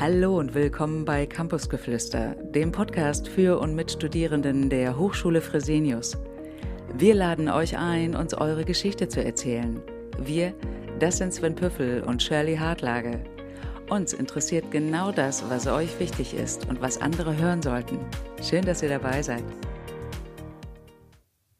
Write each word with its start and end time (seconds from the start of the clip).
Hallo 0.00 0.38
und 0.38 0.54
willkommen 0.54 1.04
bei 1.04 1.26
Campusgeflüster, 1.26 2.36
dem 2.36 2.70
Podcast 2.70 3.26
für 3.26 3.58
und 3.58 3.74
mit 3.74 3.90
Studierenden 3.90 4.70
der 4.70 4.96
Hochschule 4.96 5.40
Fresenius. 5.40 6.16
Wir 6.94 7.16
laden 7.16 7.48
euch 7.48 7.76
ein, 7.76 8.14
uns 8.14 8.32
eure 8.32 8.64
Geschichte 8.64 9.08
zu 9.08 9.24
erzählen. 9.24 9.82
Wir, 10.16 10.54
das 11.00 11.18
sind 11.18 11.34
Sven 11.34 11.56
Püffel 11.56 12.04
und 12.04 12.22
Shirley 12.22 12.54
Hartlage. 12.54 13.18
Uns 13.90 14.12
interessiert 14.12 14.70
genau 14.70 15.10
das, 15.10 15.42
was 15.50 15.66
euch 15.66 15.98
wichtig 15.98 16.32
ist 16.32 16.68
und 16.68 16.80
was 16.80 17.00
andere 17.00 17.36
hören 17.36 17.60
sollten. 17.60 17.98
Schön, 18.40 18.64
dass 18.64 18.84
ihr 18.84 18.90
dabei 18.90 19.20
seid. 19.20 19.42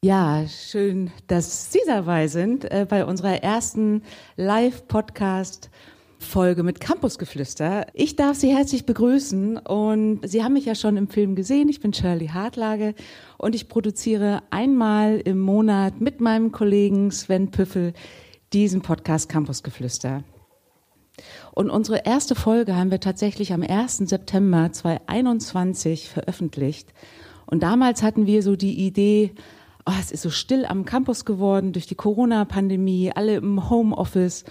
Ja, 0.04 0.46
schön, 0.46 1.10
dass 1.26 1.72
Sie 1.72 1.80
dabei 1.88 2.28
sind 2.28 2.70
äh, 2.70 2.86
bei 2.88 3.04
unserer 3.04 3.42
ersten 3.42 4.04
Live-Podcast. 4.36 5.70
Folge 6.18 6.62
mit 6.62 6.80
Campusgeflüster. 6.80 7.86
Ich 7.94 8.16
darf 8.16 8.36
Sie 8.36 8.54
herzlich 8.54 8.84
begrüßen 8.84 9.56
und 9.56 10.20
Sie 10.28 10.42
haben 10.42 10.52
mich 10.52 10.64
ja 10.64 10.74
schon 10.74 10.96
im 10.96 11.08
Film 11.08 11.36
gesehen. 11.36 11.68
Ich 11.68 11.80
bin 11.80 11.92
Shirley 11.92 12.28
Hartlage 12.28 12.94
und 13.38 13.54
ich 13.54 13.68
produziere 13.68 14.42
einmal 14.50 15.20
im 15.20 15.38
Monat 15.38 16.00
mit 16.00 16.20
meinem 16.20 16.52
Kollegen 16.52 17.10
Sven 17.10 17.50
Püffel 17.50 17.92
diesen 18.52 18.82
Podcast 18.82 19.28
Campusgeflüster. 19.28 20.24
Und 21.52 21.70
unsere 21.70 22.04
erste 22.04 22.34
Folge 22.34 22.76
haben 22.76 22.90
wir 22.90 23.00
tatsächlich 23.00 23.52
am 23.52 23.62
1. 23.62 23.98
September 23.98 24.70
2021 24.72 26.08
veröffentlicht. 26.08 26.92
Und 27.46 27.62
damals 27.62 28.02
hatten 28.02 28.26
wir 28.26 28.42
so 28.42 28.56
die 28.56 28.86
Idee, 28.86 29.32
oh, 29.86 29.92
es 29.98 30.12
ist 30.12 30.22
so 30.22 30.30
still 30.30 30.66
am 30.66 30.84
Campus 30.84 31.24
geworden 31.24 31.72
durch 31.72 31.86
die 31.86 31.94
Corona-Pandemie, 31.94 33.12
alle 33.14 33.36
im 33.36 33.70
Homeoffice. 33.70 34.44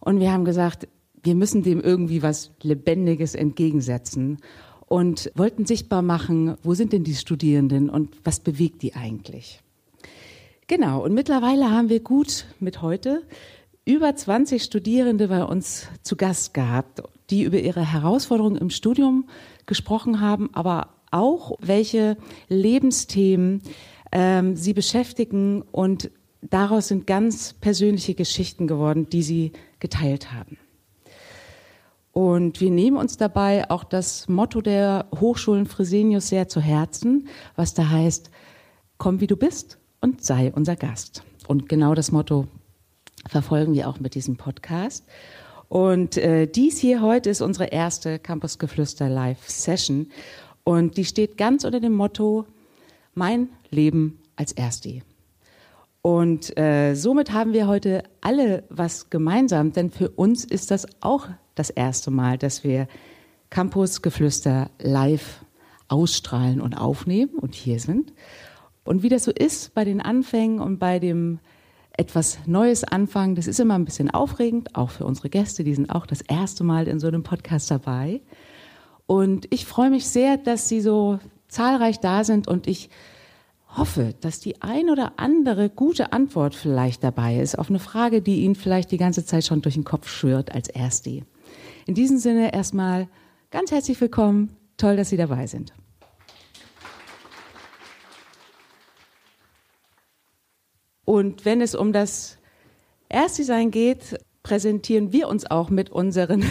Und 0.00 0.20
wir 0.20 0.32
haben 0.32 0.44
gesagt, 0.44 0.86
wir 1.22 1.34
müssen 1.34 1.62
dem 1.62 1.80
irgendwie 1.80 2.22
was 2.22 2.52
Lebendiges 2.62 3.34
entgegensetzen 3.34 4.38
und 4.86 5.30
wollten 5.34 5.66
sichtbar 5.66 6.02
machen, 6.02 6.56
wo 6.62 6.74
sind 6.74 6.92
denn 6.92 7.04
die 7.04 7.14
Studierenden 7.14 7.90
und 7.90 8.16
was 8.24 8.40
bewegt 8.40 8.82
die 8.82 8.94
eigentlich. 8.94 9.60
Genau, 10.66 11.02
und 11.02 11.14
mittlerweile 11.14 11.70
haben 11.70 11.88
wir 11.88 12.00
gut 12.00 12.46
mit 12.60 12.82
heute 12.82 13.22
über 13.84 14.14
20 14.14 14.62
Studierende 14.62 15.28
bei 15.28 15.42
uns 15.42 15.88
zu 16.02 16.16
Gast 16.16 16.52
gehabt, 16.52 17.02
die 17.30 17.42
über 17.42 17.58
ihre 17.58 17.90
Herausforderungen 17.90 18.56
im 18.56 18.70
Studium 18.70 19.28
gesprochen 19.64 20.20
haben, 20.20 20.50
aber 20.52 20.90
auch 21.10 21.56
welche 21.60 22.18
Lebensthemen 22.48 23.62
ähm, 24.12 24.56
sie 24.56 24.74
beschäftigen 24.74 25.62
und 25.62 26.10
daraus 26.42 26.88
sind 26.88 27.06
ganz 27.06 27.54
persönliche 27.54 28.14
Geschichten 28.14 28.66
geworden, 28.66 29.08
die 29.08 29.22
sie 29.22 29.52
geteilt 29.80 30.32
haben. 30.32 30.58
Und 32.18 32.60
wir 32.60 32.72
nehmen 32.72 32.96
uns 32.96 33.16
dabei 33.16 33.70
auch 33.70 33.84
das 33.84 34.26
Motto 34.26 34.60
der 34.60 35.06
Hochschulen 35.20 35.66
Fresenius 35.66 36.30
sehr 36.30 36.48
zu 36.48 36.60
Herzen, 36.60 37.28
was 37.54 37.74
da 37.74 37.90
heißt, 37.90 38.32
komm 38.96 39.20
wie 39.20 39.28
du 39.28 39.36
bist 39.36 39.78
und 40.00 40.24
sei 40.24 40.50
unser 40.52 40.74
Gast. 40.74 41.22
Und 41.46 41.68
genau 41.68 41.94
das 41.94 42.10
Motto 42.10 42.48
verfolgen 43.28 43.72
wir 43.72 43.88
auch 43.88 44.00
mit 44.00 44.16
diesem 44.16 44.36
Podcast. 44.36 45.04
Und 45.68 46.16
äh, 46.16 46.48
dies 46.48 46.78
hier 46.78 47.02
heute 47.02 47.30
ist 47.30 47.40
unsere 47.40 47.66
erste 47.66 48.18
Campusgeflüster 48.18 49.08
Live 49.08 49.48
Session. 49.48 50.10
Und 50.64 50.96
die 50.96 51.04
steht 51.04 51.36
ganz 51.38 51.62
unter 51.62 51.78
dem 51.78 51.94
Motto 51.94 52.46
Mein 53.14 53.48
Leben 53.70 54.18
als 54.34 54.50
Ersti. 54.50 55.04
Und 56.08 56.56
äh, 56.56 56.94
somit 56.94 57.34
haben 57.34 57.52
wir 57.52 57.66
heute 57.66 58.02
alle 58.22 58.64
was 58.70 59.10
gemeinsam, 59.10 59.74
denn 59.74 59.90
für 59.90 60.08
uns 60.08 60.42
ist 60.42 60.70
das 60.70 60.86
auch 61.02 61.28
das 61.54 61.68
erste 61.68 62.10
Mal, 62.10 62.38
dass 62.38 62.64
wir 62.64 62.88
Campusgeflüster 63.50 64.70
live 64.78 65.44
ausstrahlen 65.88 66.62
und 66.62 66.72
aufnehmen 66.72 67.34
und 67.34 67.54
hier 67.54 67.78
sind. 67.78 68.14
Und 68.84 69.02
wie 69.02 69.10
das 69.10 69.24
so 69.24 69.32
ist 69.32 69.74
bei 69.74 69.84
den 69.84 70.00
Anfängen 70.00 70.60
und 70.60 70.78
bei 70.78 70.98
dem 70.98 71.40
etwas 71.92 72.38
Neues 72.46 72.84
anfangen, 72.84 73.34
das 73.34 73.46
ist 73.46 73.60
immer 73.60 73.74
ein 73.74 73.84
bisschen 73.84 74.10
aufregend, 74.10 74.76
auch 74.76 74.88
für 74.88 75.04
unsere 75.04 75.28
Gäste, 75.28 75.62
die 75.62 75.74
sind 75.74 75.90
auch 75.90 76.06
das 76.06 76.22
erste 76.22 76.64
Mal 76.64 76.88
in 76.88 77.00
so 77.00 77.08
einem 77.08 77.22
Podcast 77.22 77.70
dabei. 77.70 78.22
Und 79.04 79.46
ich 79.50 79.66
freue 79.66 79.90
mich 79.90 80.08
sehr, 80.08 80.38
dass 80.38 80.70
Sie 80.70 80.80
so 80.80 81.18
zahlreich 81.48 82.00
da 82.00 82.24
sind 82.24 82.48
und 82.48 82.66
ich 82.66 82.88
hoffe, 83.76 84.14
dass 84.20 84.40
die 84.40 84.62
ein 84.62 84.90
oder 84.90 85.14
andere 85.16 85.68
gute 85.68 86.12
Antwort 86.12 86.54
vielleicht 86.54 87.04
dabei 87.04 87.38
ist 87.38 87.58
auf 87.58 87.68
eine 87.68 87.78
Frage, 87.78 88.22
die 88.22 88.42
Ihnen 88.42 88.54
vielleicht 88.54 88.90
die 88.90 88.96
ganze 88.96 89.24
Zeit 89.24 89.44
schon 89.44 89.62
durch 89.62 89.74
den 89.74 89.84
Kopf 89.84 90.08
schwirrt 90.08 90.52
als 90.52 90.68
Erste. 90.68 91.22
In 91.86 91.94
diesem 91.94 92.18
Sinne 92.18 92.52
erstmal 92.52 93.08
ganz 93.50 93.70
herzlich 93.70 94.00
willkommen. 94.00 94.56
Toll, 94.76 94.96
dass 94.96 95.10
Sie 95.10 95.16
dabei 95.16 95.46
sind. 95.46 95.72
Und 101.04 101.44
wenn 101.46 101.62
es 101.62 101.74
um 101.74 101.92
das 101.94 102.36
Erstdesign 103.08 103.70
geht, 103.70 104.18
präsentieren 104.42 105.12
wir 105.12 105.28
uns 105.28 105.50
auch 105.50 105.70
mit 105.70 105.90
unseren 105.90 106.44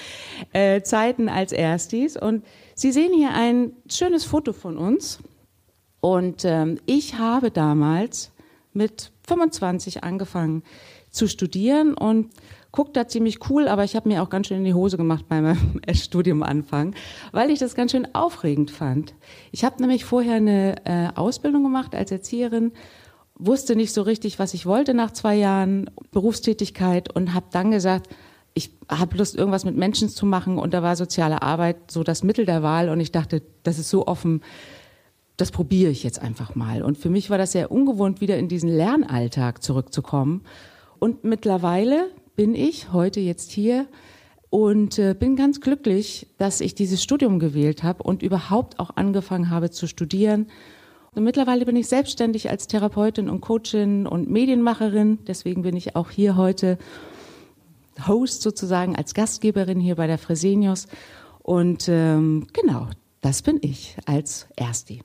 äh, 0.52 0.82
Zeiten 0.82 1.28
als 1.28 1.52
Erstis. 1.52 2.16
Und 2.16 2.44
Sie 2.74 2.92
sehen 2.92 3.12
hier 3.12 3.32
ein 3.32 3.72
schönes 3.88 4.24
Foto 4.24 4.52
von 4.52 4.78
uns. 4.78 5.18
Und 6.04 6.44
ähm, 6.44 6.76
ich 6.84 7.14
habe 7.14 7.50
damals 7.50 8.30
mit 8.74 9.10
25 9.26 10.04
angefangen 10.04 10.62
zu 11.08 11.26
studieren 11.26 11.94
und 11.94 12.28
guckt 12.72 12.94
da 12.94 13.08
ziemlich 13.08 13.48
cool, 13.48 13.68
aber 13.68 13.84
ich 13.84 13.96
habe 13.96 14.10
mir 14.10 14.22
auch 14.22 14.28
ganz 14.28 14.48
schön 14.48 14.58
in 14.58 14.64
die 14.64 14.74
Hose 14.74 14.98
gemacht 14.98 15.24
bei 15.30 15.40
meinem 15.40 15.80
Studiumanfang, 15.94 16.94
weil 17.32 17.48
ich 17.48 17.58
das 17.58 17.74
ganz 17.74 17.92
schön 17.92 18.14
aufregend 18.14 18.70
fand. 18.70 19.14
Ich 19.50 19.64
habe 19.64 19.80
nämlich 19.80 20.04
vorher 20.04 20.34
eine 20.34 20.74
äh, 20.84 21.08
Ausbildung 21.14 21.62
gemacht 21.62 21.94
als 21.94 22.10
Erzieherin, 22.10 22.72
wusste 23.36 23.74
nicht 23.74 23.94
so 23.94 24.02
richtig, 24.02 24.38
was 24.38 24.52
ich 24.52 24.66
wollte 24.66 24.92
nach 24.92 25.12
zwei 25.12 25.36
Jahren 25.36 25.88
Berufstätigkeit 26.10 27.16
und 27.16 27.32
habe 27.32 27.46
dann 27.50 27.70
gesagt, 27.70 28.14
ich 28.52 28.72
habe 28.90 29.16
Lust, 29.16 29.36
irgendwas 29.36 29.64
mit 29.64 29.74
Menschen 29.74 30.10
zu 30.10 30.26
machen 30.26 30.58
und 30.58 30.74
da 30.74 30.82
war 30.82 30.96
soziale 30.96 31.40
Arbeit 31.40 31.90
so 31.90 32.02
das 32.04 32.22
Mittel 32.22 32.44
der 32.44 32.62
Wahl 32.62 32.90
und 32.90 33.00
ich 33.00 33.10
dachte, 33.10 33.40
das 33.62 33.78
ist 33.78 33.88
so 33.88 34.06
offen, 34.06 34.42
das 35.36 35.50
probiere 35.50 35.90
ich 35.90 36.04
jetzt 36.04 36.20
einfach 36.20 36.54
mal. 36.54 36.82
Und 36.82 36.98
für 36.98 37.10
mich 37.10 37.30
war 37.30 37.38
das 37.38 37.52
sehr 37.52 37.72
ungewohnt, 37.72 38.20
wieder 38.20 38.38
in 38.38 38.48
diesen 38.48 38.68
Lernalltag 38.68 39.62
zurückzukommen. 39.62 40.42
Und 40.98 41.24
mittlerweile 41.24 42.10
bin 42.36 42.54
ich 42.54 42.92
heute 42.92 43.20
jetzt 43.20 43.50
hier 43.50 43.86
und 44.50 44.98
äh, 44.98 45.14
bin 45.18 45.34
ganz 45.34 45.60
glücklich, 45.60 46.28
dass 46.38 46.60
ich 46.60 46.76
dieses 46.76 47.02
Studium 47.02 47.40
gewählt 47.40 47.82
habe 47.82 48.04
und 48.04 48.22
überhaupt 48.22 48.78
auch 48.78 48.90
angefangen 48.94 49.50
habe 49.50 49.70
zu 49.70 49.88
studieren. 49.88 50.46
Und 51.14 51.24
mittlerweile 51.24 51.64
bin 51.64 51.76
ich 51.76 51.88
selbstständig 51.88 52.50
als 52.50 52.66
Therapeutin 52.66 53.28
und 53.28 53.40
Coachin 53.40 54.06
und 54.06 54.30
Medienmacherin. 54.30 55.18
Deswegen 55.26 55.62
bin 55.62 55.76
ich 55.76 55.96
auch 55.96 56.10
hier 56.10 56.36
heute 56.36 56.78
Host 58.06 58.42
sozusagen 58.42 58.96
als 58.96 59.14
Gastgeberin 59.14 59.80
hier 59.80 59.96
bei 59.96 60.06
der 60.06 60.18
Fresenius. 60.18 60.86
Und 61.42 61.88
ähm, 61.88 62.46
genau, 62.52 62.88
das 63.20 63.42
bin 63.42 63.58
ich 63.60 63.96
als 64.06 64.46
Ersti. 64.56 65.02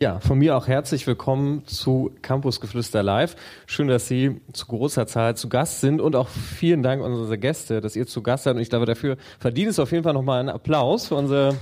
Ja, 0.00 0.20
von 0.20 0.38
mir 0.38 0.56
auch 0.56 0.68
herzlich 0.68 1.04
willkommen 1.08 1.66
zu 1.66 2.12
Campus 2.22 2.60
Geflüster 2.60 3.02
Live. 3.02 3.34
Schön, 3.66 3.88
dass 3.88 4.06
Sie 4.06 4.40
zu 4.52 4.66
großer 4.66 5.08
Zahl 5.08 5.36
zu 5.36 5.48
Gast 5.48 5.80
sind 5.80 6.00
und 6.00 6.14
auch 6.14 6.28
vielen 6.28 6.84
Dank 6.84 7.02
an 7.02 7.12
unsere 7.12 7.36
Gäste, 7.36 7.80
dass 7.80 7.96
ihr 7.96 8.06
zu 8.06 8.22
Gast 8.22 8.44
seid. 8.44 8.54
Und 8.54 8.62
ich 8.62 8.70
glaube, 8.70 8.86
dafür 8.86 9.16
verdient 9.40 9.70
es 9.70 9.80
auf 9.80 9.90
jeden 9.90 10.04
Fall 10.04 10.12
nochmal 10.12 10.38
einen 10.38 10.50
Applaus 10.50 11.08
für 11.08 11.16
unsere 11.16 11.56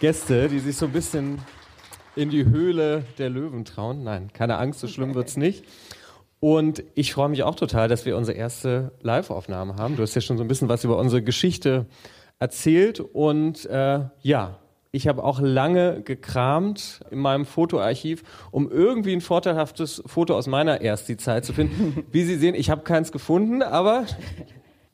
Gäste, 0.00 0.48
die 0.48 0.58
sich 0.60 0.78
so 0.78 0.86
ein 0.86 0.92
bisschen 0.92 1.42
in 2.14 2.30
die 2.30 2.46
Höhle 2.46 3.04
der 3.18 3.28
Löwen 3.28 3.66
trauen. 3.66 4.02
Nein, 4.02 4.30
keine 4.32 4.56
Angst, 4.56 4.80
so 4.80 4.88
schlimm 4.88 5.14
wird's 5.14 5.36
nicht. 5.36 5.62
Und 6.40 6.82
ich 6.94 7.12
freue 7.12 7.28
mich 7.28 7.42
auch 7.42 7.56
total, 7.56 7.88
dass 7.88 8.06
wir 8.06 8.16
unsere 8.16 8.38
erste 8.38 8.92
Live-Aufnahme 9.02 9.76
haben. 9.76 9.96
Du 9.96 10.02
hast 10.02 10.14
ja 10.14 10.22
schon 10.22 10.38
so 10.38 10.44
ein 10.44 10.48
bisschen 10.48 10.70
was 10.70 10.84
über 10.84 10.96
unsere 10.96 11.20
Geschichte 11.20 11.84
erzählt 12.38 13.00
und 13.00 13.66
äh, 13.66 14.04
ja, 14.22 14.58
ich 14.96 15.06
habe 15.06 15.22
auch 15.22 15.40
lange 15.40 16.00
gekramt 16.02 17.00
in 17.10 17.18
meinem 17.18 17.44
Fotoarchiv, 17.44 18.22
um 18.50 18.70
irgendwie 18.70 19.12
ein 19.12 19.20
vorteilhaftes 19.20 20.02
Foto 20.06 20.34
aus 20.34 20.46
meiner 20.46 20.80
Ersti-Zeit 20.80 21.44
zu 21.44 21.52
finden. 21.52 22.04
Wie 22.12 22.24
Sie 22.24 22.36
sehen, 22.36 22.54
ich 22.54 22.70
habe 22.70 22.82
keins 22.82 23.12
gefunden, 23.12 23.62
aber 23.62 24.06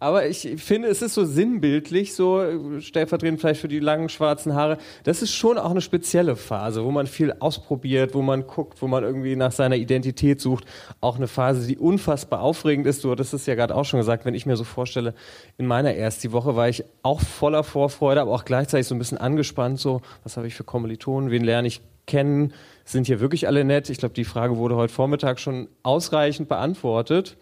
aber 0.03 0.27
ich 0.27 0.57
finde, 0.57 0.89
es 0.89 1.01
ist 1.01 1.15
so 1.15 1.25
sinnbildlich, 1.25 2.15
so 2.15 2.81
stellvertretend 2.81 3.41
vielleicht 3.41 3.61
für 3.61 3.69
die 3.69 3.79
langen 3.79 4.09
schwarzen 4.09 4.55
Haare. 4.55 4.79
Das 5.05 5.23
ist 5.23 5.33
schon 5.33 5.59
auch 5.59 5.71
eine 5.71 5.81
spezielle 5.81 6.35
Phase, 6.35 6.85
wo 6.85 6.91
man 6.91 7.07
viel 7.07 7.33
ausprobiert, 7.39 8.13
wo 8.13 8.21
man 8.21 8.49
guckt, 8.49 8.83
wo 8.83 8.89
man 8.89 9.05
irgendwie 9.05 9.37
nach 9.37 9.53
seiner 9.53 9.77
Identität 9.77 10.41
sucht. 10.41 10.65
Auch 11.01 11.17
eine 11.17 11.29
Phase, 11.29 11.69
die 11.69 11.79
unfassbar 11.79 12.41
aufregend 12.41 12.89
ist. 12.89 13.05
Du 13.05 13.13
hattest 13.13 13.33
es 13.33 13.47
ja 13.47 13.55
gerade 13.55 13.77
auch 13.77 13.85
schon 13.85 14.01
gesagt, 14.01 14.25
wenn 14.25 14.35
ich 14.35 14.45
mir 14.45 14.57
so 14.57 14.65
vorstelle, 14.65 15.15
in 15.57 15.67
meiner 15.67 15.95
ersten 15.95 16.33
Woche 16.33 16.57
war 16.57 16.69
ich 16.69 16.85
auch 17.05 17.21
voller 17.21 17.63
Vorfreude, 17.63 18.23
aber 18.23 18.33
auch 18.33 18.45
gleichzeitig 18.45 18.89
so 18.89 18.97
ein 18.97 18.99
bisschen 18.99 19.19
angespannt, 19.19 19.79
so, 19.79 20.03
was 20.25 20.37
habe 20.37 20.49
ich 20.49 20.55
für 20.55 20.65
Kommilitonen, 20.65 21.31
wen 21.31 21.45
lerne 21.45 21.69
ich 21.69 21.81
kennen, 22.07 22.53
sind 22.85 23.07
hier 23.07 23.21
wirklich 23.21 23.47
alle 23.47 23.65
nett. 23.65 23.91
Ich 23.91 23.99
glaube, 23.99 24.15
die 24.15 24.25
Frage 24.25 24.57
wurde 24.57 24.77
heute 24.77 24.93
Vormittag 24.93 25.39
schon 25.41 25.69
ausreichend 25.83 26.49
beantwortet 26.49 27.37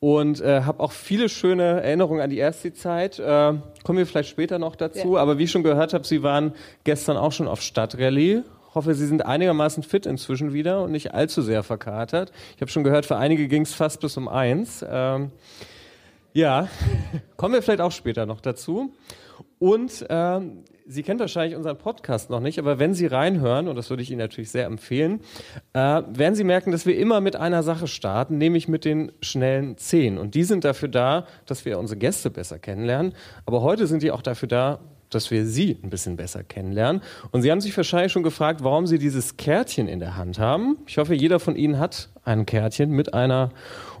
und 0.00 0.40
äh, 0.40 0.62
habe 0.62 0.80
auch 0.80 0.92
viele 0.92 1.28
schöne 1.28 1.82
Erinnerungen 1.82 2.20
an 2.20 2.30
die 2.30 2.38
erste 2.38 2.72
Zeit. 2.72 3.18
Äh, 3.18 3.54
kommen 3.82 3.98
wir 3.98 4.06
vielleicht 4.06 4.28
später 4.28 4.58
noch 4.58 4.76
dazu. 4.76 5.14
Ja. 5.14 5.20
Aber 5.20 5.38
wie 5.38 5.44
ich 5.44 5.50
schon 5.50 5.62
gehört 5.62 5.94
habe, 5.94 6.06
Sie 6.06 6.22
waren 6.22 6.52
gestern 6.84 7.16
auch 7.16 7.32
schon 7.32 7.48
auf 7.48 7.62
Stadtrallye. 7.62 8.42
Hoffe, 8.74 8.94
Sie 8.94 9.06
sind 9.06 9.24
einigermaßen 9.24 9.82
fit 9.82 10.06
inzwischen 10.06 10.52
wieder 10.52 10.82
und 10.82 10.92
nicht 10.92 11.14
allzu 11.14 11.40
sehr 11.40 11.62
verkatert. 11.62 12.30
Ich 12.54 12.60
habe 12.60 12.70
schon 12.70 12.84
gehört, 12.84 13.06
für 13.06 13.16
einige 13.16 13.48
ging 13.48 13.62
es 13.62 13.74
fast 13.74 14.00
bis 14.00 14.16
um 14.16 14.28
eins. 14.28 14.84
Ähm, 14.88 15.30
ja, 16.34 16.68
kommen 17.38 17.54
wir 17.54 17.62
vielleicht 17.62 17.80
auch 17.80 17.92
später 17.92 18.26
noch 18.26 18.42
dazu. 18.42 18.92
Und 19.58 20.04
ähm, 20.10 20.64
Sie 20.88 21.02
kennen 21.02 21.18
wahrscheinlich 21.18 21.56
unseren 21.56 21.78
Podcast 21.78 22.30
noch 22.30 22.38
nicht, 22.38 22.60
aber 22.60 22.78
wenn 22.78 22.94
Sie 22.94 23.06
reinhören, 23.06 23.66
und 23.66 23.74
das 23.74 23.90
würde 23.90 24.04
ich 24.04 24.10
Ihnen 24.10 24.20
natürlich 24.20 24.50
sehr 24.50 24.66
empfehlen, 24.66 25.20
äh, 25.72 25.78
werden 25.78 26.36
Sie 26.36 26.44
merken, 26.44 26.70
dass 26.70 26.86
wir 26.86 26.96
immer 26.96 27.20
mit 27.20 27.34
einer 27.34 27.64
Sache 27.64 27.88
starten, 27.88 28.38
nämlich 28.38 28.68
mit 28.68 28.84
den 28.84 29.10
schnellen 29.20 29.76
Zehn. 29.78 30.16
Und 30.16 30.36
die 30.36 30.44
sind 30.44 30.64
dafür 30.64 30.88
da, 30.88 31.26
dass 31.44 31.64
wir 31.64 31.80
unsere 31.80 31.98
Gäste 31.98 32.30
besser 32.30 32.60
kennenlernen. 32.60 33.14
Aber 33.46 33.62
heute 33.62 33.88
sind 33.88 34.04
die 34.04 34.12
auch 34.12 34.22
dafür 34.22 34.46
da, 34.48 34.78
dass 35.10 35.32
wir 35.32 35.44
Sie 35.44 35.76
ein 35.82 35.90
bisschen 35.90 36.16
besser 36.16 36.44
kennenlernen. 36.44 37.02
Und 37.32 37.42
Sie 37.42 37.50
haben 37.50 37.60
sich 37.60 37.76
wahrscheinlich 37.76 38.12
schon 38.12 38.22
gefragt, 38.22 38.62
warum 38.62 38.86
Sie 38.86 38.98
dieses 38.98 39.36
Kärtchen 39.36 39.88
in 39.88 39.98
der 39.98 40.16
Hand 40.16 40.38
haben. 40.38 40.78
Ich 40.86 40.98
hoffe, 40.98 41.14
jeder 41.14 41.40
von 41.40 41.56
Ihnen 41.56 41.80
hat 41.80 42.10
ein 42.24 42.46
Kärtchen 42.46 42.90
mit 42.90 43.12
einer 43.12 43.50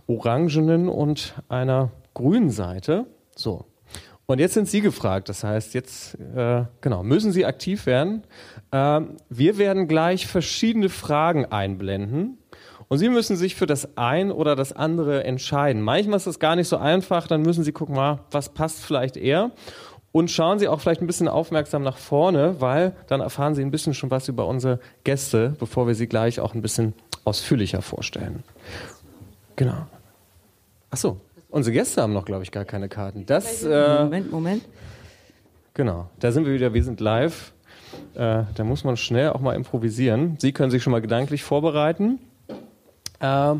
orangenen 0.06 0.88
und 0.88 1.34
einer 1.48 1.90
grünen 2.14 2.50
Seite. 2.50 3.06
So, 3.34 3.64
und 4.26 4.40
jetzt 4.40 4.54
sind 4.54 4.68
Sie 4.68 4.80
gefragt. 4.80 5.28
Das 5.28 5.44
heißt, 5.44 5.74
jetzt 5.74 6.14
äh, 6.34 6.64
genau 6.80 7.02
müssen 7.02 7.32
Sie 7.32 7.46
aktiv 7.46 7.86
werden. 7.86 8.24
Äh, 8.72 9.00
wir 9.28 9.58
werden 9.58 9.86
gleich 9.86 10.26
verschiedene 10.26 10.88
Fragen 10.88 11.46
einblenden. 11.46 12.38
Und 12.88 12.98
Sie 12.98 13.08
müssen 13.08 13.36
sich 13.36 13.54
für 13.54 13.66
das 13.66 13.96
ein 13.96 14.30
oder 14.30 14.54
das 14.56 14.72
andere 14.72 15.24
entscheiden. 15.24 15.82
Manchmal 15.82 16.16
ist 16.16 16.26
das 16.26 16.38
gar 16.38 16.56
nicht 16.56 16.68
so 16.68 16.76
einfach. 16.76 17.26
Dann 17.26 17.42
müssen 17.42 17.64
Sie 17.64 17.72
gucken, 17.72 17.96
was 17.96 18.48
passt 18.50 18.84
vielleicht 18.84 19.16
eher. 19.16 19.52
Und 20.12 20.30
schauen 20.30 20.58
Sie 20.58 20.66
auch 20.66 20.80
vielleicht 20.80 21.02
ein 21.02 21.06
bisschen 21.06 21.28
aufmerksam 21.28 21.82
nach 21.82 21.98
vorne, 21.98 22.60
weil 22.60 22.96
dann 23.06 23.20
erfahren 23.20 23.54
Sie 23.54 23.62
ein 23.62 23.70
bisschen 23.70 23.92
schon 23.92 24.10
was 24.10 24.28
über 24.28 24.46
unsere 24.46 24.80
Gäste, 25.04 25.54
bevor 25.58 25.86
wir 25.86 25.94
sie 25.94 26.06
gleich 26.06 26.40
auch 26.40 26.54
ein 26.54 26.62
bisschen 26.62 26.94
ausführlicher 27.24 27.82
vorstellen. 27.82 28.42
Genau. 29.56 29.86
Ach 30.90 30.96
so, 30.96 31.20
Unsere 31.48 31.72
Gäste 31.72 32.02
haben 32.02 32.12
noch, 32.12 32.24
glaube 32.24 32.42
ich, 32.42 32.50
gar 32.50 32.64
keine 32.64 32.88
Karten. 32.88 33.24
Das, 33.26 33.62
äh, 33.62 34.02
Moment, 34.04 34.32
Moment. 34.32 34.64
Genau, 35.74 36.08
da 36.18 36.32
sind 36.32 36.46
wir 36.46 36.54
wieder, 36.54 36.74
wir 36.74 36.82
sind 36.82 37.00
live. 37.00 37.52
Äh, 38.14 38.44
da 38.54 38.64
muss 38.64 38.82
man 38.84 38.96
schnell 38.96 39.30
auch 39.30 39.40
mal 39.40 39.54
improvisieren. 39.54 40.36
Sie 40.38 40.52
können 40.52 40.70
sich 40.70 40.82
schon 40.82 40.90
mal 40.90 41.00
gedanklich 41.00 41.44
vorbereiten. 41.44 42.18
Äh, 43.20 43.54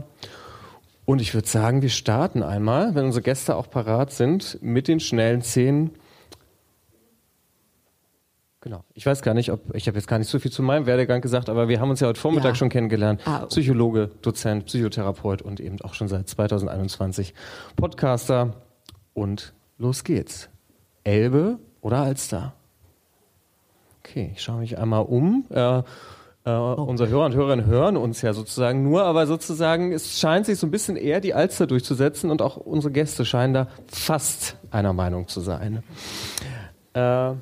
und 1.05 1.21
ich 1.21 1.35
würde 1.35 1.47
sagen, 1.47 1.83
wir 1.83 1.89
starten 1.89 2.43
einmal, 2.43 2.95
wenn 2.95 3.05
unsere 3.05 3.23
Gäste 3.23 3.55
auch 3.55 3.71
parat 3.71 4.13
sind, 4.13 4.59
mit 4.61 4.89
den 4.89 4.99
schnellen 4.99 5.43
Szenen 5.43 5.93
Genau. 8.61 8.85
Ich 8.95 9.07
weiß 9.07 9.23
gar 9.23 9.35
nicht, 9.35 9.53
ob 9.53 9.75
ich 9.75 9.87
habe 9.87 9.97
jetzt 9.97 10.09
gar 10.09 10.19
nicht 10.19 10.29
so 10.29 10.39
viel 10.39 10.51
zu 10.51 10.63
meinem 10.63 10.87
Werdegang 10.87 11.21
gesagt, 11.21 11.49
aber 11.49 11.69
wir 11.69 11.81
haben 11.81 11.91
uns 11.91 12.01
ja 12.01 12.09
heute 12.09 12.21
Vormittag 12.21 12.51
ja. 12.51 12.55
schon 12.55 12.69
kennengelernt. 12.69 13.21
Ah, 13.25 13.39
okay. 13.39 13.47
Psychologe, 13.49 14.11
Dozent, 14.23 14.67
Psychotherapeut 14.67 15.43
und 15.43 15.61
eben 15.61 15.81
auch 15.83 15.95
schon 15.95 16.09
seit 16.09 16.29
2021 16.29 17.35
Podcaster. 17.77 18.55
Und 19.15 19.55
los 19.79 20.05
geht's. 20.05 20.49
Elbe 21.05 21.59
oder 21.81 21.99
Alster? 21.99 22.55
Okay, 24.01 24.33
ich 24.35 24.43
schaue 24.43 24.61
mich 24.61 24.79
einmal 24.79 25.03
um. 25.03 25.45
Äh, 25.51 25.79
äh, 25.79 25.83
oh. 26.51 26.85
Unsere 26.87 27.09
Hörer 27.09 27.27
und 27.27 27.35
Hörerinnen 27.35 27.67
hören 27.67 27.97
uns 27.97 28.23
ja 28.23 28.33
sozusagen 28.33 28.83
nur, 28.83 29.05
aber 29.05 29.27
sozusagen 29.27 29.93
es 29.93 30.21
scheint 30.21 30.47
sich 30.47 30.59
so 30.59 30.67
ein 30.67 30.71
bisschen 30.71 30.97
eher 30.97 31.21
die 31.21 31.35
Alster 31.35 31.67
durchzusetzen 31.67 32.31
und 32.31 32.41
auch 32.41 32.57
unsere 32.57 32.93
Gäste 32.93 33.25
scheinen 33.25 33.53
da 33.53 33.69
fast 33.89 34.57
einer 34.71 34.93
Meinung 34.93 35.27
zu 35.29 35.41
sein. 35.41 35.83
Äh, 36.95 37.33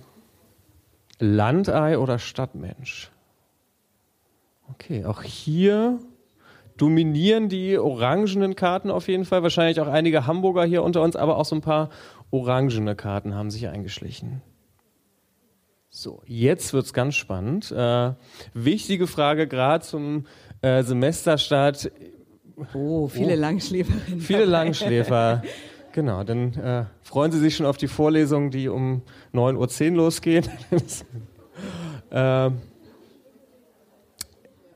Landei 1.18 1.98
oder 1.98 2.18
Stadtmensch? 2.18 3.10
Okay, 4.70 5.04
auch 5.04 5.22
hier 5.22 5.98
dominieren 6.76 7.48
die 7.48 7.78
orangenen 7.78 8.56
Karten 8.56 8.90
auf 8.90 9.08
jeden 9.08 9.24
Fall. 9.24 9.42
Wahrscheinlich 9.42 9.80
auch 9.80 9.86
einige 9.88 10.26
Hamburger 10.26 10.64
hier 10.64 10.82
unter 10.82 11.02
uns, 11.02 11.16
aber 11.16 11.36
auch 11.36 11.44
so 11.44 11.54
ein 11.54 11.60
paar 11.60 11.90
orangene 12.30 12.96
Karten 12.96 13.34
haben 13.34 13.50
sich 13.50 13.68
eingeschlichen. 13.68 14.42
So, 15.90 16.22
jetzt 16.26 16.72
wird 16.72 16.86
es 16.86 16.92
ganz 16.92 17.14
spannend. 17.14 17.70
Äh, 17.70 18.14
wichtige 18.52 19.06
Frage 19.06 19.46
gerade 19.46 19.84
zum 19.84 20.26
äh, 20.60 20.82
Semesterstart. 20.82 21.92
Oh, 22.74 23.06
viele 23.06 23.34
oh, 23.34 23.40
Langschläferinnen. 23.40 24.20
Viele 24.20 24.44
Langschläfer. 24.44 25.42
Genau, 25.94 26.24
dann 26.24 26.54
äh, 26.54 26.86
freuen 27.02 27.30
Sie 27.30 27.38
sich 27.38 27.54
schon 27.54 27.66
auf 27.66 27.76
die 27.76 27.86
Vorlesungen, 27.86 28.50
die 28.50 28.68
um 28.68 29.02
9.10 29.32 29.90
Uhr 29.90 29.96
losgehen. 29.98 30.44
äh, 32.10 32.50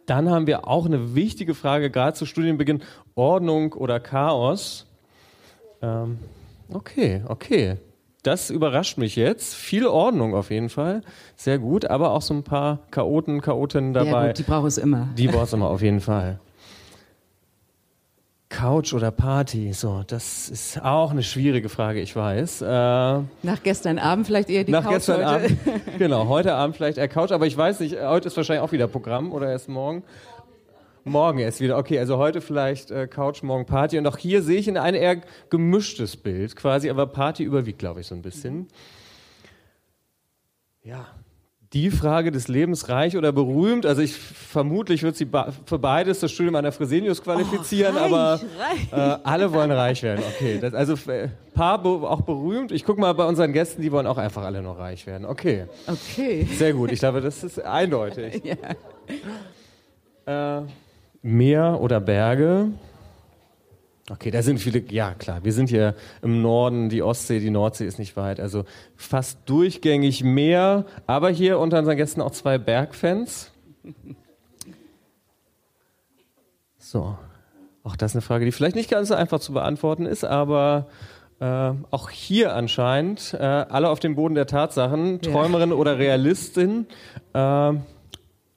dann 0.06 0.30
haben 0.30 0.46
wir 0.46 0.68
auch 0.68 0.86
eine 0.86 1.16
wichtige 1.16 1.54
Frage, 1.54 1.90
gerade 1.90 2.12
zu 2.12 2.24
Studienbeginn, 2.24 2.84
Ordnung 3.16 3.72
oder 3.72 3.98
Chaos. 3.98 4.86
Ähm, 5.82 6.20
okay, 6.72 7.24
okay. 7.26 7.78
Das 8.22 8.50
überrascht 8.50 8.96
mich 8.96 9.16
jetzt. 9.16 9.56
Viel 9.56 9.88
Ordnung 9.88 10.36
auf 10.36 10.52
jeden 10.52 10.68
Fall. 10.68 11.02
Sehr 11.34 11.58
gut, 11.58 11.84
aber 11.84 12.12
auch 12.12 12.22
so 12.22 12.32
ein 12.32 12.44
paar 12.44 12.78
Chaoten, 12.92 13.40
Chaotinnen 13.40 13.92
dabei. 13.92 14.10
Ja, 14.10 14.26
gut, 14.28 14.38
die 14.38 14.42
braucht 14.44 14.68
es 14.68 14.78
immer. 14.78 15.08
Die 15.16 15.26
braucht 15.26 15.46
es 15.46 15.52
immer, 15.52 15.68
auf 15.68 15.82
jeden 15.82 16.00
Fall. 16.00 16.38
Couch 18.58 18.92
oder 18.92 19.12
Party, 19.12 19.72
so, 19.72 20.02
das 20.04 20.48
ist 20.48 20.82
auch 20.82 21.12
eine 21.12 21.22
schwierige 21.22 21.68
Frage, 21.68 22.00
ich 22.00 22.16
weiß. 22.16 22.62
Äh, 22.62 22.66
nach 22.66 23.62
gestern 23.62 24.00
Abend 24.00 24.26
vielleicht 24.26 24.50
eher 24.50 24.64
die 24.64 24.72
nach 24.72 24.82
Couch. 24.82 24.90
Nach 24.90 24.96
gestern 24.96 25.24
heute. 25.24 25.44
Abend, 25.44 25.58
genau, 25.98 26.26
heute 26.26 26.54
Abend 26.54 26.74
vielleicht 26.74 26.98
eher 26.98 27.06
Couch, 27.06 27.30
aber 27.30 27.46
ich 27.46 27.56
weiß 27.56 27.78
nicht, 27.78 27.96
heute 28.00 28.26
ist 28.26 28.36
wahrscheinlich 28.36 28.64
auch 28.64 28.72
wieder 28.72 28.88
Programm 28.88 29.32
oder 29.32 29.48
erst 29.48 29.68
morgen. 29.68 30.02
Morgen 31.04 31.38
erst 31.38 31.60
wieder, 31.60 31.78
okay, 31.78 32.00
also 32.00 32.18
heute 32.18 32.40
vielleicht 32.40 32.90
äh, 32.90 33.06
Couch, 33.06 33.44
morgen 33.44 33.64
Party. 33.64 33.96
Und 33.96 34.08
auch 34.08 34.18
hier 34.18 34.42
sehe 34.42 34.58
ich 34.58 34.66
in 34.66 34.76
ein 34.76 34.96
eher 34.96 35.20
gemischtes 35.50 36.16
Bild 36.16 36.56
quasi, 36.56 36.90
aber 36.90 37.06
Party 37.06 37.44
überwiegt, 37.44 37.78
glaube 37.78 38.00
ich, 38.00 38.08
so 38.08 38.16
ein 38.16 38.22
bisschen. 38.22 38.66
Ja, 40.82 41.06
die 41.74 41.90
Frage 41.90 42.30
des 42.30 42.48
Lebens 42.48 42.88
reich 42.88 43.16
oder 43.16 43.30
berühmt. 43.30 43.84
Also 43.84 44.00
ich 44.00 44.14
vermutlich 44.14 45.02
wird 45.02 45.16
sie 45.16 45.28
für 45.66 45.78
beides 45.78 46.20
das 46.20 46.32
Studium 46.32 46.54
an 46.56 46.62
der 46.64 46.72
Fresenius 46.72 47.22
qualifizieren, 47.22 47.94
oh, 47.94 47.98
reich, 47.98 48.12
aber 48.12 48.40
reich. 48.58 48.92
Äh, 48.92 49.18
alle 49.24 49.52
wollen 49.52 49.70
reich 49.70 50.02
werden. 50.02 50.24
Okay, 50.34 50.58
das, 50.60 50.72
also 50.72 50.94
äh, 51.10 51.28
paar 51.54 51.84
auch 51.84 52.22
berühmt. 52.22 52.72
Ich 52.72 52.84
gucke 52.84 53.00
mal 53.00 53.12
bei 53.12 53.26
unseren 53.26 53.52
Gästen, 53.52 53.82
die 53.82 53.92
wollen 53.92 54.06
auch 54.06 54.18
einfach 54.18 54.44
alle 54.44 54.62
nur 54.62 54.78
reich 54.78 55.06
werden. 55.06 55.26
Okay. 55.26 55.66
Okay. 55.86 56.46
Sehr 56.56 56.72
gut. 56.72 56.90
Ich 56.90 57.00
glaube, 57.00 57.20
das 57.20 57.44
ist 57.44 57.62
eindeutig. 57.62 58.42
ja. 60.26 60.60
Äh, 60.60 60.62
Meer 61.20 61.78
oder 61.80 62.00
Berge? 62.00 62.68
Okay, 64.10 64.30
da 64.30 64.42
sind 64.42 64.58
viele, 64.58 64.82
ja 64.90 65.12
klar, 65.12 65.44
wir 65.44 65.52
sind 65.52 65.68
hier 65.68 65.94
im 66.22 66.40
Norden, 66.40 66.88
die 66.88 67.02
Ostsee, 67.02 67.40
die 67.40 67.50
Nordsee 67.50 67.86
ist 67.86 67.98
nicht 67.98 68.16
weit, 68.16 68.40
also 68.40 68.64
fast 68.96 69.38
durchgängig 69.44 70.24
Meer, 70.24 70.86
aber 71.06 71.28
hier 71.28 71.58
unter 71.58 71.78
unseren 71.78 71.98
Gästen 71.98 72.22
auch 72.22 72.30
zwei 72.30 72.56
Bergfans. 72.56 73.52
So, 76.78 77.18
auch 77.82 77.96
das 77.96 78.12
ist 78.12 78.16
eine 78.16 78.22
Frage, 78.22 78.46
die 78.46 78.52
vielleicht 78.52 78.76
nicht 78.76 78.90
ganz 78.90 79.08
so 79.08 79.14
einfach 79.14 79.40
zu 79.40 79.52
beantworten 79.52 80.06
ist, 80.06 80.24
aber 80.24 80.86
äh, 81.40 81.72
auch 81.90 82.08
hier 82.08 82.54
anscheinend 82.54 83.34
äh, 83.34 83.42
alle 83.42 83.90
auf 83.90 84.00
dem 84.00 84.14
Boden 84.14 84.34
der 84.34 84.46
Tatsachen, 84.46 85.20
Träumerin 85.20 85.70
ja. 85.70 85.76
oder 85.76 85.98
Realistin, 85.98 86.86
äh, 87.34 87.72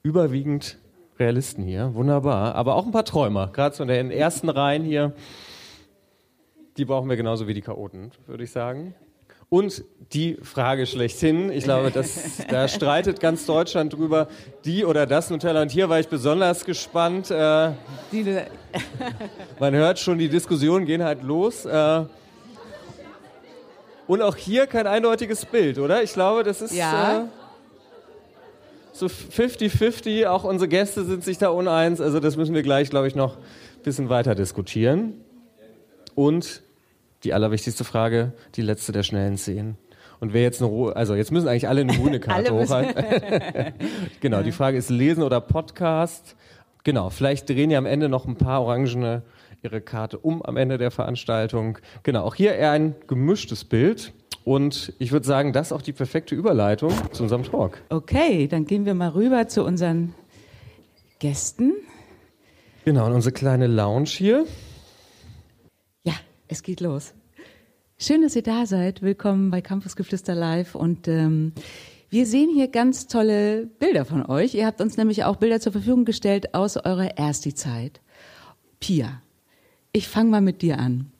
überwiegend 0.02 0.78
Realisten 1.18 1.62
hier, 1.62 1.94
wunderbar. 1.94 2.54
Aber 2.54 2.74
auch 2.74 2.86
ein 2.86 2.92
paar 2.92 3.04
Träumer, 3.04 3.48
gerade 3.52 3.76
so 3.76 3.82
in 3.82 3.88
den 3.88 4.10
ersten 4.10 4.48
Reihen 4.48 4.82
hier. 4.82 5.12
Die 6.76 6.84
brauchen 6.84 7.08
wir 7.08 7.16
genauso 7.16 7.46
wie 7.46 7.54
die 7.54 7.60
Chaoten, 7.60 8.10
würde 8.26 8.44
ich 8.44 8.50
sagen. 8.50 8.94
Und 9.52 9.84
die 10.14 10.38
Frage 10.42 10.86
schlechthin, 10.86 11.52
ich 11.52 11.64
glaube, 11.64 11.90
das, 11.90 12.42
da 12.48 12.68
streitet 12.68 13.20
ganz 13.20 13.44
Deutschland 13.44 13.92
drüber, 13.92 14.28
die 14.64 14.86
oder 14.86 15.04
das 15.04 15.28
Nutella. 15.28 15.60
Und 15.60 15.70
hier 15.70 15.90
war 15.90 16.00
ich 16.00 16.08
besonders 16.08 16.64
gespannt. 16.64 17.30
Äh, 17.30 17.72
man 19.60 19.74
hört 19.74 19.98
schon, 19.98 20.16
die 20.16 20.30
Diskussionen 20.30 20.86
gehen 20.86 21.04
halt 21.04 21.22
los. 21.22 21.66
Äh, 21.66 22.04
und 24.06 24.22
auch 24.22 24.36
hier 24.36 24.66
kein 24.66 24.86
eindeutiges 24.86 25.44
Bild, 25.44 25.78
oder? 25.78 26.02
Ich 26.02 26.14
glaube, 26.14 26.44
das 26.44 26.62
ist 26.62 26.74
ja. 26.74 27.20
äh, 27.20 27.24
so 28.94 29.04
50-50. 29.04 30.28
Auch 30.28 30.44
unsere 30.44 30.68
Gäste 30.68 31.04
sind 31.04 31.24
sich 31.24 31.36
da 31.36 31.50
uneins. 31.50 32.00
Also 32.00 32.20
das 32.20 32.38
müssen 32.38 32.54
wir 32.54 32.62
gleich, 32.62 32.88
glaube 32.88 33.06
ich, 33.06 33.14
noch 33.14 33.36
ein 33.36 33.82
bisschen 33.82 34.08
weiter 34.08 34.34
diskutieren. 34.34 35.20
Und 36.14 36.61
die 37.24 37.34
allerwichtigste 37.34 37.84
Frage, 37.84 38.32
die 38.54 38.62
letzte 38.62 38.92
der 38.92 39.02
schnellen 39.02 39.36
Szenen. 39.36 39.76
Und 40.20 40.32
wer 40.32 40.42
jetzt 40.42 40.62
eine, 40.62 40.94
also 40.94 41.14
jetzt 41.14 41.32
müssen 41.32 41.48
eigentlich 41.48 41.68
alle 41.68 41.80
eine 41.80 41.96
grüne 41.96 42.20
Karte 42.20 42.54
hochhalten. 42.54 43.04
genau, 44.20 44.42
die 44.42 44.52
Frage 44.52 44.78
ist 44.78 44.88
Lesen 44.88 45.22
oder 45.22 45.40
Podcast. 45.40 46.36
Genau, 46.84 47.10
vielleicht 47.10 47.48
drehen 47.48 47.70
ja 47.70 47.78
am 47.78 47.86
Ende 47.86 48.08
noch 48.08 48.26
ein 48.26 48.36
paar 48.36 48.62
Orangene 48.62 49.22
ihre 49.62 49.80
Karte 49.80 50.18
um 50.18 50.42
am 50.42 50.56
Ende 50.56 50.78
der 50.78 50.90
Veranstaltung. 50.90 51.78
Genau, 52.02 52.24
auch 52.24 52.34
hier 52.34 52.54
eher 52.54 52.72
ein 52.72 52.94
gemischtes 53.06 53.64
Bild. 53.64 54.12
Und 54.44 54.92
ich 54.98 55.12
würde 55.12 55.26
sagen, 55.26 55.52
das 55.52 55.68
ist 55.68 55.72
auch 55.72 55.82
die 55.82 55.92
perfekte 55.92 56.34
Überleitung 56.34 56.92
zu 57.12 57.22
unserem 57.22 57.44
Talk. 57.44 57.80
Okay, 57.90 58.48
dann 58.48 58.64
gehen 58.64 58.86
wir 58.86 58.94
mal 58.94 59.10
rüber 59.10 59.46
zu 59.46 59.64
unseren 59.64 60.14
Gästen. 61.20 61.74
Genau, 62.84 63.06
in 63.06 63.12
unsere 63.12 63.32
kleine 63.32 63.68
Lounge 63.68 64.08
hier. 64.08 64.46
Es 66.52 66.62
geht 66.62 66.82
los. 66.82 67.14
Schön, 67.96 68.20
dass 68.20 68.36
ihr 68.36 68.42
da 68.42 68.66
seid. 68.66 69.00
Willkommen 69.00 69.50
bei 69.50 69.62
Campus 69.62 69.96
Geflüster 69.96 70.34
Live. 70.34 70.74
Und 70.74 71.08
ähm, 71.08 71.54
wir 72.10 72.26
sehen 72.26 72.50
hier 72.52 72.68
ganz 72.68 73.06
tolle 73.06 73.64
Bilder 73.78 74.04
von 74.04 74.26
euch. 74.26 74.52
Ihr 74.52 74.66
habt 74.66 74.82
uns 74.82 74.98
nämlich 74.98 75.24
auch 75.24 75.36
Bilder 75.36 75.60
zur 75.60 75.72
Verfügung 75.72 76.04
gestellt 76.04 76.52
aus 76.54 76.76
eurer 76.76 77.16
Ersti-Zeit. 77.16 78.02
Pia, 78.80 79.22
ich 79.92 80.08
fange 80.08 80.28
mal 80.28 80.42
mit 80.42 80.60
dir 80.60 80.78
an. 80.78 81.10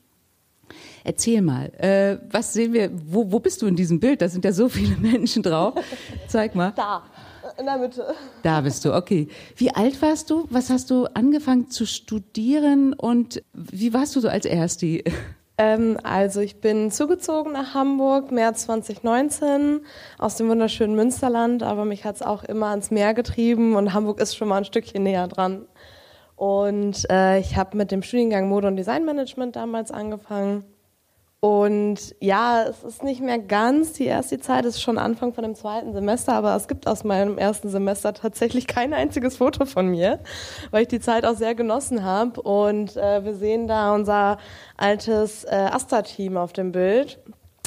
Erzähl 1.02 1.40
mal, 1.40 1.72
äh, 1.78 2.18
was 2.30 2.52
sehen 2.52 2.74
wir, 2.74 2.90
wo, 2.92 3.32
wo 3.32 3.40
bist 3.40 3.62
du 3.62 3.66
in 3.66 3.74
diesem 3.74 4.00
Bild? 4.00 4.20
Da 4.20 4.28
sind 4.28 4.44
ja 4.44 4.52
so 4.52 4.68
viele 4.68 4.96
Menschen 5.00 5.42
drauf. 5.42 5.82
Zeig 6.28 6.54
mal. 6.54 6.74
Da, 6.76 7.04
in 7.59 7.66
der 7.66 7.78
Mitte. 7.78 8.14
Da 8.42 8.61
bist 8.61 8.85
du, 8.85 8.94
okay. 8.94 9.28
Wie 9.56 9.75
alt 9.75 10.00
warst 10.02 10.30
du? 10.30 10.47
Was 10.50 10.71
hast 10.71 10.90
du 10.90 11.06
angefangen 11.14 11.71
zu 11.71 11.87
studieren 11.87 12.92
und 12.92 13.42
wie 13.52 13.92
warst 13.92 14.16
du 14.16 14.21
so 14.21 14.28
als 14.28 14.44
Ersti? 14.44 15.04
Ähm, 15.59 15.99
also 16.02 16.40
ich 16.40 16.61
bin 16.61 16.90
zugezogen 16.90 17.52
nach 17.52 17.75
Hamburg, 17.75 18.32
März 18.32 18.64
2019, 18.64 19.80
aus 20.18 20.37
dem 20.37 20.49
wunderschönen 20.49 20.97
Münsterland, 20.97 21.62
aber 21.62 21.85
mich 21.85 22.04
hat 22.04 22.16
es 22.16 22.23
auch 22.23 22.42
immer 22.42 22.68
ans 22.68 22.90
Meer 22.90 23.14
getrieben 23.14 23.76
und 23.76 23.92
Hamburg 23.92 24.21
ist 24.21 24.35
schon 24.35 24.49
mal 24.49 24.59
ein 24.59 24.64
Stückchen 24.64 25.02
näher 25.02 25.28
dran. 25.28 25.66
Und 26.37 27.09
äh, 27.11 27.38
ich 27.38 27.56
habe 27.56 27.76
mit 27.76 27.92
dem 27.92 28.02
Studiengang 28.02 28.49
Mode 28.49 28.66
und 28.66 28.76
Designmanagement 28.76 29.54
damals 29.54 29.90
angefangen. 29.90 30.64
Und 31.44 32.14
ja, 32.20 32.62
es 32.62 32.84
ist 32.84 33.02
nicht 33.02 33.20
mehr 33.20 33.40
ganz 33.40 33.94
die 33.94 34.04
erste 34.04 34.38
Zeit, 34.38 34.64
es 34.64 34.76
ist 34.76 34.80
schon 34.80 34.96
Anfang 34.96 35.34
von 35.34 35.42
dem 35.42 35.56
zweiten 35.56 35.92
Semester, 35.92 36.34
aber 36.34 36.54
es 36.54 36.68
gibt 36.68 36.87
aus 36.87 37.02
meinem 37.02 37.37
ersten 37.37 37.68
Semester 37.68 38.14
tatsächlich 38.14 38.68
kein 38.68 38.94
einziges 38.94 39.38
Foto 39.38 39.64
von 39.64 39.88
mir, 39.88 40.20
weil 40.70 40.82
ich 40.82 40.88
die 40.88 41.00
Zeit 41.00 41.25
auch 41.26 41.34
sehr 41.34 41.56
genossen 41.56 42.04
habe. 42.04 42.40
Und 42.42 42.96
äh, 42.96 43.25
wir 43.25 43.34
sehen 43.34 43.66
da 43.66 43.92
unser 43.92 44.38
altes 44.76 45.42
äh, 45.42 45.49
Asta-Team 45.72 46.37
auf 46.37 46.52
dem 46.52 46.70
Bild, 46.70 47.18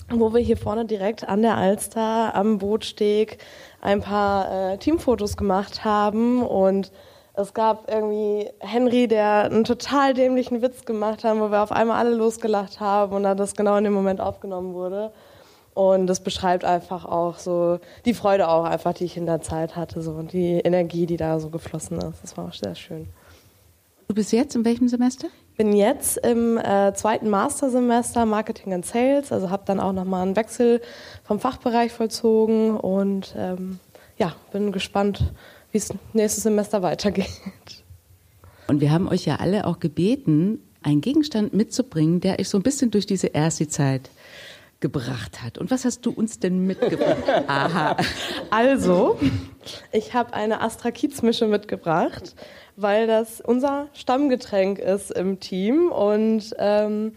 wo 0.10 0.34
wir 0.34 0.40
hier 0.40 0.56
vorne 0.56 0.86
direkt 0.86 1.28
an 1.28 1.42
der 1.42 1.58
Alster 1.58 2.34
am 2.34 2.60
Bootsteg 2.60 3.40
ein 3.82 4.00
paar 4.00 4.72
äh, 4.72 4.78
Teamfotos 4.78 5.36
gemacht 5.36 5.84
haben 5.84 6.44
und 6.44 6.94
es 7.38 7.54
gab 7.54 7.90
irgendwie 7.92 8.50
Henry, 8.60 9.08
der 9.08 9.46
einen 9.46 9.64
total 9.64 10.14
dämlichen 10.14 10.62
Witz 10.62 10.86
gemacht 10.86 11.24
hat, 11.24 11.38
wo 11.38 11.52
wir 11.52 11.62
auf 11.62 11.72
einmal 11.72 11.98
alle 11.98 12.16
losgelacht 12.16 12.80
haben 12.80 13.14
und 13.14 13.24
dann 13.24 13.38
das 13.38 13.56
genau 13.56 13.76
in 13.78 13.84
dem 13.84 13.94
Moment 13.94 14.22
aufgenommen 14.22 14.74
wurde. 14.74 15.12
Und 15.74 16.08
das 16.08 16.22
beschreibt 16.22 16.64
einfach 16.64 17.04
auch 17.04 17.38
so 17.38 17.80
die 18.06 18.14
Freude 18.14 18.48
auch 18.48 18.64
einfach, 18.64 18.94
die 18.94 19.04
ich 19.04 19.18
in 19.18 19.26
der 19.26 19.42
Zeit 19.42 19.76
hatte, 19.76 20.02
so 20.02 20.12
und 20.12 20.32
die 20.32 20.60
Energie, 20.60 21.06
die 21.06 21.18
da 21.18 21.40
so 21.40 21.50
geflossen 21.50 21.98
ist. 21.98 22.24
Das 22.24 22.38
war 22.38 22.48
auch 22.48 22.54
sehr 22.54 22.76
schön. 22.76 23.08
Du 24.08 24.16
bist 24.16 24.32
jetzt 24.32 24.56
in 24.56 24.64
welchem 24.64 24.88
Semester? 24.88 25.28
Bin 25.58 25.74
jetzt 25.74 26.18
im 26.18 26.58
äh, 26.58 26.94
zweiten 26.94 27.30
Mastersemester 27.30 28.26
Marketing 28.26 28.74
and 28.74 28.86
Sales, 28.86 29.32
also 29.32 29.50
habe 29.50 29.64
dann 29.66 29.80
auch 29.80 29.94
nochmal 29.94 30.22
einen 30.22 30.36
Wechsel 30.38 30.82
vom 31.24 31.40
Fachbereich 31.40 31.92
vollzogen 31.92 32.78
und 32.78 33.36
ähm, 33.38 33.80
ja, 34.18 34.34
bin 34.52 34.72
gespannt, 34.72 35.34
wie 35.76 35.80
es 35.80 35.94
nächstes 36.14 36.44
Semester 36.44 36.82
weitergeht. 36.82 37.30
Und 38.68 38.80
wir 38.80 38.92
haben 38.92 39.10
euch 39.10 39.26
ja 39.26 39.36
alle 39.36 39.68
auch 39.68 39.80
gebeten, 39.80 40.60
einen 40.82 41.02
Gegenstand 41.02 41.54
mitzubringen, 41.54 42.22
der 42.22 42.40
euch 42.40 42.48
so 42.48 42.58
ein 42.58 42.64
bisschen 42.64 42.92
durch 42.92 43.06
diese 43.06 43.28
erste 43.28 43.68
Zeit 43.68 44.10
gebracht 44.80 45.44
hat. 45.44 45.58
Und 45.58 45.72
was 45.72 45.84
hast 45.84 46.06
du 46.06 46.12
uns 46.12 46.40
denn 46.40 46.66
mitgebracht? 46.66 47.18
Aha. 47.48 47.98
Also, 48.52 49.20
ich 49.92 50.14
habe 50.14 50.34
eine 50.34 50.62
Astra 50.62 50.92
Kiez 50.92 51.22
Mische 51.22 51.46
mitgebracht, 51.46 52.36
weil 52.78 53.06
das 53.06 53.42
unser 53.42 53.90
Stammgetränk 53.92 54.80
ist 54.80 55.12
im 55.12 55.42
Team 55.42 55.92
und 55.92 56.56
ähm, 56.58 57.12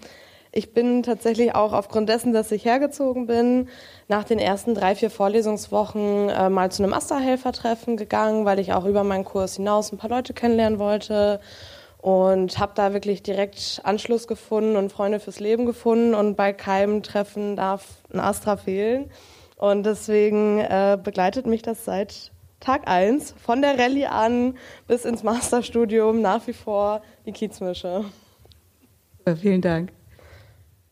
ich 0.50 0.72
bin 0.72 1.04
tatsächlich 1.04 1.54
auch 1.54 1.72
aufgrund 1.72 2.08
dessen, 2.08 2.32
dass 2.32 2.50
ich 2.50 2.64
hergezogen 2.64 3.26
bin, 3.26 3.68
nach 4.08 4.24
den 4.24 4.38
ersten 4.38 4.74
drei, 4.74 4.94
vier 4.94 5.10
Vorlesungswochen 5.10 6.30
äh, 6.30 6.48
mal 6.48 6.72
zu 6.72 6.82
einem 6.82 6.94
Asta-Helfertreffen 6.94 7.96
gegangen, 7.96 8.46
weil 8.46 8.58
ich 8.58 8.72
auch 8.72 8.86
über 8.86 9.04
meinen 9.04 9.24
Kurs 9.24 9.56
hinaus 9.56 9.92
ein 9.92 9.98
paar 9.98 10.10
Leute 10.10 10.32
kennenlernen 10.32 10.78
wollte 10.78 11.40
und 11.98 12.58
habe 12.58 12.72
da 12.74 12.94
wirklich 12.94 13.22
direkt 13.22 13.82
Anschluss 13.84 14.26
gefunden 14.26 14.76
und 14.76 14.90
Freunde 14.90 15.20
fürs 15.20 15.40
Leben 15.40 15.66
gefunden 15.66 16.14
und 16.14 16.36
bei 16.36 16.52
keinem 16.54 17.02
Treffen 17.02 17.56
darf 17.56 17.84
ein 18.12 18.20
Astra 18.20 18.56
fehlen 18.56 19.10
und 19.56 19.84
deswegen 19.84 20.60
äh, 20.60 20.98
begleitet 21.02 21.46
mich 21.46 21.62
das 21.62 21.84
seit 21.84 22.32
Tag 22.60 22.88
eins 22.88 23.34
von 23.44 23.60
der 23.60 23.78
Rallye 23.78 24.06
an 24.06 24.56
bis 24.86 25.04
ins 25.04 25.22
Masterstudium 25.22 26.22
nach 26.22 26.46
wie 26.46 26.52
vor 26.52 27.02
die 27.26 27.32
Kiezmische. 27.32 28.04
Vielen 29.36 29.60
Dank. 29.60 29.97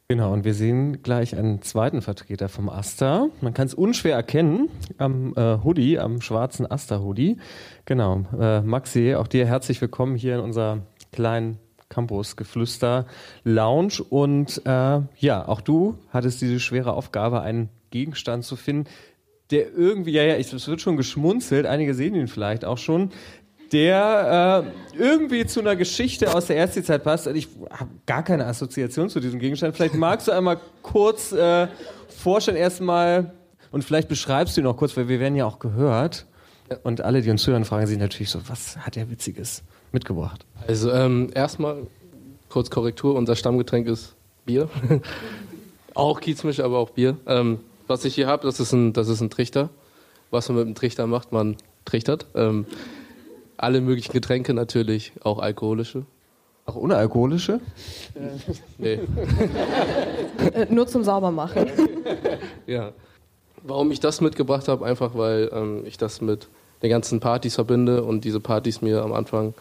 Genau, 0.08 0.32
und 0.32 0.44
wir 0.44 0.54
sehen 0.54 1.02
gleich 1.02 1.36
einen 1.36 1.62
zweiten 1.62 2.00
Vertreter 2.00 2.48
vom 2.48 2.68
Asta. 2.68 3.26
Man 3.40 3.54
kann 3.54 3.66
es 3.66 3.74
unschwer 3.74 4.14
erkennen 4.14 4.68
am 4.98 5.34
äh, 5.34 5.58
Hoodie, 5.64 5.98
am 5.98 6.20
schwarzen 6.20 6.64
Asta-Hoodie. 6.70 7.38
Genau, 7.86 8.24
äh, 8.38 8.60
Maxi, 8.60 9.16
auch 9.16 9.26
dir 9.26 9.46
herzlich 9.46 9.80
willkommen 9.80 10.14
hier 10.14 10.36
in 10.36 10.40
unserer 10.42 10.82
kleinen 11.10 11.58
Campus 11.88 12.36
Geflüster 12.36 13.06
Lounge. 13.42 14.00
Und 14.08 14.62
äh, 14.64 15.00
ja, 15.16 15.48
auch 15.48 15.60
du 15.60 15.98
hattest 16.10 16.40
diese 16.40 16.60
schwere 16.60 16.92
Aufgabe, 16.92 17.40
einen 17.40 17.68
Gegenstand 17.90 18.44
zu 18.44 18.54
finden, 18.54 18.88
der 19.50 19.72
irgendwie, 19.72 20.12
ja, 20.12 20.22
ja, 20.22 20.36
es 20.36 20.68
wird 20.68 20.80
schon 20.80 20.96
geschmunzelt, 20.96 21.66
einige 21.66 21.94
sehen 21.94 22.14
ihn 22.14 22.28
vielleicht 22.28 22.64
auch 22.64 22.78
schon, 22.78 23.10
der 23.72 24.64
äh, 24.94 24.98
irgendwie 24.98 25.46
zu 25.46 25.60
einer 25.60 25.76
Geschichte 25.76 26.34
aus 26.34 26.46
der 26.46 26.56
Erstzeit 26.56 27.02
passt. 27.02 27.26
Ich 27.28 27.48
habe 27.70 27.90
gar 28.06 28.22
keine 28.22 28.46
Assoziation 28.46 29.08
zu 29.08 29.20
diesem 29.20 29.38
Gegenstand. 29.38 29.76
Vielleicht 29.76 29.94
magst 29.94 30.28
du 30.28 30.32
einmal 30.32 30.60
kurz 30.82 31.32
äh, 31.32 31.68
vorstellen 32.08 32.56
erstmal 32.56 33.32
und 33.70 33.82
vielleicht 33.82 34.08
beschreibst 34.08 34.56
du 34.56 34.60
ihn 34.60 34.64
noch 34.64 34.76
kurz, 34.76 34.96
weil 34.96 35.08
wir 35.08 35.20
werden 35.20 35.36
ja 35.36 35.46
auch 35.46 35.58
gehört. 35.58 36.26
Und 36.82 37.00
alle, 37.00 37.22
die 37.22 37.30
uns 37.30 37.46
hören, 37.46 37.64
fragen 37.64 37.86
sich 37.86 37.98
natürlich 37.98 38.30
so, 38.30 38.40
was 38.48 38.76
hat 38.78 38.96
er 38.96 39.10
Witziges 39.10 39.62
mitgebracht? 39.92 40.44
Also 40.66 40.90
ähm, 40.90 41.30
erstmal 41.34 41.86
kurz 42.48 42.70
Korrektur, 42.70 43.14
unser 43.14 43.36
Stammgetränk 43.36 43.86
ist 43.86 44.14
Bier. 44.44 44.68
auch 45.94 46.20
Kiezmisch, 46.20 46.60
aber 46.60 46.78
auch 46.78 46.90
Bier. 46.90 47.16
Ähm, 47.26 47.60
was 47.86 48.04
ich 48.04 48.14
hier 48.14 48.26
habe, 48.26 48.44
das, 48.44 48.58
ist 48.58 48.72
ein, 48.72 48.92
das 48.92 49.08
ist 49.08 49.20
ein 49.20 49.30
Trichter. 49.30 49.68
Was 50.30 50.48
man 50.48 50.58
mit 50.58 50.66
dem 50.66 50.74
Trichter 50.74 51.06
macht, 51.06 51.30
man 51.30 51.56
trichtert. 51.84 52.26
Ähm, 52.34 52.66
alle 53.58 53.80
möglichen 53.80 54.12
Getränke 54.12 54.54
natürlich, 54.54 55.12
auch 55.22 55.38
alkoholische. 55.38 56.04
Auch 56.66 56.74
unalkoholische? 56.76 57.60
nee. 58.78 59.00
Äh, 60.52 60.66
nur 60.68 60.86
zum 60.86 61.04
Saubermachen. 61.04 61.66
ja. 62.66 62.92
Warum 63.62 63.90
ich 63.90 64.00
das 64.00 64.20
mitgebracht 64.20 64.68
habe, 64.68 64.84
einfach 64.84 65.16
weil 65.16 65.50
ähm, 65.52 65.84
ich 65.86 65.96
das 65.96 66.20
mit 66.20 66.48
den 66.82 66.90
ganzen 66.90 67.20
Partys 67.20 67.54
verbinde 67.54 68.02
und 68.02 68.24
diese 68.24 68.40
Partys 68.40 68.82
mir 68.82 69.02
am 69.02 69.12
Anfang 69.12 69.54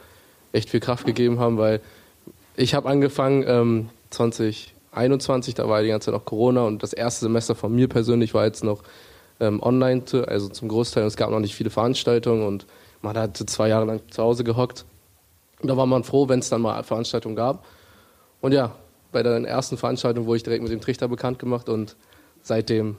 echt 0.51 0.69
viel 0.69 0.79
Kraft 0.79 1.05
gegeben 1.05 1.39
haben, 1.39 1.57
weil 1.57 1.79
ich 2.55 2.73
habe 2.73 2.89
angefangen 2.89 3.43
ähm, 3.47 3.89
2021, 4.11 5.55
da 5.55 5.67
war 5.67 5.81
die 5.81 5.89
ganze 5.89 6.05
Zeit 6.05 6.15
noch 6.15 6.25
Corona 6.25 6.63
und 6.63 6.83
das 6.83 6.93
erste 6.93 7.25
Semester 7.25 7.55
von 7.55 7.73
mir 7.73 7.87
persönlich 7.87 8.33
war 8.33 8.45
jetzt 8.45 8.63
noch 8.63 8.83
ähm, 9.39 9.61
online, 9.61 10.03
also 10.27 10.49
zum 10.49 10.69
Großteil. 10.69 11.03
Und 11.03 11.07
es 11.07 11.17
gab 11.17 11.29
noch 11.31 11.39
nicht 11.39 11.55
viele 11.55 11.69
Veranstaltungen 11.69 12.45
und 12.45 12.65
man 13.05 13.17
hat 13.17 13.37
zwei 13.37 13.69
Jahre 13.69 13.85
lang 13.85 14.01
zu 14.09 14.21
Hause 14.21 14.43
gehockt. 14.43 14.85
Und 15.61 15.69
da 15.69 15.77
war 15.77 15.85
man 15.85 16.03
froh, 16.03 16.27
wenn 16.27 16.39
es 16.39 16.49
dann 16.49 16.61
mal 16.61 16.83
Veranstaltungen 16.83 17.35
gab. 17.35 17.65
Und 18.41 18.51
ja, 18.51 18.75
bei 19.11 19.23
der 19.23 19.37
ersten 19.47 19.77
Veranstaltung 19.77 20.25
wurde 20.25 20.37
ich 20.37 20.43
direkt 20.43 20.63
mit 20.63 20.71
dem 20.71 20.81
Trichter 20.81 21.07
bekannt 21.07 21.39
gemacht 21.39 21.69
und 21.69 21.95
seitdem 22.41 22.97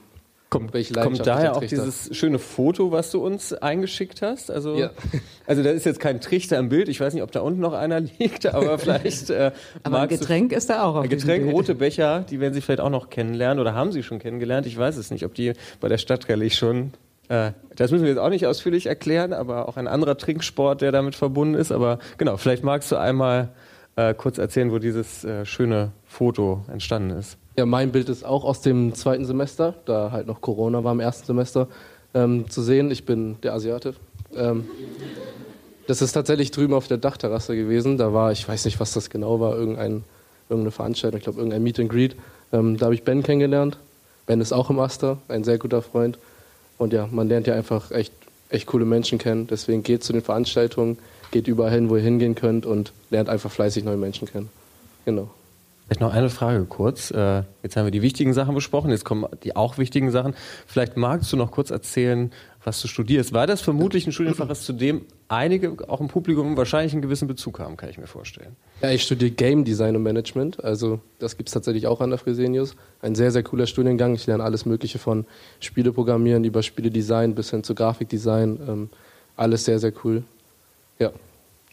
Kommt, 0.48 0.72
kommt 0.72 1.26
daher 1.26 1.56
auch 1.56 1.64
dieses 1.64 2.16
schöne 2.16 2.38
Foto, 2.38 2.92
was 2.92 3.10
du 3.10 3.18
uns 3.18 3.52
eingeschickt 3.52 4.22
hast? 4.22 4.48
Also, 4.48 4.76
ja. 4.76 4.90
also 5.46 5.64
da 5.64 5.70
ist 5.70 5.84
jetzt 5.84 5.98
kein 5.98 6.20
Trichter 6.20 6.56
im 6.58 6.68
Bild. 6.68 6.88
Ich 6.88 7.00
weiß 7.00 7.14
nicht, 7.14 7.24
ob 7.24 7.32
da 7.32 7.40
unten 7.40 7.60
noch 7.60 7.72
einer 7.72 7.98
liegt, 8.18 8.46
aber 8.46 8.78
vielleicht. 8.78 9.28
Äh, 9.28 9.50
aber 9.82 10.02
ein 10.02 10.08
Getränk 10.08 10.52
ist 10.52 10.70
da 10.70 10.84
auch. 10.84 10.94
Auf 10.94 11.02
ein 11.02 11.10
Getränk, 11.10 11.52
rote 11.52 11.74
Becher, 11.74 12.24
die 12.30 12.38
werden 12.38 12.54
Sie 12.54 12.60
vielleicht 12.60 12.80
auch 12.80 12.90
noch 12.90 13.10
kennenlernen 13.10 13.58
oder 13.58 13.74
haben 13.74 13.90
Sie 13.90 14.04
schon 14.04 14.20
kennengelernt? 14.20 14.66
Ich 14.66 14.78
weiß 14.78 14.96
es 14.98 15.10
nicht, 15.10 15.24
ob 15.24 15.34
die 15.34 15.52
bei 15.80 15.88
der 15.88 15.98
Stadtrallye 15.98 16.50
schon 16.50 16.92
das 17.28 17.90
müssen 17.90 18.02
wir 18.04 18.10
jetzt 18.10 18.20
auch 18.20 18.30
nicht 18.30 18.46
ausführlich 18.46 18.86
erklären, 18.86 19.32
aber 19.32 19.68
auch 19.68 19.76
ein 19.76 19.88
anderer 19.88 20.16
Trinksport, 20.16 20.80
der 20.80 20.92
damit 20.92 21.14
verbunden 21.14 21.54
ist. 21.54 21.72
Aber 21.72 21.98
genau, 22.18 22.36
vielleicht 22.36 22.62
magst 22.62 22.92
du 22.92 22.96
einmal 22.96 23.48
äh, 23.96 24.14
kurz 24.14 24.38
erzählen, 24.38 24.70
wo 24.70 24.78
dieses 24.78 25.24
äh, 25.24 25.44
schöne 25.44 25.90
Foto 26.06 26.62
entstanden 26.70 27.10
ist. 27.10 27.36
Ja, 27.56 27.66
mein 27.66 27.90
Bild 27.90 28.08
ist 28.08 28.24
auch 28.24 28.44
aus 28.44 28.60
dem 28.60 28.94
zweiten 28.94 29.24
Semester, 29.24 29.74
da 29.86 30.12
halt 30.12 30.26
noch 30.26 30.40
Corona 30.40 30.84
war 30.84 30.92
im 30.92 31.00
ersten 31.00 31.26
Semester, 31.26 31.68
ähm, 32.14 32.48
zu 32.50 32.62
sehen. 32.62 32.90
Ich 32.90 33.06
bin 33.06 33.36
der 33.42 33.54
Asiate. 33.54 33.94
Ähm, 34.34 34.66
das 35.86 36.02
ist 36.02 36.12
tatsächlich 36.12 36.50
drüben 36.50 36.74
auf 36.74 36.88
der 36.88 36.98
Dachterrasse 36.98 37.56
gewesen. 37.56 37.96
Da 37.96 38.12
war, 38.12 38.32
ich 38.32 38.46
weiß 38.46 38.64
nicht, 38.66 38.80
was 38.80 38.92
das 38.92 39.08
genau 39.08 39.40
war, 39.40 39.56
irgendein, 39.56 40.04
irgendeine 40.48 40.72
Veranstaltung, 40.72 41.18
ich 41.18 41.24
glaube 41.24 41.38
irgendein 41.38 41.62
Meet 41.62 41.80
and 41.80 41.88
Greet. 41.88 42.16
Ähm, 42.52 42.76
da 42.76 42.86
habe 42.86 42.94
ich 42.94 43.04
Ben 43.04 43.22
kennengelernt. 43.22 43.78
Ben 44.26 44.40
ist 44.40 44.52
auch 44.52 44.70
im 44.70 44.78
Aster, 44.78 45.18
ein 45.28 45.44
sehr 45.44 45.58
guter 45.58 45.82
Freund. 45.82 46.18
Und 46.78 46.92
ja, 46.92 47.08
man 47.10 47.28
lernt 47.28 47.46
ja 47.46 47.54
einfach 47.54 47.90
echt, 47.90 48.12
echt 48.48 48.66
coole 48.66 48.84
Menschen 48.84 49.18
kennen. 49.18 49.46
Deswegen 49.46 49.82
geht 49.82 50.04
zu 50.04 50.12
den 50.12 50.22
Veranstaltungen, 50.22 50.98
geht 51.30 51.48
überall 51.48 51.72
hin, 51.72 51.90
wo 51.90 51.96
ihr 51.96 52.02
hingehen 52.02 52.34
könnt 52.34 52.66
und 52.66 52.92
lernt 53.10 53.28
einfach 53.28 53.50
fleißig 53.50 53.84
neue 53.84 53.96
Menschen 53.96 54.28
kennen. 54.28 54.48
Genau. 55.04 55.30
Vielleicht 55.86 56.00
noch 56.00 56.12
eine 56.12 56.30
Frage 56.30 56.64
kurz. 56.64 57.12
Äh, 57.12 57.42
jetzt 57.62 57.76
haben 57.76 57.84
wir 57.84 57.92
die 57.92 58.02
wichtigen 58.02 58.34
Sachen 58.34 58.54
besprochen, 58.56 58.90
jetzt 58.90 59.04
kommen 59.04 59.26
die 59.44 59.54
auch 59.54 59.78
wichtigen 59.78 60.10
Sachen. 60.10 60.34
Vielleicht 60.66 60.96
magst 60.96 61.32
du 61.32 61.36
noch 61.36 61.52
kurz 61.52 61.70
erzählen, 61.70 62.32
was 62.64 62.82
du 62.82 62.88
studierst. 62.88 63.32
Weil 63.32 63.46
das 63.46 63.60
vermutlich 63.60 64.06
ein 64.06 64.12
Studienfach 64.12 64.50
ist, 64.50 64.64
zu 64.64 64.72
dem 64.72 65.02
einige 65.28 65.76
auch 65.88 66.00
im 66.00 66.08
Publikum 66.08 66.56
wahrscheinlich 66.56 66.92
einen 66.92 67.02
gewissen 67.02 67.28
Bezug 67.28 67.58
haben, 67.58 67.76
kann 67.76 67.88
ich 67.88 67.98
mir 67.98 68.06
vorstellen. 68.06 68.56
Ja, 68.82 68.90
ich 68.90 69.02
studiere 69.02 69.30
Game 69.30 69.64
Design 69.64 69.96
und 69.96 70.02
Management. 70.02 70.62
Also 70.62 71.00
das 71.18 71.36
gibt 71.36 71.48
es 71.48 71.52
tatsächlich 71.54 71.86
auch 71.86 72.00
an 72.00 72.10
der 72.10 72.18
Fresenius. 72.18 72.76
Ein 73.02 73.14
sehr, 73.14 73.30
sehr 73.30 73.42
cooler 73.42 73.66
Studiengang. 73.66 74.14
Ich 74.14 74.26
lerne 74.26 74.44
alles 74.44 74.66
Mögliche 74.66 74.98
von 74.98 75.26
Spieleprogrammieren 75.60 76.44
über 76.44 76.62
Spieledesign 76.62 77.34
bis 77.34 77.50
hin 77.50 77.64
zu 77.64 77.74
Grafikdesign. 77.74 78.60
Ähm, 78.68 78.90
alles 79.36 79.64
sehr, 79.64 79.78
sehr 79.78 79.92
cool. 80.04 80.22
Ja. 80.98 81.12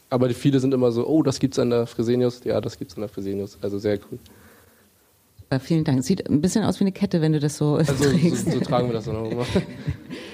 Aber 0.09 0.27
die 0.27 0.33
viele 0.33 0.59
sind 0.59 0.73
immer 0.73 0.91
so, 0.91 1.07
oh, 1.07 1.23
das 1.23 1.39
gibt's 1.39 1.57
an 1.59 1.69
der 1.69 1.87
Fresenius. 1.87 2.43
Ja, 2.43 2.61
das 2.61 2.77
gibt's 2.77 2.95
an 2.95 3.01
der 3.01 3.09
Fresenius. 3.09 3.57
Also 3.61 3.79
sehr 3.79 3.99
cool. 4.11 4.19
Vielen 5.59 5.83
Dank. 5.83 6.03
Sieht 6.03 6.27
ein 6.29 6.41
bisschen 6.41 6.63
aus 6.63 6.79
wie 6.79 6.83
eine 6.83 6.91
Kette, 6.91 7.21
wenn 7.21 7.33
du 7.33 7.39
das 7.39 7.57
so 7.57 7.75
Also 7.75 7.93
so, 7.93 8.51
so 8.51 8.59
tragen 8.59 8.87
wir 8.87 8.93
das 8.93 9.05
dann 9.05 9.17
auch 9.17 9.29
immer. 9.29 9.45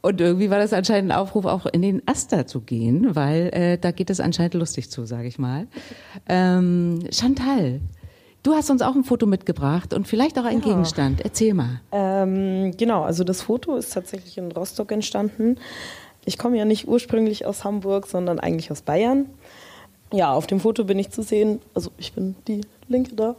Und 0.00 0.20
irgendwie 0.20 0.48
war 0.48 0.58
das 0.58 0.72
anscheinend 0.72 1.10
ein 1.10 1.18
Aufruf, 1.18 1.44
auch 1.44 1.66
in 1.66 1.82
den 1.82 2.02
Aster 2.06 2.46
zu 2.46 2.60
gehen, 2.60 3.16
weil 3.16 3.50
äh, 3.52 3.78
da 3.78 3.90
geht 3.90 4.10
es 4.10 4.20
anscheinend 4.20 4.54
lustig 4.54 4.90
zu, 4.90 5.04
sage 5.04 5.26
ich 5.26 5.38
mal. 5.38 5.66
Ähm, 6.28 7.00
Chantal, 7.10 7.80
du 8.44 8.52
hast 8.54 8.70
uns 8.70 8.80
auch 8.80 8.94
ein 8.94 9.02
Foto 9.02 9.26
mitgebracht 9.26 9.92
und 9.92 10.06
vielleicht 10.06 10.38
auch 10.38 10.44
einen 10.44 10.60
Ja. 10.60 10.68
Gegenstand. 10.68 11.22
Erzähl 11.22 11.52
mal. 11.52 11.80
Ähm, 11.90 12.76
genau, 12.76 13.02
also 13.02 13.24
das 13.24 13.42
Foto 13.42 13.76
ist 13.76 13.92
tatsächlich 13.92 14.38
in 14.38 14.52
Rostock 14.52 14.92
entstanden. 14.92 15.56
Ich 16.24 16.38
komme 16.38 16.58
ja 16.58 16.64
nicht 16.64 16.86
ursprünglich 16.86 17.44
aus 17.44 17.64
Hamburg, 17.64 18.06
sondern 18.06 18.38
eigentlich 18.38 18.70
aus 18.70 18.82
Bayern. 18.82 19.26
Ja, 20.12 20.32
auf 20.32 20.46
dem 20.46 20.60
Foto 20.60 20.84
bin 20.84 20.98
ich 20.98 21.10
zu 21.10 21.22
sehen, 21.22 21.60
also 21.74 21.90
ich 21.98 22.12
bin 22.12 22.34
die 22.46 22.60
Linke 22.88 23.14
da, 23.14 23.34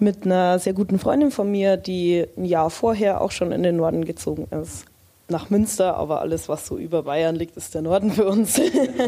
mit 0.00 0.24
einer 0.24 0.58
sehr 0.58 0.72
guten 0.72 0.98
Freundin 0.98 1.30
von 1.30 1.50
mir, 1.50 1.76
die 1.76 2.26
ein 2.36 2.44
Jahr 2.44 2.70
vorher 2.70 3.20
auch 3.20 3.30
schon 3.30 3.52
in 3.52 3.62
den 3.62 3.76
Norden 3.76 4.04
gezogen 4.04 4.48
ist. 4.62 4.86
Nach 5.28 5.50
Münster, 5.50 5.96
aber 5.96 6.20
alles, 6.20 6.48
was 6.48 6.66
so 6.66 6.78
über 6.78 7.02
Bayern 7.02 7.34
liegt, 7.34 7.56
ist 7.56 7.74
der 7.74 7.82
Norden 7.82 8.12
für 8.12 8.26
uns. 8.26 8.60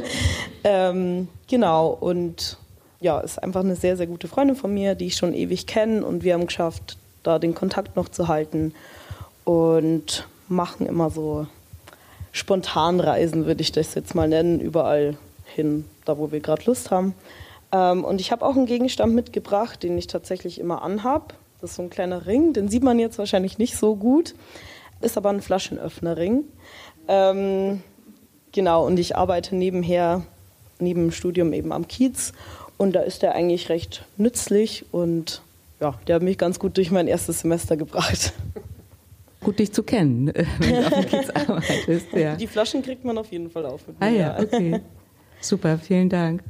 ähm, 0.65 1.29
genau, 1.47 1.91
und 1.91 2.57
ja, 3.01 3.21
ist 3.21 3.41
einfach 3.41 3.61
eine 3.61 3.77
sehr, 3.77 3.97
sehr 3.97 4.09
gute 4.09 4.27
Freundin 4.27 4.57
von 4.57 4.75
mir, 4.75 4.95
die 4.95 5.07
ich 5.07 5.17
schon 5.17 5.33
ewig 5.33 5.67
kenne 5.67 6.05
und 6.05 6.25
wir 6.25 6.35
haben 6.35 6.47
geschafft, 6.47 6.97
da 7.23 7.39
den 7.39 7.55
Kontakt 7.55 7.95
noch 7.95 8.09
zu 8.09 8.27
halten 8.27 8.75
und 9.45 10.27
machen 10.49 10.87
immer 10.87 11.11
so 11.11 11.47
Spontanreisen, 12.33 13.47
würde 13.47 13.63
ich 13.63 13.73
das 13.73 13.95
jetzt 13.95 14.15
mal 14.15 14.29
nennen, 14.29 14.61
überall 14.61 15.17
hin, 15.45 15.85
da 16.05 16.19
wo 16.19 16.33
wir 16.33 16.41
gerade 16.41 16.63
Lust 16.67 16.91
haben. 16.91 17.15
Ähm, 17.73 18.05
und 18.05 18.21
ich 18.21 18.33
habe 18.33 18.45
auch 18.45 18.57
einen 18.57 18.67
Gegenstand 18.67 19.15
mitgebracht, 19.15 19.83
den 19.83 19.97
ich 19.99 20.07
tatsächlich 20.07 20.59
immer 20.59 20.83
anhab. 20.83 21.35
Das 21.61 21.71
ist 21.71 21.77
so 21.77 21.83
ein 21.83 21.91
kleiner 21.91 22.27
Ring, 22.27 22.53
den 22.53 22.69
sieht 22.69 22.83
man 22.83 22.99
jetzt 22.99 23.19
wahrscheinlich 23.19 23.59
nicht 23.59 23.77
so 23.77 23.97
gut, 23.97 24.35
ist 25.01 25.17
aber 25.17 25.31
ein 25.31 25.41
Flaschenöffnerring. 25.41 26.45
Ähm, 27.09 27.83
genau, 28.53 28.87
und 28.87 28.99
ich 28.99 29.17
arbeite 29.17 29.57
nebenher, 29.57 30.23
neben 30.79 31.03
dem 31.03 31.13
Studium 31.13 31.53
eben 31.53 31.73
am 31.73 31.89
Kiez 31.89 32.33
und 32.77 32.93
da 32.95 33.01
ist 33.01 33.23
der 33.23 33.35
eigentlich 33.35 33.69
recht 33.69 34.05
nützlich 34.17 34.87
und 34.93 35.43
ja, 35.81 35.95
der 36.07 36.17
hat 36.17 36.23
mich 36.23 36.39
ganz 36.39 36.59
gut 36.59 36.77
durch 36.77 36.91
mein 36.91 37.07
erstes 37.07 37.41
Semester 37.41 37.77
gebracht. 37.77 38.33
Gut, 39.41 39.61
dich 39.61 39.73
zu 39.73 39.85
kennen, 39.85 40.27
wenn 40.59 40.71
du 40.71 40.87
auf 40.87 40.93
dem 40.93 41.07
Kiez 41.07 41.31
arbeitest. 41.31 42.07
Ja. 42.13 42.35
Die 42.35 42.49
Flaschen 42.49 42.83
kriegt 42.83 43.05
man 43.05 43.17
auf 43.17 43.31
jeden 43.31 43.49
Fall 43.51 43.65
auf. 43.67 43.87
mit 43.87 43.97
Ah 44.01 44.11
mir, 44.11 44.19
ja, 44.19 44.39
okay. 44.41 44.81
Super, 45.41 45.79
vielen 45.79 46.09
Dank. 46.09 46.43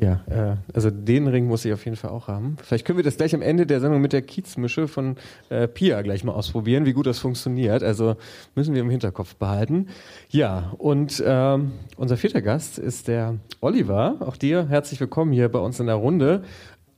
Ja, 0.00 0.22
äh, 0.30 0.56
also 0.72 0.90
den 0.90 1.26
Ring 1.26 1.46
muss 1.46 1.64
ich 1.64 1.72
auf 1.72 1.84
jeden 1.84 1.96
Fall 1.96 2.10
auch 2.10 2.28
haben. 2.28 2.56
Vielleicht 2.62 2.86
können 2.86 2.98
wir 2.98 3.04
das 3.04 3.16
gleich 3.16 3.34
am 3.34 3.42
Ende 3.42 3.66
der 3.66 3.80
Sendung 3.80 4.00
mit 4.00 4.12
der 4.12 4.22
Kiezmische 4.22 4.86
von 4.86 5.16
äh, 5.48 5.66
Pia 5.66 6.02
gleich 6.02 6.22
mal 6.22 6.32
ausprobieren, 6.32 6.86
wie 6.86 6.92
gut 6.92 7.06
das 7.06 7.18
funktioniert. 7.18 7.82
Also 7.82 8.16
müssen 8.54 8.74
wir 8.74 8.82
im 8.82 8.90
Hinterkopf 8.90 9.34
behalten. 9.34 9.88
Ja, 10.30 10.72
und 10.78 11.20
ähm, 11.26 11.72
unser 11.96 12.16
vierter 12.16 12.42
Gast 12.42 12.78
ist 12.78 13.08
der 13.08 13.38
Oliver. 13.60 14.18
Auch 14.20 14.36
dir 14.36 14.68
herzlich 14.68 15.00
willkommen 15.00 15.32
hier 15.32 15.48
bei 15.48 15.58
uns 15.58 15.80
in 15.80 15.86
der 15.86 15.96
Runde. 15.96 16.44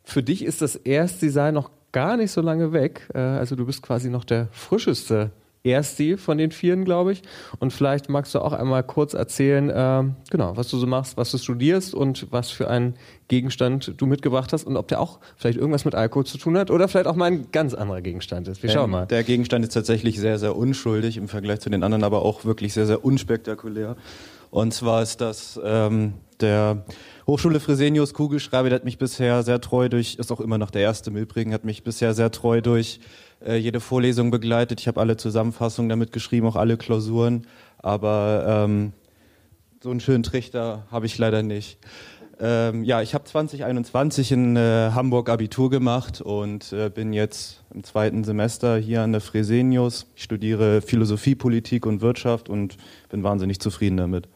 Für 0.04 0.22
dich 0.22 0.44
ist 0.44 0.60
das 0.60 0.76
Erstdesign 0.76 1.54
noch 1.54 1.70
gar 1.92 2.18
nicht 2.18 2.32
so 2.32 2.42
lange 2.42 2.74
weg. 2.74 3.08
Äh, 3.14 3.18
also 3.18 3.56
du 3.56 3.64
bist 3.64 3.82
quasi 3.82 4.10
noch 4.10 4.24
der 4.24 4.48
frischeste 4.52 5.30
Ersti 5.62 6.16
von 6.16 6.38
den 6.38 6.52
Vieren, 6.52 6.84
glaube 6.84 7.12
ich. 7.12 7.22
Und 7.58 7.72
vielleicht 7.72 8.08
magst 8.08 8.34
du 8.34 8.40
auch 8.40 8.52
einmal 8.52 8.82
kurz 8.82 9.14
erzählen, 9.14 9.70
ähm, 9.74 10.16
genau, 10.30 10.56
was 10.56 10.68
du 10.68 10.78
so 10.78 10.86
machst, 10.86 11.16
was 11.16 11.30
du 11.30 11.38
studierst 11.38 11.94
und 11.94 12.28
was 12.30 12.50
für 12.50 12.70
einen 12.70 12.94
Gegenstand 13.28 13.92
du 13.96 14.06
mitgebracht 14.06 14.52
hast 14.52 14.64
und 14.64 14.76
ob 14.76 14.88
der 14.88 15.00
auch 15.00 15.20
vielleicht 15.36 15.58
irgendwas 15.58 15.84
mit 15.84 15.94
Alkohol 15.94 16.24
zu 16.24 16.38
tun 16.38 16.56
hat 16.56 16.70
oder 16.70 16.88
vielleicht 16.88 17.06
auch 17.06 17.14
mal 17.14 17.26
ein 17.26 17.46
ganz 17.52 17.74
anderer 17.74 18.00
Gegenstand 18.00 18.48
ist. 18.48 18.62
Wir 18.62 18.70
schauen 18.70 18.84
Ähm, 18.84 18.90
mal. 18.90 19.06
Der 19.06 19.22
Gegenstand 19.22 19.64
ist 19.64 19.74
tatsächlich 19.74 20.18
sehr, 20.18 20.38
sehr 20.38 20.56
unschuldig 20.56 21.16
im 21.16 21.28
Vergleich 21.28 21.60
zu 21.60 21.68
den 21.70 21.82
anderen, 21.82 22.04
aber 22.04 22.22
auch 22.22 22.44
wirklich 22.44 22.72
sehr, 22.72 22.86
sehr 22.86 23.04
unspektakulär. 23.04 23.96
Und 24.50 24.74
zwar 24.74 25.02
ist 25.02 25.20
das 25.20 25.60
ähm, 25.62 26.14
der 26.40 26.84
Hochschule 27.26 27.60
Fresenius 27.60 28.14
Kugelschreiber, 28.14 28.68
der 28.68 28.76
hat 28.76 28.84
mich 28.84 28.98
bisher 28.98 29.42
sehr 29.42 29.60
treu 29.60 29.88
durch, 29.88 30.16
ist 30.16 30.32
auch 30.32 30.40
immer 30.40 30.58
noch 30.58 30.70
der 30.70 30.82
erste 30.82 31.10
im 31.10 31.16
Übrigen, 31.16 31.52
hat 31.52 31.64
mich 31.64 31.84
bisher 31.84 32.14
sehr 32.14 32.30
treu 32.32 32.60
durch 32.60 32.98
äh, 33.44 33.56
jede 33.56 33.80
Vorlesung 33.80 34.30
begleitet. 34.30 34.80
Ich 34.80 34.88
habe 34.88 35.00
alle 35.00 35.16
Zusammenfassungen 35.16 35.88
damit 35.88 36.12
geschrieben, 36.12 36.46
auch 36.46 36.56
alle 36.56 36.76
Klausuren, 36.76 37.46
aber 37.78 38.64
ähm, 38.64 38.92
so 39.82 39.90
einen 39.90 40.00
schönen 40.00 40.22
Trichter 40.22 40.86
habe 40.90 41.06
ich 41.06 41.16
leider 41.18 41.42
nicht. 41.42 41.78
Ähm, 42.42 42.84
ja, 42.84 43.02
ich 43.02 43.12
habe 43.12 43.24
2021 43.24 44.32
in 44.32 44.56
äh, 44.56 44.90
Hamburg 44.94 45.28
Abitur 45.28 45.68
gemacht 45.68 46.22
und 46.22 46.72
äh, 46.72 46.88
bin 46.88 47.12
jetzt 47.12 47.62
im 47.74 47.84
zweiten 47.84 48.24
Semester 48.24 48.78
hier 48.78 49.02
an 49.02 49.12
der 49.12 49.20
Fresenius. 49.20 50.06
Ich 50.16 50.22
studiere 50.22 50.80
Philosophie, 50.80 51.34
Politik 51.34 51.84
und 51.84 52.00
Wirtschaft 52.00 52.48
und 52.48 52.78
bin 53.10 53.22
wahnsinnig 53.22 53.60
zufrieden 53.60 53.98
damit. 53.98 54.26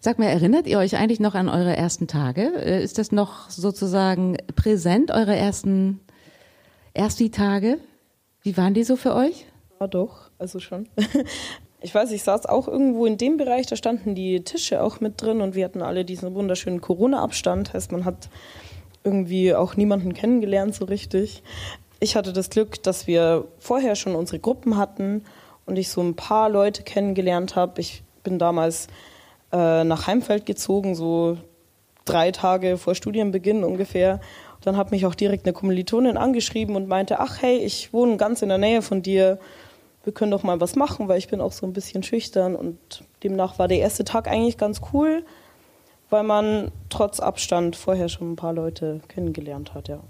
Sag 0.00 0.18
mal, 0.18 0.26
erinnert 0.26 0.66
ihr 0.66 0.78
euch 0.78 0.96
eigentlich 0.96 1.20
noch 1.20 1.34
an 1.34 1.48
eure 1.48 1.76
ersten 1.76 2.08
Tage? 2.08 2.52
Äh, 2.56 2.82
Ist 2.82 2.98
das 2.98 3.12
noch 3.12 3.50
sozusagen 3.50 4.36
präsent, 4.56 5.12
eure 5.12 5.36
ersten 5.36 6.00
Ersti-Tage? 6.94 7.78
Wie 8.46 8.56
waren 8.56 8.74
die 8.74 8.84
so 8.84 8.94
für 8.94 9.12
euch? 9.12 9.44
Ja, 9.80 9.88
doch, 9.88 10.30
also 10.38 10.60
schon. 10.60 10.88
Ich 11.82 11.94
weiß, 11.94 12.10
ich 12.10 12.24
saß 12.24 12.46
auch 12.46 12.66
irgendwo 12.66 13.06
in 13.06 13.18
dem 13.18 13.36
Bereich, 13.36 13.66
da 13.66 13.76
standen 13.76 14.16
die 14.16 14.42
Tische 14.42 14.82
auch 14.82 15.00
mit 15.00 15.22
drin 15.22 15.40
und 15.40 15.54
wir 15.54 15.64
hatten 15.64 15.82
alle 15.82 16.04
diesen 16.04 16.34
wunderschönen 16.34 16.80
Corona-Abstand. 16.80 17.74
Heißt, 17.74 17.92
man 17.92 18.04
hat 18.04 18.28
irgendwie 19.04 19.54
auch 19.54 19.76
niemanden 19.76 20.14
kennengelernt 20.14 20.74
so 20.74 20.86
richtig. 20.86 21.44
Ich 22.00 22.16
hatte 22.16 22.32
das 22.32 22.50
Glück, 22.50 22.82
dass 22.82 23.06
wir 23.06 23.46
vorher 23.58 23.94
schon 23.94 24.16
unsere 24.16 24.40
Gruppen 24.40 24.76
hatten 24.78 25.22
und 25.66 25.76
ich 25.76 25.90
so 25.90 26.00
ein 26.00 26.16
paar 26.16 26.48
Leute 26.48 26.82
kennengelernt 26.82 27.54
habe. 27.54 27.80
Ich 27.80 28.02
bin 28.24 28.38
damals 28.38 28.88
äh, 29.52 29.84
nach 29.84 30.08
Heimfeld 30.08 30.44
gezogen, 30.46 30.96
so 30.96 31.36
drei 32.04 32.32
Tage 32.32 32.78
vor 32.78 32.94
Studienbeginn 32.94 33.62
ungefähr. 33.62 34.20
Dann 34.66 34.76
hat 34.76 34.90
mich 34.90 35.06
auch 35.06 35.14
direkt 35.14 35.46
eine 35.46 35.52
Kommilitonin 35.52 36.16
angeschrieben 36.16 36.74
und 36.74 36.88
meinte, 36.88 37.20
ach 37.20 37.40
hey, 37.40 37.58
ich 37.58 37.92
wohne 37.92 38.16
ganz 38.16 38.42
in 38.42 38.48
der 38.48 38.58
Nähe 38.58 38.82
von 38.82 39.00
dir, 39.00 39.38
wir 40.02 40.12
können 40.12 40.32
doch 40.32 40.42
mal 40.42 40.60
was 40.60 40.74
machen, 40.74 41.06
weil 41.06 41.18
ich 41.18 41.28
bin 41.28 41.40
auch 41.40 41.52
so 41.52 41.64
ein 41.64 41.72
bisschen 41.72 42.02
schüchtern 42.02 42.56
und 42.56 43.04
demnach 43.22 43.60
war 43.60 43.68
der 43.68 43.78
erste 43.78 44.02
Tag 44.02 44.26
eigentlich 44.26 44.58
ganz 44.58 44.80
cool, 44.92 45.24
weil 46.10 46.24
man 46.24 46.72
trotz 46.88 47.20
Abstand 47.20 47.76
vorher 47.76 48.08
schon 48.08 48.32
ein 48.32 48.36
paar 48.36 48.52
Leute 48.52 49.02
kennengelernt 49.06 49.72
hat, 49.72 49.86
ja. 49.86 50.00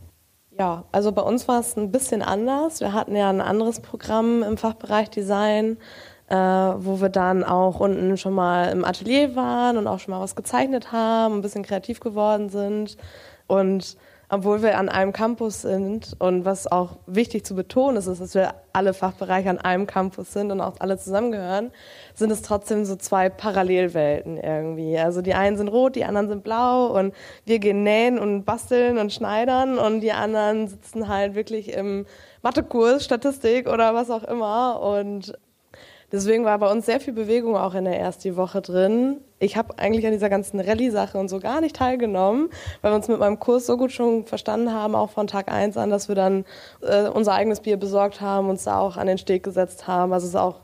Ja, 0.59 0.85
also 0.91 1.13
bei 1.13 1.21
uns 1.21 1.47
war 1.49 1.61
es 1.61 1.77
ein 1.77 1.93
bisschen 1.93 2.23
anders. 2.23 2.81
Wir 2.81 2.95
hatten 2.95 3.15
ja 3.15 3.29
ein 3.29 3.43
anderes 3.43 3.81
Programm 3.81 4.43
im 4.43 4.57
Fachbereich 4.57 5.11
Design, 5.11 5.77
äh, 6.29 6.35
wo 6.35 7.03
wir 7.03 7.11
dann 7.11 7.45
auch 7.45 7.79
unten 7.79 8.17
schon 8.17 8.33
mal 8.33 8.73
im 8.73 8.87
Atelier 8.87 9.37
waren 9.37 9.77
und 9.77 9.87
auch 9.87 10.01
schon 10.01 10.15
mal 10.15 10.21
was 10.21 10.35
gezeichnet 10.35 10.93
haben, 10.93 11.35
ein 11.35 11.43
bisschen 11.43 11.63
kreativ 11.63 12.01
geworden 12.01 12.49
sind. 12.49 12.97
Und 13.49 13.99
obwohl 14.29 14.63
wir 14.63 14.77
an 14.79 14.89
einem 14.89 15.13
Campus 15.13 15.63
sind 15.63 16.17
und 16.19 16.45
was 16.45 16.71
auch 16.71 16.97
wichtig 17.07 17.45
zu 17.45 17.55
betonen 17.55 17.97
ist, 17.97 18.09
ist, 18.09 18.21
dass 18.21 18.35
wir 18.35 18.55
alle 18.73 18.93
Fachbereiche 18.93 19.49
an 19.51 19.59
einem 19.59 19.87
Campus 19.87 20.33
sind 20.33 20.51
und 20.51 20.61
auch 20.61 20.75
alle 20.81 20.99
zusammengehören, 20.99 21.71
sind 22.15 22.33
es 22.33 22.43
trotzdem 22.43 22.85
so 22.85 22.97
zwei 22.97 23.29
Parallelwelten 23.29 24.37
irgendwie. 24.37 24.99
Also 24.99 25.23
die 25.23 25.35
einen 25.35 25.57
sind 25.57 25.69
rot, 25.69 25.95
die 25.95 26.05
anderen 26.05 26.29
sind 26.29 26.43
blau 26.43 26.87
und 26.87 27.15
wir 27.45 27.61
gehen 27.61 27.85
nähen 27.85 28.19
und 28.19 28.45
basteln 28.45 28.99
und 28.99 29.13
schneidern 29.13 29.79
und 29.79 30.01
die 30.01 30.13
anderen 30.13 30.67
sitzen 30.67 31.09
halt 31.09 31.37
wirklich 31.37 31.73
im 31.73 32.05
Mathekurs, 32.43 33.05
Statistik 33.05 33.69
oder 33.69 33.95
was 33.95 34.11
auch 34.11 34.25
immer 34.25 34.81
und 34.81 35.39
Deswegen 36.17 36.47
war 36.47 36.59
bei 36.59 36.71
uns 36.71 36.87
sehr 36.87 36.99
viel 36.99 37.13
Bewegung 37.13 37.59
auch 37.59 37.75
in 37.75 37.85
der 37.85 38.01
ersten 38.01 38.37
Woche 38.37 38.63
drin. 38.63 39.21
Ich 39.39 39.59
habe 39.59 39.79
eigentlich 39.79 40.07
an 40.07 40.13
dieser 40.13 40.31
ganzen 40.31 40.59
Rallye-Sache 40.59 41.19
und 41.19 41.29
so 41.29 41.41
gar 41.41 41.61
nicht 41.61 41.77
teilgenommen, 41.77 42.49
weil 42.81 42.93
wir 42.93 42.97
uns 42.97 43.07
mit 43.07 43.19
meinem 43.19 43.39
Kurs 43.39 43.67
so 43.67 43.77
gut 43.77 43.93
schon 43.93 44.25
verstanden 44.25 44.73
haben, 44.73 44.95
auch 44.95 45.11
von 45.11 45.27
Tag 45.27 45.53
eins 45.53 45.77
an, 45.77 45.91
dass 45.91 46.09
wir 46.09 46.15
dann 46.15 46.47
äh, 46.81 47.09
unser 47.09 47.35
eigenes 47.35 47.61
Bier 47.61 47.77
besorgt 47.77 48.23
haben, 48.23 48.49
uns 48.49 48.65
da 48.65 48.79
auch 48.79 48.97
an 48.97 49.09
den 49.09 49.19
Steg 49.19 49.43
gesetzt 49.43 49.87
haben. 49.87 50.15
Also 50.15 50.25
es 50.25 50.31
ist 50.31 50.41
auch 50.41 50.61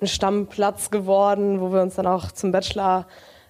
ein 0.00 0.06
Stammplatz 0.06 0.90
geworden, 0.90 1.60
wo 1.60 1.70
wir 1.70 1.82
uns 1.82 1.96
dann 1.96 2.06
auch 2.06 2.32
zum 2.32 2.50
Bachelor 2.50 3.06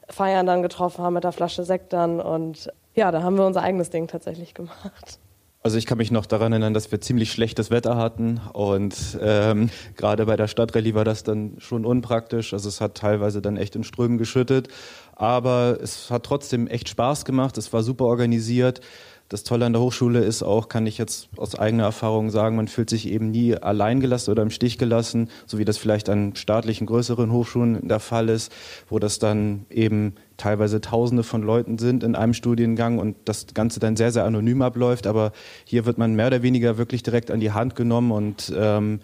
feiern 0.08 0.46
dann 0.46 0.62
getroffen 0.62 1.04
haben 1.04 1.14
mit 1.14 1.22
der 1.22 1.32
Flasche 1.32 1.62
Sekt 1.62 1.92
dann 1.92 2.20
und 2.20 2.72
ja, 2.96 3.12
da 3.12 3.22
haben 3.22 3.38
wir 3.38 3.46
unser 3.46 3.62
eigenes 3.62 3.90
Ding 3.90 4.08
tatsächlich 4.08 4.52
gemacht. 4.52 5.20
Also 5.66 5.78
ich 5.78 5.86
kann 5.86 5.96
mich 5.96 6.10
noch 6.10 6.26
daran 6.26 6.52
erinnern, 6.52 6.74
dass 6.74 6.92
wir 6.92 7.00
ziemlich 7.00 7.32
schlechtes 7.32 7.70
Wetter 7.70 7.96
hatten 7.96 8.38
und 8.52 8.94
ähm, 9.18 9.70
gerade 9.96 10.26
bei 10.26 10.36
der 10.36 10.46
Stadtrallye 10.46 10.92
war 10.92 11.06
das 11.06 11.22
dann 11.22 11.54
schon 11.56 11.86
unpraktisch. 11.86 12.52
Also 12.52 12.68
es 12.68 12.82
hat 12.82 12.96
teilweise 12.96 13.40
dann 13.40 13.56
echt 13.56 13.74
in 13.74 13.82
Strömen 13.82 14.18
geschüttet, 14.18 14.68
aber 15.16 15.78
es 15.82 16.10
hat 16.10 16.24
trotzdem 16.24 16.66
echt 16.66 16.90
Spaß 16.90 17.24
gemacht. 17.24 17.56
Es 17.56 17.72
war 17.72 17.82
super 17.82 18.04
organisiert. 18.04 18.82
Das 19.30 19.42
Tolle 19.42 19.64
an 19.64 19.72
der 19.72 19.80
Hochschule 19.80 20.20
ist 20.20 20.42
auch, 20.42 20.68
kann 20.68 20.86
ich 20.86 20.98
jetzt 20.98 21.30
aus 21.38 21.58
eigener 21.58 21.84
Erfahrung 21.84 22.28
sagen, 22.28 22.56
man 22.56 22.68
fühlt 22.68 22.90
sich 22.90 23.08
eben 23.08 23.30
nie 23.30 23.56
alleingelassen 23.56 24.32
oder 24.32 24.42
im 24.42 24.50
Stich 24.50 24.76
gelassen, 24.76 25.30
so 25.46 25.56
wie 25.56 25.64
das 25.64 25.78
vielleicht 25.78 26.10
an 26.10 26.36
staatlichen 26.36 26.86
größeren 26.86 27.32
Hochschulen 27.32 27.88
der 27.88 28.00
Fall 28.00 28.28
ist, 28.28 28.52
wo 28.90 28.98
das 28.98 29.18
dann 29.18 29.64
eben 29.70 30.16
teilweise 30.36 30.80
Tausende 30.80 31.22
von 31.22 31.42
Leuten 31.42 31.78
sind 31.78 32.02
in 32.02 32.14
einem 32.14 32.34
Studiengang 32.34 32.98
und 32.98 33.16
das 33.24 33.46
Ganze 33.54 33.80
dann 33.80 33.96
sehr, 33.96 34.12
sehr 34.12 34.24
anonym 34.24 34.62
abläuft. 34.62 35.06
Aber 35.06 35.32
hier 35.64 35.86
wird 35.86 35.98
man 35.98 36.14
mehr 36.14 36.28
oder 36.28 36.42
weniger 36.42 36.78
wirklich 36.78 37.02
direkt 37.02 37.30
an 37.30 37.40
die 37.40 37.52
Hand 37.52 37.76
genommen 37.76 38.10
und 38.10 38.52
ähm, 38.56 39.00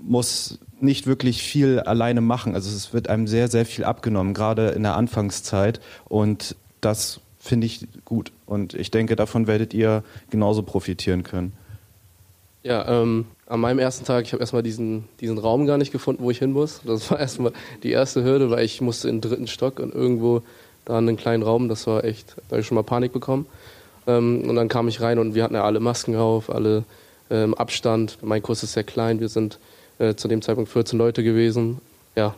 muss 0.00 0.58
nicht 0.80 1.06
wirklich 1.06 1.42
viel 1.42 1.80
alleine 1.80 2.20
machen. 2.20 2.54
Also 2.54 2.74
es 2.74 2.92
wird 2.92 3.08
einem 3.08 3.26
sehr, 3.26 3.48
sehr 3.48 3.66
viel 3.66 3.84
abgenommen, 3.84 4.34
gerade 4.34 4.68
in 4.68 4.82
der 4.82 4.96
Anfangszeit. 4.96 5.80
Und 6.08 6.56
das 6.80 7.20
finde 7.38 7.66
ich 7.66 7.88
gut. 8.04 8.32
Und 8.46 8.74
ich 8.74 8.90
denke, 8.90 9.16
davon 9.16 9.46
werdet 9.46 9.74
ihr 9.74 10.04
genauso 10.30 10.62
profitieren 10.62 11.22
können. 11.22 11.52
Ja, 12.62 12.86
ähm, 13.02 13.26
an 13.50 13.58
meinem 13.58 13.80
ersten 13.80 14.04
Tag, 14.04 14.24
ich 14.24 14.32
habe 14.32 14.40
erstmal 14.40 14.62
diesen, 14.62 15.04
diesen 15.20 15.36
Raum 15.36 15.66
gar 15.66 15.76
nicht 15.76 15.90
gefunden, 15.90 16.22
wo 16.22 16.30
ich 16.30 16.38
hin 16.38 16.52
muss. 16.52 16.80
Das 16.84 17.10
war 17.10 17.18
erstmal 17.20 17.52
die 17.82 17.90
erste 17.90 18.22
Hürde, 18.22 18.50
weil 18.50 18.64
ich 18.64 18.80
musste 18.80 19.08
in 19.08 19.20
den 19.20 19.28
dritten 19.28 19.46
Stock 19.48 19.80
und 19.80 19.92
irgendwo 19.92 20.42
da 20.84 20.98
in 20.98 21.08
einen 21.08 21.16
kleinen 21.16 21.42
Raum, 21.42 21.68
das 21.68 21.86
war 21.86 22.04
echt, 22.04 22.36
da 22.48 22.52
habe 22.52 22.60
ich 22.60 22.66
schon 22.66 22.76
mal 22.76 22.84
Panik 22.84 23.12
bekommen. 23.12 23.46
Ähm, 24.06 24.48
und 24.48 24.54
dann 24.54 24.68
kam 24.68 24.86
ich 24.86 25.00
rein 25.00 25.18
und 25.18 25.34
wir 25.34 25.42
hatten 25.42 25.54
ja 25.54 25.64
alle 25.64 25.80
Masken 25.80 26.14
auf, 26.14 26.48
alle 26.48 26.84
ähm, 27.28 27.54
Abstand. 27.54 28.18
Mein 28.22 28.40
Kurs 28.40 28.62
ist 28.62 28.72
sehr 28.72 28.84
klein, 28.84 29.18
wir 29.18 29.28
sind 29.28 29.58
äh, 29.98 30.14
zu 30.14 30.28
dem 30.28 30.42
Zeitpunkt 30.42 30.70
14 30.70 30.96
Leute 30.96 31.24
gewesen. 31.24 31.78
Ja, 32.14 32.34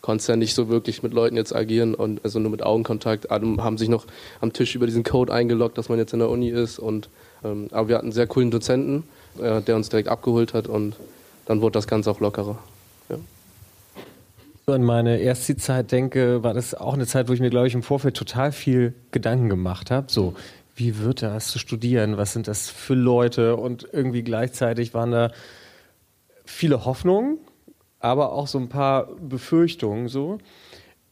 konntest 0.00 0.30
ja 0.30 0.36
nicht 0.36 0.54
so 0.54 0.70
wirklich 0.70 1.02
mit 1.02 1.12
Leuten 1.12 1.36
jetzt 1.36 1.54
agieren 1.54 1.94
und 1.94 2.24
also 2.24 2.38
nur 2.38 2.50
mit 2.50 2.62
Augenkontakt. 2.62 3.30
Alle 3.30 3.62
haben 3.62 3.76
sich 3.76 3.90
noch 3.90 4.06
am 4.40 4.54
Tisch 4.54 4.74
über 4.74 4.86
diesen 4.86 5.04
Code 5.04 5.32
eingeloggt, 5.32 5.76
dass 5.76 5.90
man 5.90 5.98
jetzt 5.98 6.14
in 6.14 6.20
der 6.20 6.30
Uni 6.30 6.48
ist. 6.48 6.78
Und, 6.78 7.10
ähm, 7.44 7.68
aber 7.70 7.88
wir 7.88 7.96
hatten 7.96 8.06
einen 8.06 8.12
sehr 8.12 8.26
coolen 8.26 8.50
Dozenten, 8.50 9.04
äh, 9.40 9.62
der 9.62 9.76
uns 9.76 9.88
direkt 9.88 10.08
abgeholt 10.08 10.54
hat 10.54 10.66
und 10.66 10.96
dann 11.46 11.60
wurde 11.60 11.72
das 11.72 11.86
Ganze 11.86 12.10
auch 12.10 12.20
lockerer. 12.20 12.58
Ja. 13.08 13.16
An 14.66 14.82
meine 14.82 15.18
erste 15.18 15.56
Zeit 15.56 15.92
denke, 15.92 16.42
war 16.42 16.54
das 16.54 16.74
auch 16.74 16.94
eine 16.94 17.06
Zeit, 17.06 17.28
wo 17.28 17.32
ich 17.32 17.40
mir, 17.40 17.50
glaube 17.50 17.66
ich, 17.66 17.74
im 17.74 17.82
Vorfeld 17.82 18.16
total 18.16 18.52
viel 18.52 18.94
Gedanken 19.10 19.48
gemacht 19.48 19.90
habe. 19.90 20.06
So, 20.10 20.34
wie 20.74 20.98
wird 20.98 21.22
das 21.22 21.48
zu 21.48 21.58
studieren? 21.58 22.16
Was 22.16 22.32
sind 22.32 22.48
das 22.48 22.70
für 22.70 22.94
Leute? 22.94 23.56
Und 23.56 23.86
irgendwie 23.92 24.22
gleichzeitig 24.22 24.94
waren 24.94 25.10
da 25.12 25.30
viele 26.44 26.84
Hoffnungen, 26.84 27.38
aber 28.00 28.32
auch 28.32 28.46
so 28.46 28.58
ein 28.58 28.68
paar 28.68 29.08
Befürchtungen 29.20 30.08
so. 30.08 30.38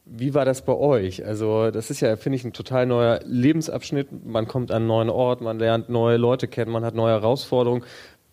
Wie 0.04 0.34
war 0.34 0.44
das 0.44 0.64
bei 0.64 0.74
euch? 0.74 1.24
Also, 1.24 1.70
das 1.70 1.90
ist 1.90 2.00
ja, 2.00 2.16
finde 2.16 2.36
ich, 2.36 2.44
ein 2.44 2.52
total 2.52 2.86
neuer 2.86 3.20
Lebensabschnitt. 3.24 4.26
Man 4.26 4.48
kommt 4.48 4.72
an 4.72 4.78
einen 4.78 4.86
neuen 4.88 5.10
Ort, 5.10 5.40
man 5.40 5.60
lernt 5.60 5.88
neue 5.88 6.16
Leute 6.16 6.48
kennen, 6.48 6.72
man 6.72 6.84
hat 6.84 6.96
neue 6.96 7.12
Herausforderungen. 7.12 7.84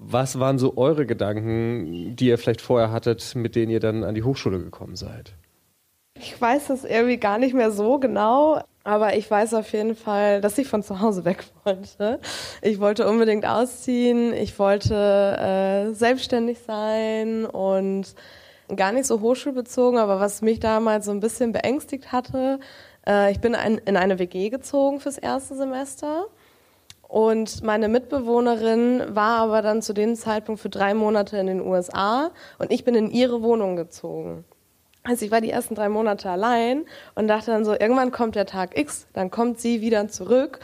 Was 0.02 0.40
waren 0.40 0.58
so 0.58 0.78
eure 0.78 1.06
Gedanken, 1.06 2.16
die 2.16 2.28
ihr 2.28 2.38
vielleicht 2.38 2.62
vorher 2.62 2.92
hattet, 2.92 3.36
mit 3.36 3.56
denen 3.56 3.70
ihr 3.70 3.82
dann 3.82 4.06
an 4.06 4.16
die 4.16 4.24
Hochschule 4.24 4.58
gekommen 4.58 4.96
seid? 4.96 5.34
Ich 6.18 6.40
weiß 6.40 6.68
das 6.68 6.86
irgendwie 6.86 7.18
gar 7.18 7.38
nicht 7.38 7.54
mehr 7.54 7.72
so 7.72 8.00
genau, 8.00 8.62
aber 8.86 9.18
ich 9.18 9.30
weiß 9.30 9.54
auf 9.56 9.72
jeden 9.74 9.96
Fall, 9.96 10.40
dass 10.40 10.58
ich 10.58 10.68
von 10.68 10.84
zu 10.84 11.02
Hause 11.02 11.26
weg 11.26 11.44
wollte. 11.66 12.20
Ich 12.62 12.80
wollte 12.80 13.10
unbedingt 13.10 13.46
ausziehen, 13.46 14.34
ich 14.34 14.58
wollte 14.58 14.96
äh, 14.96 15.94
selbstständig 15.94 16.60
sein 16.60 17.46
und 17.46 18.16
gar 18.74 18.94
nicht 18.94 19.06
so 19.06 19.20
hochschulbezogen, 19.20 20.00
aber 20.00 20.22
was 20.22 20.42
mich 20.42 20.62
damals 20.62 21.06
so 21.06 21.12
ein 21.12 21.20
bisschen 21.20 21.52
beängstigt 21.52 22.14
hatte, 22.14 22.60
äh, 23.06 23.32
ich 23.32 23.42
bin 23.42 23.54
ein, 23.54 23.80
in 23.80 23.98
eine 23.98 24.18
WG 24.18 24.50
gezogen 24.50 25.02
fürs 25.02 25.18
erste 25.18 25.56
Semester. 25.56 26.28
Und 27.10 27.64
meine 27.64 27.88
Mitbewohnerin 27.88 29.04
war 29.16 29.40
aber 29.40 29.64
dann 29.64 29.82
zu 29.82 29.94
dem 29.94 30.16
Zeitpunkt 30.16 30.62
für 30.62 30.70
drei 30.70 30.94
Monate 30.94 31.38
in 31.38 31.48
den 31.48 31.60
USA 31.60 32.30
und 32.60 32.72
ich 32.72 32.86
bin 32.86 32.94
in 32.94 33.10
ihre 33.10 33.42
Wohnung 33.42 33.76
gezogen. 33.76 34.46
Also 35.04 35.26
ich 35.26 35.32
war 35.32 35.42
die 35.42 35.50
ersten 35.50 35.74
drei 35.74 35.90
Monate 35.90 36.30
allein 36.30 36.86
und 37.16 37.28
dachte 37.28 37.50
dann 37.50 37.66
so, 37.66 37.72
irgendwann 37.72 38.12
kommt 38.12 38.36
der 38.36 38.46
Tag 38.46 38.78
X, 38.78 39.08
dann 39.14 39.32
kommt 39.32 39.60
sie 39.60 39.82
wieder 39.82 40.08
zurück 40.08 40.60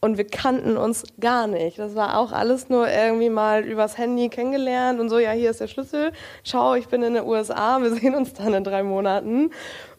und 0.00 0.18
wir 0.18 0.26
kannten 0.26 0.76
uns 0.76 1.04
gar 1.20 1.46
nicht. 1.46 1.78
Das 1.78 1.94
war 1.94 2.18
auch 2.18 2.32
alles 2.32 2.68
nur 2.68 2.88
irgendwie 2.88 3.30
mal 3.30 3.62
übers 3.64 3.96
Handy 3.96 4.30
kennengelernt 4.30 4.98
und 4.98 5.10
so, 5.10 5.20
ja, 5.20 5.30
hier 5.30 5.50
ist 5.50 5.60
der 5.60 5.68
Schlüssel, 5.68 6.10
schau, 6.42 6.74
ich 6.74 6.88
bin 6.88 7.04
in 7.04 7.14
den 7.14 7.24
USA, 7.24 7.80
wir 7.80 7.92
sehen 7.94 8.16
uns 8.16 8.32
dann 8.32 8.52
in 8.52 8.64
drei 8.64 8.82
Monaten. 8.82 9.52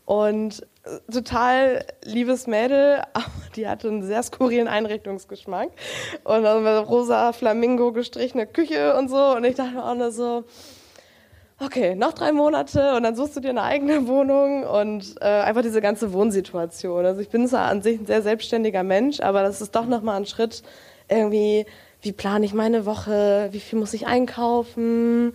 Und 0.04 0.68
total 1.12 1.86
liebes 2.04 2.48
Mädel, 2.48 3.02
aber 3.14 3.26
die 3.56 3.68
hatte 3.68 3.88
einen 3.88 4.04
sehr 4.04 4.22
skurrilen 4.24 4.68
Einrichtungsgeschmack. 4.68 5.70
Und 6.24 6.46
also 6.46 6.82
rosa 6.82 7.34
Flamingo 7.34 7.92
gestrichene 7.92 8.48
Küche 8.48 8.96
und 8.96 9.10
so. 9.10 9.36
Und 9.36 9.44
ich 9.44 9.56
dachte 9.56 9.84
auch 9.84 9.96
nur 9.96 10.12
so, 10.12 10.44
okay, 11.60 11.96
noch 11.96 12.14
drei 12.14 12.32
Monate 12.32 12.96
und 12.96 13.04
dann 13.04 13.16
suchst 13.16 13.38
du 13.38 13.40
dir 13.40 13.50
eine 13.50 13.64
eigene 13.64 14.08
Wohnung 14.08 14.64
und 14.64 15.16
äh, 15.22 15.26
einfach 15.26 15.62
diese 15.62 15.82
ganze 15.82 16.12
Wohnsituation. 16.12 17.06
Also 17.06 17.22
ich 17.22 17.30
bin 17.30 17.48
zwar 17.48 17.70
an 17.70 17.82
sich 17.82 18.00
ein 18.00 18.06
sehr 18.06 18.22
selbstständiger 18.22 18.84
Mensch, 18.84 19.22
aber 19.22 19.42
das 19.42 19.62
ist 19.62 19.76
doch 19.76 19.86
nochmal 19.86 20.18
ein 20.18 20.26
Schritt 20.26 20.64
irgendwie, 21.08 21.66
wie 22.02 22.12
plane 22.12 22.46
ich 22.46 22.54
meine 22.54 22.86
Woche, 22.86 23.50
wie 23.52 23.60
viel 23.60 23.80
muss 23.80 23.94
ich 23.94 24.06
einkaufen, 24.06 25.34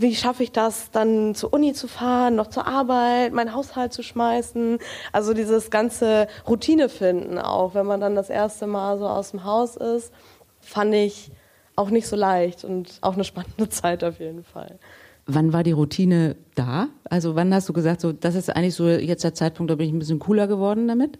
wie 0.00 0.14
schaffe 0.14 0.42
ich 0.42 0.52
das, 0.52 0.90
dann 0.90 1.34
zur 1.34 1.52
Uni 1.52 1.74
zu 1.74 1.86
fahren, 1.86 2.34
noch 2.34 2.46
zur 2.46 2.66
Arbeit, 2.66 3.32
meinen 3.32 3.54
Haushalt 3.54 3.92
zu 3.92 4.02
schmeißen. 4.02 4.78
Also 5.12 5.34
dieses 5.34 5.70
ganze 5.70 6.26
Routine 6.48 6.88
finden 6.88 7.38
auch, 7.38 7.74
wenn 7.74 7.86
man 7.86 8.00
dann 8.00 8.14
das 8.14 8.30
erste 8.30 8.66
Mal 8.66 8.98
so 8.98 9.06
aus 9.06 9.32
dem 9.32 9.44
Haus 9.44 9.76
ist, 9.76 10.12
fand 10.60 10.94
ich 10.94 11.30
auch 11.76 11.90
nicht 11.90 12.06
so 12.06 12.16
leicht 12.16 12.64
und 12.64 12.98
auch 13.02 13.14
eine 13.14 13.24
spannende 13.24 13.68
Zeit 13.70 14.02
auf 14.02 14.20
jeden 14.20 14.42
Fall. 14.42 14.78
Wann 15.26 15.52
war 15.52 15.62
die 15.62 15.72
Routine 15.72 16.36
da? 16.54 16.88
Also 17.04 17.34
wann 17.36 17.52
hast 17.54 17.68
du 17.68 17.72
gesagt, 17.74 18.00
so 18.00 18.12
das 18.12 18.34
ist 18.34 18.48
eigentlich 18.48 18.74
so 18.74 18.88
jetzt 18.88 19.22
der 19.22 19.34
Zeitpunkt, 19.34 19.70
da 19.70 19.76
bin 19.76 19.86
ich 19.86 19.92
ein 19.92 19.98
bisschen 19.98 20.18
cooler 20.18 20.46
geworden 20.46 20.88
damit? 20.88 21.18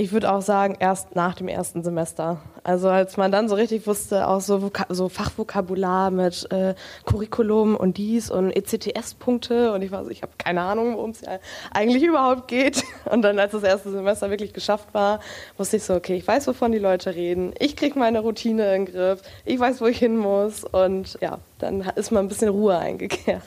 Ich 0.00 0.12
würde 0.12 0.32
auch 0.32 0.40
sagen, 0.40 0.78
erst 0.80 1.14
nach 1.14 1.34
dem 1.34 1.46
ersten 1.46 1.82
Semester. 1.82 2.40
Also 2.64 2.88
als 2.88 3.18
man 3.18 3.30
dann 3.30 3.50
so 3.50 3.54
richtig 3.54 3.86
wusste, 3.86 4.26
auch 4.28 4.40
so, 4.40 4.70
so 4.88 5.10
Fachvokabular 5.10 6.10
mit 6.10 6.50
äh, 6.50 6.74
Curriculum 7.04 7.76
und 7.76 7.98
dies 7.98 8.30
und 8.30 8.50
ECTS-Punkte 8.50 9.74
und 9.74 9.82
ich 9.82 9.90
war 9.90 10.08
ich 10.08 10.22
habe 10.22 10.32
keine 10.38 10.62
Ahnung, 10.62 10.94
worum 10.94 11.10
es 11.10 11.20
ja 11.20 11.38
eigentlich 11.74 12.02
überhaupt 12.02 12.48
geht. 12.48 12.82
Und 13.10 13.20
dann, 13.20 13.38
als 13.38 13.52
das 13.52 13.62
erste 13.62 13.90
Semester 13.90 14.30
wirklich 14.30 14.54
geschafft 14.54 14.88
war, 14.92 15.20
wusste 15.58 15.76
ich 15.76 15.82
so, 15.82 15.94
okay, 15.94 16.16
ich 16.16 16.26
weiß, 16.26 16.46
wovon 16.46 16.72
die 16.72 16.78
Leute 16.78 17.14
reden, 17.14 17.52
ich 17.58 17.76
kriege 17.76 17.98
meine 17.98 18.20
Routine 18.20 18.74
in 18.74 18.86
den 18.86 18.94
Griff, 18.94 19.20
ich 19.44 19.60
weiß, 19.60 19.82
wo 19.82 19.86
ich 19.86 19.98
hin 19.98 20.16
muss 20.16 20.64
und 20.64 21.18
ja, 21.20 21.40
dann 21.58 21.82
ist 21.96 22.10
mal 22.10 22.20
ein 22.20 22.28
bisschen 22.28 22.48
Ruhe 22.48 22.78
eingekehrt. 22.78 23.42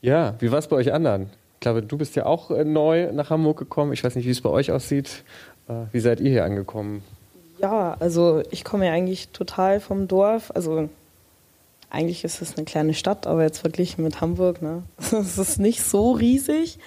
Ja, 0.00 0.34
wie 0.38 0.52
war 0.52 0.60
es 0.60 0.68
bei 0.68 0.76
euch 0.76 0.92
anderen? 0.92 1.30
Ich 1.60 1.62
glaube, 1.62 1.82
du 1.82 1.98
bist 1.98 2.16
ja 2.16 2.24
auch 2.24 2.50
äh, 2.50 2.64
neu 2.64 3.12
nach 3.12 3.28
Hamburg 3.28 3.58
gekommen. 3.58 3.92
Ich 3.92 4.02
weiß 4.02 4.14
nicht, 4.14 4.24
wie 4.24 4.30
es 4.30 4.40
bei 4.40 4.48
euch 4.48 4.72
aussieht. 4.72 5.24
Äh, 5.68 5.74
wie 5.92 6.00
seid 6.00 6.18
ihr 6.18 6.30
hier 6.30 6.46
angekommen? 6.46 7.02
Ja, 7.58 7.98
also 8.00 8.42
ich 8.50 8.64
komme 8.64 8.86
ja 8.86 8.94
eigentlich 8.94 9.28
total 9.28 9.78
vom 9.78 10.08
Dorf. 10.08 10.50
Also 10.54 10.88
eigentlich 11.90 12.24
ist 12.24 12.40
es 12.40 12.56
eine 12.56 12.64
kleine 12.64 12.94
Stadt, 12.94 13.26
aber 13.26 13.42
jetzt 13.42 13.58
verglichen 13.58 14.02
mit 14.02 14.22
Hamburg, 14.22 14.62
ne? 14.62 14.84
Es 15.12 15.36
ist 15.36 15.58
nicht 15.58 15.82
so 15.82 16.12
riesig. 16.12 16.78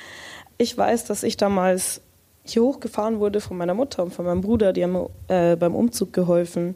Ich 0.58 0.76
weiß, 0.76 1.06
dass 1.06 1.22
ich 1.22 1.38
damals 1.38 2.02
hier 2.44 2.64
hochgefahren 2.64 3.20
wurde 3.20 3.42
von 3.42 3.56
meiner 3.58 3.76
Mutter 3.76 4.02
und 4.02 4.12
von 4.12 4.26
meinem 4.26 4.42
Bruder, 4.42 4.74
die 4.74 4.84
haben 4.84 5.06
äh, 5.28 5.56
beim 5.56 5.76
Umzug 5.76 6.14
geholfen. 6.14 6.76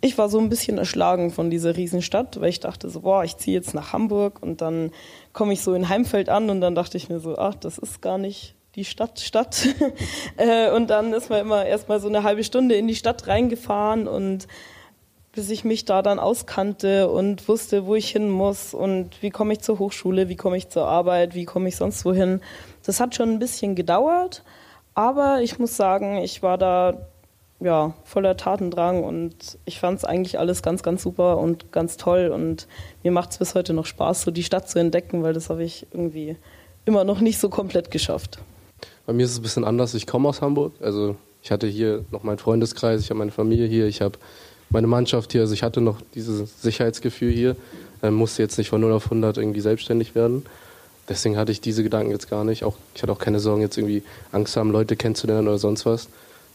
Ich 0.00 0.16
war 0.16 0.30
so 0.30 0.38
ein 0.38 0.48
bisschen 0.48 0.78
erschlagen 0.78 1.30
von 1.30 1.50
dieser 1.50 1.76
Riesenstadt, 1.76 2.40
weil 2.40 2.48
ich 2.48 2.60
dachte 2.60 2.88
so, 2.88 3.00
boah, 3.00 3.24
ich 3.24 3.36
ziehe 3.36 3.58
jetzt 3.58 3.74
nach 3.74 3.92
Hamburg 3.92 4.38
und 4.40 4.62
dann 4.62 4.90
komme 5.32 5.52
ich 5.52 5.62
so 5.62 5.74
in 5.74 5.88
Heimfeld 5.88 6.28
an 6.28 6.50
und 6.50 6.60
dann 6.60 6.74
dachte 6.74 6.96
ich 6.96 7.08
mir 7.08 7.20
so, 7.20 7.38
ach, 7.38 7.54
das 7.54 7.78
ist 7.78 8.02
gar 8.02 8.18
nicht 8.18 8.54
die 8.74 8.84
Stadt, 8.84 9.20
Stadt. 9.20 9.66
Äh, 10.36 10.70
und 10.70 10.88
dann 10.88 11.12
ist 11.12 11.28
man 11.28 11.40
immer 11.40 11.66
erstmal 11.66 12.00
so 12.00 12.08
eine 12.08 12.22
halbe 12.22 12.44
Stunde 12.44 12.74
in 12.74 12.88
die 12.88 12.94
Stadt 12.94 13.26
reingefahren 13.26 14.08
und 14.08 14.46
bis 15.32 15.50
ich 15.50 15.64
mich 15.64 15.84
da 15.84 16.02
dann 16.02 16.18
auskannte 16.18 17.08
und 17.10 17.46
wusste, 17.46 17.86
wo 17.86 17.94
ich 17.94 18.10
hin 18.10 18.30
muss 18.30 18.74
und 18.74 19.22
wie 19.22 19.30
komme 19.30 19.52
ich 19.52 19.60
zur 19.60 19.78
Hochschule, 19.78 20.28
wie 20.28 20.36
komme 20.36 20.56
ich 20.56 20.70
zur 20.70 20.86
Arbeit, 20.86 21.34
wie 21.34 21.44
komme 21.44 21.68
ich 21.68 21.76
sonst 21.76 22.04
wohin. 22.04 22.40
Das 22.84 23.00
hat 23.00 23.14
schon 23.14 23.30
ein 23.30 23.38
bisschen 23.38 23.74
gedauert, 23.74 24.42
aber 24.94 25.40
ich 25.42 25.58
muss 25.58 25.76
sagen, 25.76 26.18
ich 26.18 26.42
war 26.42 26.58
da 26.58 27.06
ja, 27.60 27.94
voller 28.04 28.36
Tatendrang 28.36 29.04
und 29.04 29.58
ich 29.66 29.80
fand 29.80 29.98
es 29.98 30.04
eigentlich 30.04 30.38
alles 30.38 30.62
ganz, 30.62 30.82
ganz 30.82 31.02
super 31.02 31.38
und 31.38 31.72
ganz 31.72 31.96
toll 31.96 32.28
und 32.28 32.66
mir 33.02 33.12
macht 33.12 33.32
es 33.32 33.38
bis 33.38 33.54
heute 33.54 33.74
noch 33.74 33.86
Spaß, 33.86 34.22
so 34.22 34.30
die 34.30 34.42
Stadt 34.42 34.68
zu 34.68 34.78
entdecken, 34.78 35.22
weil 35.22 35.34
das 35.34 35.50
habe 35.50 35.62
ich 35.62 35.86
irgendwie 35.92 36.36
immer 36.86 37.04
noch 37.04 37.20
nicht 37.20 37.38
so 37.38 37.50
komplett 37.50 37.90
geschafft. 37.90 38.38
Bei 39.06 39.12
mir 39.12 39.24
ist 39.24 39.32
es 39.32 39.38
ein 39.38 39.42
bisschen 39.42 39.64
anders. 39.64 39.94
Ich 39.94 40.06
komme 40.06 40.28
aus 40.28 40.40
Hamburg, 40.40 40.72
also 40.80 41.16
ich 41.42 41.50
hatte 41.50 41.66
hier 41.66 42.04
noch 42.10 42.22
meinen 42.22 42.38
Freundeskreis, 42.38 43.02
ich 43.02 43.10
habe 43.10 43.18
meine 43.18 43.30
Familie 43.30 43.66
hier, 43.66 43.86
ich 43.86 44.00
habe 44.00 44.18
meine 44.70 44.86
Mannschaft 44.86 45.32
hier, 45.32 45.42
also 45.42 45.52
ich 45.52 45.62
hatte 45.62 45.80
noch 45.80 46.00
dieses 46.14 46.62
Sicherheitsgefühl 46.62 47.32
hier, 47.32 47.56
äh, 48.02 48.10
musste 48.10 48.42
jetzt 48.42 48.56
nicht 48.56 48.70
von 48.70 48.80
0 48.80 48.92
auf 48.92 49.04
100 49.04 49.36
irgendwie 49.36 49.60
selbstständig 49.60 50.14
werden. 50.14 50.46
Deswegen 51.08 51.36
hatte 51.36 51.50
ich 51.50 51.60
diese 51.60 51.82
Gedanken 51.82 52.12
jetzt 52.12 52.30
gar 52.30 52.44
nicht. 52.44 52.62
Auch, 52.62 52.76
ich 52.94 53.02
hatte 53.02 53.10
auch 53.10 53.18
keine 53.18 53.40
Sorgen, 53.40 53.62
jetzt 53.62 53.76
irgendwie 53.76 54.04
Angst 54.30 54.56
haben, 54.56 54.70
Leute 54.70 54.96
kennenzulernen 54.96 55.48
oder 55.48 55.58
sonst 55.58 55.84
was. 55.84 56.08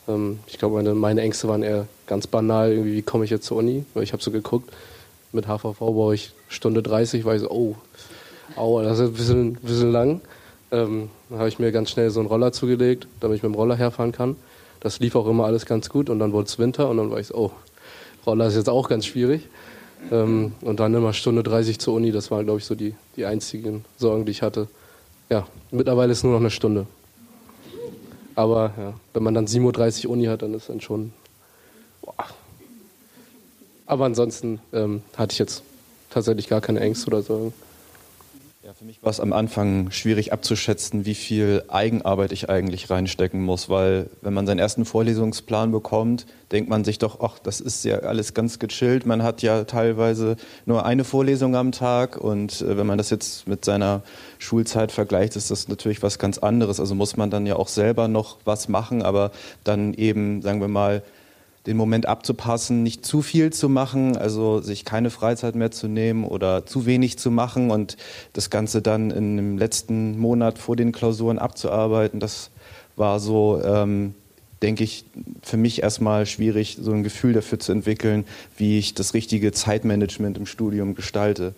Ähm, 0.08 0.40
ich 0.48 0.58
glaube, 0.58 0.76
meine, 0.76 0.94
meine, 0.94 1.22
Ängste 1.22 1.48
waren 1.48 1.64
eher 1.64 1.88
ganz 2.08 2.28
banal, 2.28 2.72
irgendwie, 2.72 2.96
wie 2.96 3.02
komme 3.02 3.26
ich 3.26 3.32
jetzt 3.32 3.46
zur 3.46 3.58
Uni? 3.58 3.86
Weil 3.94 4.04
ich 4.04 4.14
habe 4.14 4.24
so 4.24 4.32
geguckt, 4.32 4.72
mit 5.32 5.46
HVV 5.46 5.78
brauche 5.80 6.16
ich 6.16 6.32
Stunde 6.48 6.82
30, 6.82 7.26
weil 7.26 7.38
ich 7.38 7.42
so, 7.42 7.50
oh, 7.50 7.76
aua, 8.56 8.84
das 8.84 9.00
ist 9.00 9.10
ein 9.10 9.14
bisschen, 9.14 9.54
bisschen 9.56 9.92
lang. 9.92 10.22
Ähm, 10.72 11.10
dann 11.30 11.40
habe 11.40 11.50
ich 11.50 11.60
mir 11.60 11.72
ganz 11.72 11.92
schnell 11.92 12.10
so 12.10 12.20
einen 12.20 12.30
Roller 12.30 12.52
zugelegt, 12.52 13.08
damit 13.20 13.38
ich 13.38 13.44
mit 13.44 13.52
dem 13.52 13.56
Roller 13.56 13.76
herfahren 13.76 14.12
kann. 14.12 14.36
Das 14.80 15.00
lief 15.00 15.16
auch 15.16 15.28
immer 15.28 15.46
alles 15.46 15.66
ganz 15.66 15.90
gut 15.90 16.10
und 16.10 16.20
dann 16.20 16.32
wurde 16.32 16.48
es 16.48 16.60
Winter 16.60 16.90
und 16.90 16.98
dann 16.98 17.12
war 17.12 17.20
ich 17.20 17.28
so, 17.28 17.36
oh, 17.36 17.52
Roller 18.26 18.48
ist 18.48 18.56
jetzt 18.56 18.70
auch 18.70 18.88
ganz 18.90 19.06
schwierig. 19.06 19.48
Ähm, 20.12 20.54
und 20.62 20.80
dann 20.80 20.94
immer 20.94 21.14
Stunde 21.14 21.44
30 21.44 21.80
zur 21.80 21.96
Uni, 21.96 22.12
das 22.12 22.30
waren, 22.30 22.46
glaube 22.46 22.60
ich, 22.60 22.66
so 22.66 22.76
die, 22.76 22.96
die 23.16 23.26
einzigen 23.26 23.86
Sorgen, 23.98 24.26
die 24.26 24.32
ich 24.32 24.42
hatte. 24.42 24.68
Ja, 25.30 25.48
mittlerweile 25.72 26.12
ist 26.12 26.24
nur 26.24 26.34
noch 26.34 26.40
eine 26.40 26.52
Stunde. 26.52 26.86
Aber 28.36 28.74
ja, 28.78 28.94
wenn 29.14 29.24
man 29.24 29.34
dann 29.34 29.48
7.30 29.48 30.06
Uhr 30.06 30.12
Uni 30.12 30.26
hat, 30.26 30.42
dann 30.42 30.54
ist 30.54 30.70
dann 30.70 30.82
schon. 30.82 31.14
Boah. 32.02 32.14
Aber 33.86 34.06
ansonsten 34.06 34.60
ähm, 34.74 35.04
hatte 35.16 35.34
ich 35.34 35.40
jetzt 35.40 35.64
tatsächlich 36.10 36.48
gar 36.48 36.62
keine 36.62 36.80
Ängste 36.80 37.08
oder 37.08 37.22
Sorgen. 37.22 37.54
Für 38.78 38.84
mich 38.84 39.02
war 39.02 39.10
es 39.10 39.22
am 39.22 39.32
Anfang 39.32 39.90
schwierig 39.92 40.34
abzuschätzen, 40.34 41.06
wie 41.06 41.16
viel 41.16 41.64
Eigenarbeit 41.70 42.34
ich 42.34 42.50
eigentlich 42.50 42.90
reinstecken 42.90 43.42
muss, 43.42 43.70
weil 43.70 44.10
wenn 44.22 44.34
man 44.34 44.46
seinen 44.46 44.60
ersten 44.60 44.84
Vorlesungsplan 44.84 45.72
bekommt, 45.72 46.26
denkt 46.52 46.70
man 46.70 46.84
sich 46.84 47.00
doch, 47.00 47.22
ach, 47.22 47.40
das 47.40 47.62
ist 47.62 47.86
ja 47.86 48.00
alles 48.00 48.34
ganz 48.34 48.60
gechillt. 48.60 49.06
Man 49.06 49.24
hat 49.24 49.42
ja 49.42 49.64
teilweise 49.64 50.36
nur 50.66 50.86
eine 50.86 51.06
Vorlesung 51.06 51.56
am 51.56 51.72
Tag 51.72 52.18
und 52.18 52.60
äh, 52.64 52.76
wenn 52.76 52.86
man 52.86 52.98
das 52.98 53.12
jetzt 53.12 53.48
mit 53.48 53.64
seiner 53.64 54.04
Schulzeit 54.40 54.92
vergleicht, 54.92 55.38
ist 55.38 55.52
das 55.52 55.70
natürlich 55.70 56.04
was 56.04 56.20
ganz 56.20 56.38
anderes. 56.38 56.82
Also 56.82 56.96
muss 56.96 57.16
man 57.16 57.30
dann 57.30 57.46
ja 57.46 57.56
auch 57.56 57.70
selber 57.70 58.10
noch 58.10 58.40
was 58.44 58.68
machen, 58.68 59.04
aber 59.04 59.32
dann 59.64 59.94
eben, 59.94 60.42
sagen 60.42 60.60
wir 60.60 60.68
mal, 60.68 61.02
den 61.68 61.78
Moment 61.78 62.06
abzupassen, 62.06 62.84
nicht 62.84 63.06
zu 63.06 63.22
viel 63.22 63.52
zu 63.52 63.70
machen, 63.70 64.18
also 64.18 64.62
sich 64.62 64.86
keine 64.86 65.10
Freizeit 65.10 65.56
mehr 65.56 65.72
zu 65.72 65.88
nehmen 65.88 66.24
oder 66.24 66.66
zu 66.66 66.86
wenig 66.86 67.18
zu 67.18 67.32
machen 67.32 67.72
und 67.72 67.98
das 68.34 68.50
Ganze 68.50 68.82
dann 68.82 69.12
in 69.12 69.38
dem 69.38 69.58
letzten 69.58 70.18
Monat 70.20 70.60
vor 70.60 70.76
den 70.76 70.92
Klausuren 70.92 71.40
abzuarbeiten. 71.40 72.20
Das 72.20 72.52
war 72.96 73.20
so, 73.20 73.62
ähm, 73.64 74.14
denke 74.62 74.84
ich, 74.84 75.06
für 75.42 75.58
mich 75.58 75.82
erstmal 75.82 76.26
schwierig, 76.26 76.78
so 76.80 76.92
ein 76.92 77.04
Gefühl 77.04 77.34
dafür 77.34 77.60
zu 77.60 77.72
entwickeln, 77.72 78.26
wie 78.58 78.78
ich 78.78 78.94
das 78.94 79.14
richtige 79.14 79.52
Zeitmanagement 79.52 80.38
im 80.38 80.46
Studium 80.46 80.96
gestalte. 80.96 81.56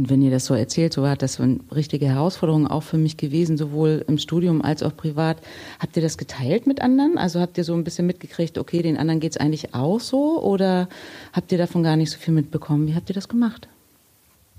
Und 0.00 0.08
wenn 0.08 0.22
ihr 0.22 0.30
das 0.30 0.46
so 0.46 0.54
erzählt, 0.54 0.94
so 0.94 1.02
war 1.02 1.14
das 1.14 1.34
so 1.34 1.42
eine 1.42 1.58
richtige 1.74 2.06
Herausforderung 2.06 2.66
auch 2.66 2.82
für 2.82 2.96
mich 2.96 3.18
gewesen, 3.18 3.58
sowohl 3.58 4.02
im 4.08 4.16
Studium 4.16 4.62
als 4.62 4.82
auch 4.82 4.96
privat. 4.96 5.36
Habt 5.78 5.94
ihr 5.94 6.02
das 6.02 6.16
geteilt 6.16 6.66
mit 6.66 6.80
anderen? 6.80 7.18
Also 7.18 7.38
habt 7.38 7.58
ihr 7.58 7.64
so 7.64 7.74
ein 7.74 7.84
bisschen 7.84 8.06
mitgekriegt, 8.06 8.56
okay, 8.56 8.80
den 8.80 8.96
anderen 8.96 9.20
geht 9.20 9.32
es 9.32 9.36
eigentlich 9.36 9.74
auch 9.74 10.00
so? 10.00 10.40
Oder 10.40 10.88
habt 11.34 11.52
ihr 11.52 11.58
davon 11.58 11.82
gar 11.82 11.96
nicht 11.96 12.10
so 12.10 12.16
viel 12.16 12.32
mitbekommen? 12.32 12.86
Wie 12.86 12.94
habt 12.94 13.10
ihr 13.10 13.14
das 13.14 13.28
gemacht? 13.28 13.68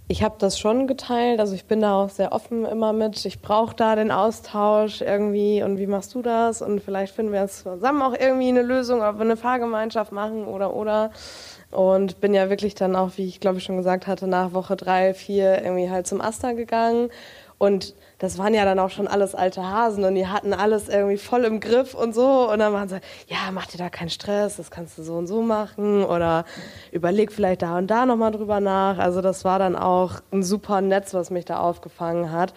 Ich 0.10 0.22
habe 0.22 0.36
das 0.38 0.60
schon 0.60 0.86
geteilt, 0.86 1.40
also 1.40 1.56
ich 1.56 1.66
bin 1.66 1.82
da 1.82 1.96
auch 1.96 2.10
sehr 2.10 2.34
offen 2.34 2.66
immer 2.66 2.94
mit. 2.94 3.26
Ich 3.26 3.42
brauche 3.42 3.76
da 3.76 3.96
den 3.96 4.12
Austausch 4.12 5.02
irgendwie 5.02 5.64
und 5.64 5.80
wie 5.80 5.88
machst 5.88 6.14
du 6.14 6.22
das? 6.22 6.62
Und 6.62 6.82
vielleicht 6.82 7.16
finden 7.16 7.32
wir 7.32 7.42
jetzt 7.42 7.64
zusammen 7.64 8.04
auch 8.04 8.14
irgendwie 8.14 8.50
eine 8.50 8.62
Lösung, 8.62 9.02
ob 9.02 9.16
wir 9.16 9.22
eine 9.22 9.38
Fahrgemeinschaft 9.38 10.12
machen 10.12 10.46
oder 10.46 10.76
oder. 10.76 11.10
Und 11.72 12.20
bin 12.20 12.34
ja 12.34 12.50
wirklich 12.50 12.76
dann 12.76 12.96
auch, 12.96 13.12
wie 13.16 13.26
ich 13.26 13.40
glaube 13.40 13.58
ich 13.58 13.64
schon 13.64 13.78
gesagt 13.78 14.06
hatte, 14.08 14.28
nach 14.28 14.54
Woche 14.54 14.76
drei, 14.76 15.14
vier 15.14 15.64
irgendwie 15.64 15.90
halt 15.90 16.06
zum 16.08 16.22
Asta 16.22 16.52
gegangen. 16.52 17.10
Und 17.58 17.94
das 18.18 18.40
waren 18.40 18.56
ja 18.56 18.66
dann 18.66 18.80
auch 18.80 18.90
schon 18.90 19.08
alles 19.08 19.36
alte 19.36 19.64
Hasen 19.64 20.04
und 20.04 20.16
die 20.16 20.28
hatten 20.28 20.52
alles 20.52 20.90
irgendwie 20.90 21.18
voll 21.18 21.44
im 21.44 21.60
Griff 21.60 21.94
und 21.94 22.14
so. 22.14 22.52
Und 22.52 22.58
dann 22.58 22.74
waren 22.74 22.90
sie, 22.90 23.00
ja, 23.28 23.38
mach 23.52 23.68
dir 23.68 23.78
da 23.78 23.90
keinen 23.90 24.10
Stress, 24.10 24.58
das 24.58 24.72
kannst 24.72 24.98
du 24.98 25.04
so 25.04 25.14
und 25.14 25.28
so 25.28 25.44
machen. 25.44 26.04
Oder 26.04 26.46
überleg 26.92 27.32
vielleicht 27.32 27.62
da 27.62 27.78
und 27.78 27.86
da 27.86 28.08
nochmal 28.08 28.32
drüber 28.32 28.60
nach. 28.60 28.98
Also 28.98 29.22
das 29.22 29.46
war 29.46 29.60
dann 29.60 29.76
auch 29.76 30.22
ein 30.32 30.42
super 30.42 30.82
Netz, 30.82 31.14
was 31.14 31.30
mich 31.30 31.46
da 31.46 31.60
aufgefangen 31.60 32.32
hat. 32.32 32.54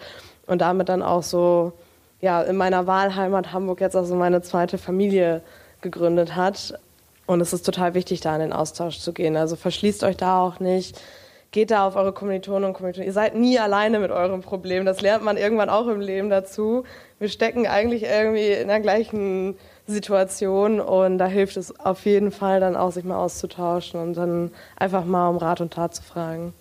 Und 0.47 0.61
damit 0.61 0.89
dann 0.89 1.03
auch 1.03 1.23
so, 1.23 1.73
ja, 2.19 2.41
in 2.41 2.57
meiner 2.57 2.87
Wahlheimat 2.87 3.53
Hamburg 3.53 3.81
jetzt 3.81 3.95
auch 3.95 4.05
so 4.05 4.15
meine 4.15 4.41
zweite 4.41 4.79
Familie 4.79 5.41
gegründet 5.81 6.35
hat. 6.35 6.79
Und 7.27 7.41
es 7.41 7.53
ist 7.53 7.65
total 7.65 7.93
wichtig, 7.93 8.21
da 8.21 8.35
in 8.35 8.41
den 8.41 8.53
Austausch 8.53 8.99
zu 8.99 9.13
gehen. 9.13 9.35
Also 9.35 9.55
verschließt 9.55 10.03
euch 10.03 10.17
da 10.17 10.41
auch 10.41 10.59
nicht. 10.59 11.01
Geht 11.51 11.71
da 11.71 11.87
auf 11.87 11.95
eure 11.95 12.11
Kommilitonen 12.11 12.65
und 12.65 12.73
Kommilitonen. 12.73 13.07
Ihr 13.07 13.13
seid 13.13 13.35
nie 13.35 13.57
alleine 13.57 13.99
mit 13.99 14.11
eurem 14.11 14.41
Problem. 14.41 14.85
Das 14.85 15.01
lernt 15.01 15.23
man 15.23 15.37
irgendwann 15.37 15.69
auch 15.69 15.87
im 15.87 16.01
Leben 16.01 16.29
dazu. 16.29 16.83
Wir 17.17 17.29
stecken 17.29 17.65
eigentlich 17.65 18.03
irgendwie 18.03 18.49
in 18.49 18.67
der 18.67 18.81
gleichen 18.81 19.57
Situation 19.87 20.79
und 20.79 21.17
da 21.17 21.27
hilft 21.27 21.57
es 21.57 21.79
auf 21.79 22.05
jeden 22.05 22.31
Fall 22.31 22.59
dann 22.59 22.75
auch, 22.75 22.91
sich 22.91 23.05
mal 23.05 23.17
auszutauschen 23.17 23.99
und 23.99 24.15
dann 24.15 24.51
einfach 24.75 25.05
mal 25.05 25.29
um 25.29 25.37
Rat 25.37 25.61
und 25.61 25.73
Tat 25.73 25.95
zu 25.95 26.03
fragen. 26.03 26.53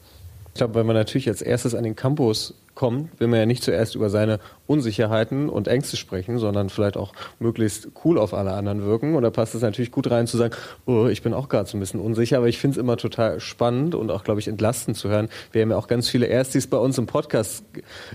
Ich 0.55 0.59
glaube, 0.59 0.77
wenn 0.77 0.87
man 0.87 0.95
natürlich 0.95 1.29
als 1.29 1.43
erstes 1.43 1.75
an 1.75 1.83
den 1.83 1.97
Campus 1.97 2.55
kommt, 2.77 3.19
will 3.19 3.27
man 3.27 3.41
ja 3.41 3.47
nicht 3.47 3.65
zuerst 3.65 3.97
über 3.97 4.09
seine 4.09 4.39
Unsicherheiten 4.69 5.49
und 5.49 5.67
Ängste 5.67 5.97
sprechen, 5.97 6.39
sondern 6.39 6.71
vielleicht 6.71 6.97
auch 6.97 7.13
möglichst 7.41 7.89
cool 8.05 8.19
auf 8.19 8.33
alle 8.33 8.53
anderen 8.53 8.85
wirken. 8.85 9.17
Und 9.17 9.25
da 9.25 9.31
passt 9.31 9.57
es 9.57 9.63
natürlich 9.63 9.91
gut 9.91 10.09
rein 10.13 10.29
zu 10.29 10.37
sagen, 10.37 10.55
oh, 10.87 11.07
ich 11.07 11.23
bin 11.23 11.35
auch 11.35 11.49
gerade 11.49 11.69
so 11.69 11.77
ein 11.77 11.81
bisschen 11.81 11.99
unsicher, 11.99 12.37
aber 12.37 12.47
ich 12.47 12.59
finde 12.59 12.75
es 12.75 12.79
immer 12.79 12.97
total 12.97 13.41
spannend 13.41 13.97
und 13.97 14.13
auch, 14.13 14.23
glaube 14.23 14.39
ich, 14.39 14.47
entlastend 14.47 14.97
zu 14.97 15.09
hören. 15.09 15.29
Wir 15.51 15.63
haben 15.63 15.73
ja 15.73 15.77
auch 15.77 15.89
ganz 15.89 16.09
viele 16.09 16.27
Erstis 16.27 16.69
bei 16.69 16.77
uns 16.77 16.99
im 16.99 17.07
Podcast 17.07 17.65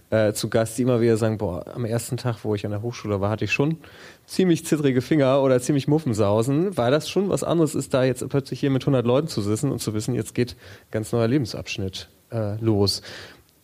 äh, 0.10 0.32
zu 0.32 0.50
Gast, 0.50 0.78
die 0.78 0.84
immer 0.84 1.02
wieder 1.02 1.18
sagen, 1.18 1.40
boah, 1.40 1.66
am 1.76 1.84
ersten 1.84 2.16
Tag, 2.16 2.38
wo 2.44 2.56
ich 2.56 2.64
an 2.64 2.72
der 2.72 2.82
Hochschule 2.82 3.20
war, 3.20 3.32
hatte 3.32 3.44
ich 3.44 3.52
schon 3.52 3.80
ziemlich 4.26 4.66
zittrige 4.66 5.02
Finger 5.02 5.42
oder 5.42 5.60
ziemlich 5.60 5.90
Muffensausen, 5.90 6.78
weil 6.78 6.90
das 6.90 7.10
schon 7.10 7.28
was 7.28 7.44
anderes 7.44 7.76
ist, 7.76 7.94
da 7.94 8.06
jetzt 8.06 8.28
plötzlich 8.30 8.62
hier 8.62 8.70
mit 8.70 8.84
100 8.84 9.06
Leuten 9.06 9.28
zu 9.28 9.42
sitzen 9.42 9.74
und 9.74 9.80
zu 9.80 9.94
wissen, 9.94 10.16
jetzt 10.16 10.34
geht 10.34 10.56
ganz 10.90 11.12
neuer 11.12 11.28
Lebensabschnitt 11.28 12.08
äh, 12.32 12.56
los. 12.62 13.02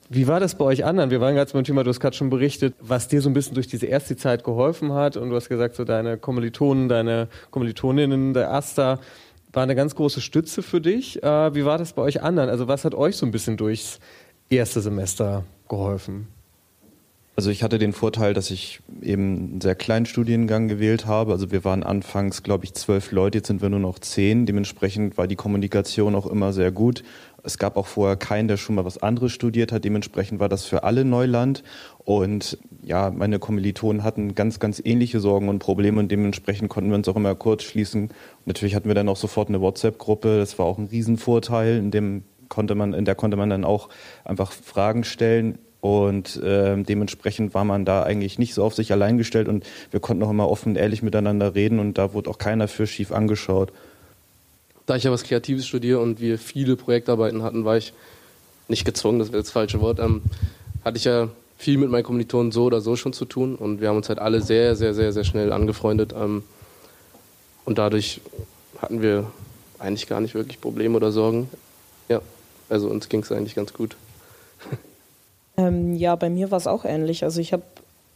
Wie 0.09 0.27
war 0.27 0.39
das 0.39 0.55
bei 0.55 0.65
euch 0.65 0.85
anderen? 0.85 1.09
Wir 1.09 1.19
waren 1.19 1.33
gerade 1.33 1.51
beim 1.51 1.63
Thema, 1.63 1.83
du 1.83 1.89
hast 1.89 1.99
gerade 1.99 2.15
schon 2.15 2.29
berichtet, 2.29 2.75
was 2.79 3.07
dir 3.07 3.21
so 3.21 3.29
ein 3.29 3.33
bisschen 3.33 3.55
durch 3.55 3.67
diese 3.67 3.87
erste 3.87 4.15
Zeit 4.15 4.43
geholfen 4.43 4.93
hat. 4.93 5.17
Und 5.17 5.29
du 5.29 5.35
hast 5.35 5.49
gesagt, 5.49 5.75
so 5.75 5.83
deine 5.83 6.17
Kommilitonen, 6.17 6.89
deine 6.89 7.27
Kommilitoninnen, 7.49 8.33
der 8.35 8.53
Asta, 8.53 8.99
war 9.51 9.63
eine 9.63 9.75
ganz 9.75 9.95
große 9.95 10.21
Stütze 10.21 10.61
für 10.61 10.79
dich. 10.79 11.23
Äh, 11.23 11.55
wie 11.55 11.65
war 11.65 11.77
das 11.77 11.93
bei 11.93 12.03
euch 12.03 12.21
anderen? 12.21 12.49
Also 12.49 12.67
was 12.67 12.85
hat 12.85 12.93
euch 12.93 13.17
so 13.17 13.25
ein 13.25 13.31
bisschen 13.31 13.57
durchs 13.57 13.99
erste 14.49 14.81
Semester 14.81 15.43
geholfen? 15.69 16.27
Also 17.37 17.49
ich 17.49 17.63
hatte 17.63 17.79
den 17.79 17.91
Vorteil, 17.91 18.33
dass 18.33 18.49
ich 18.49 18.79
eben 19.01 19.51
einen 19.51 19.61
sehr 19.61 19.75
kleinen 19.75 20.05
Studiengang 20.05 20.69
gewählt 20.69 21.05
habe. 21.05 21.33
Also 21.33 21.51
wir 21.51 21.65
waren 21.65 21.83
anfangs, 21.83 22.43
glaube 22.43 22.63
ich, 22.63 22.73
zwölf 22.75 23.11
Leute, 23.11 23.39
jetzt 23.39 23.47
sind 23.47 23.61
wir 23.61 23.69
nur 23.69 23.79
noch 23.79 23.99
zehn. 23.99 24.45
Dementsprechend 24.45 25.17
war 25.17 25.27
die 25.27 25.35
Kommunikation 25.35 26.15
auch 26.15 26.27
immer 26.27 26.53
sehr 26.53 26.71
gut. 26.71 27.03
Es 27.45 27.57
gab 27.57 27.77
auch 27.77 27.87
vorher 27.87 28.15
keinen, 28.17 28.47
der 28.47 28.57
schon 28.57 28.75
mal 28.75 28.85
was 28.85 29.01
anderes 29.01 29.31
studiert 29.31 29.71
hat. 29.71 29.85
Dementsprechend 29.85 30.39
war 30.39 30.49
das 30.49 30.65
für 30.65 30.83
alle 30.83 31.05
Neuland. 31.05 31.63
Und 31.99 32.57
ja, 32.83 33.11
meine 33.11 33.39
Kommilitonen 33.39 34.03
hatten 34.03 34.35
ganz, 34.35 34.59
ganz 34.59 34.81
ähnliche 34.83 35.19
Sorgen 35.19 35.49
und 35.49 35.59
Probleme 35.59 35.99
und 35.99 36.11
dementsprechend 36.11 36.69
konnten 36.69 36.89
wir 36.89 36.95
uns 36.95 37.07
auch 37.07 37.15
immer 37.15 37.35
kurz 37.35 37.63
schließen. 37.63 38.09
natürlich 38.45 38.75
hatten 38.75 38.87
wir 38.87 38.95
dann 38.95 39.09
auch 39.09 39.17
sofort 39.17 39.49
eine 39.49 39.61
WhatsApp-Gruppe. 39.61 40.37
Das 40.37 40.57
war 40.59 40.65
auch 40.65 40.77
ein 40.77 40.85
Riesenvorteil, 40.85 41.77
in 41.77 41.91
dem 41.91 42.23
konnte 42.49 42.75
man, 42.75 42.93
in 42.93 43.05
der 43.05 43.15
konnte 43.15 43.37
man 43.37 43.49
dann 43.49 43.63
auch 43.63 43.89
einfach 44.23 44.51
Fragen 44.51 45.03
stellen 45.03 45.57
Und 45.85 46.41
äh, 46.41 46.81
dementsprechend 46.81 47.53
war 47.53 47.63
man 47.63 47.85
da 47.85 48.01
eigentlich 48.01 48.39
nicht 48.39 48.55
so 48.55 48.63
auf 48.63 48.73
sich 48.73 48.91
allein 48.91 49.19
gestellt 49.19 49.47
und 49.47 49.67
wir 49.91 49.99
konnten 49.99 50.23
auch 50.23 50.31
immer 50.31 50.49
offen 50.49 50.69
und 50.69 50.75
ehrlich 50.77 51.03
miteinander 51.03 51.53
reden 51.53 51.77
und 51.77 51.99
da 51.99 52.13
wurde 52.13 52.27
auch 52.31 52.39
keiner 52.39 52.67
für 52.67 52.87
schief 52.87 53.11
angeschaut. 53.11 53.71
Da 54.85 54.95
ich 54.95 55.03
ja 55.03 55.11
was 55.11 55.23
Kreatives 55.23 55.65
studiere 55.65 55.99
und 55.99 56.19
wir 56.19 56.37
viele 56.37 56.75
Projektarbeiten 56.75 57.41
hatten, 57.43 57.65
war 57.65 57.77
ich 57.77 57.93
nicht 58.67 58.85
gezwungen, 58.85 59.19
das 59.19 59.31
wäre 59.31 59.41
das 59.41 59.51
falsche 59.51 59.81
Wort, 59.81 59.99
ähm, 59.99 60.21
hatte 60.83 60.97
ich 60.97 61.05
ja 61.05 61.29
viel 61.57 61.77
mit 61.77 61.89
meinen 61.89 62.03
Kommilitonen 62.03 62.51
so 62.51 62.65
oder 62.65 62.81
so 62.81 62.95
schon 62.95 63.13
zu 63.13 63.25
tun 63.25 63.55
und 63.55 63.81
wir 63.81 63.89
haben 63.89 63.97
uns 63.97 64.09
halt 64.09 64.19
alle 64.19 64.41
sehr, 64.41 64.75
sehr, 64.75 64.93
sehr, 64.93 65.11
sehr 65.13 65.23
schnell 65.23 65.51
angefreundet 65.53 66.13
ähm, 66.17 66.43
und 67.65 67.77
dadurch 67.77 68.21
hatten 68.79 69.01
wir 69.01 69.31
eigentlich 69.79 70.07
gar 70.07 70.21
nicht 70.21 70.35
wirklich 70.35 70.61
Probleme 70.61 70.95
oder 70.95 71.11
Sorgen. 71.11 71.49
Ja, 72.09 72.21
also 72.69 72.87
uns 72.87 73.09
ging 73.09 73.21
es 73.21 73.31
eigentlich 73.31 73.55
ganz 73.55 73.73
gut. 73.73 73.95
Ähm, 75.57 75.95
ja, 75.95 76.17
bei 76.17 76.29
mir 76.29 76.51
war 76.51 76.57
es 76.57 76.67
auch 76.67 76.83
ähnlich. 76.83 77.23
Also 77.23 77.39
ich 77.39 77.53
habe 77.53 77.63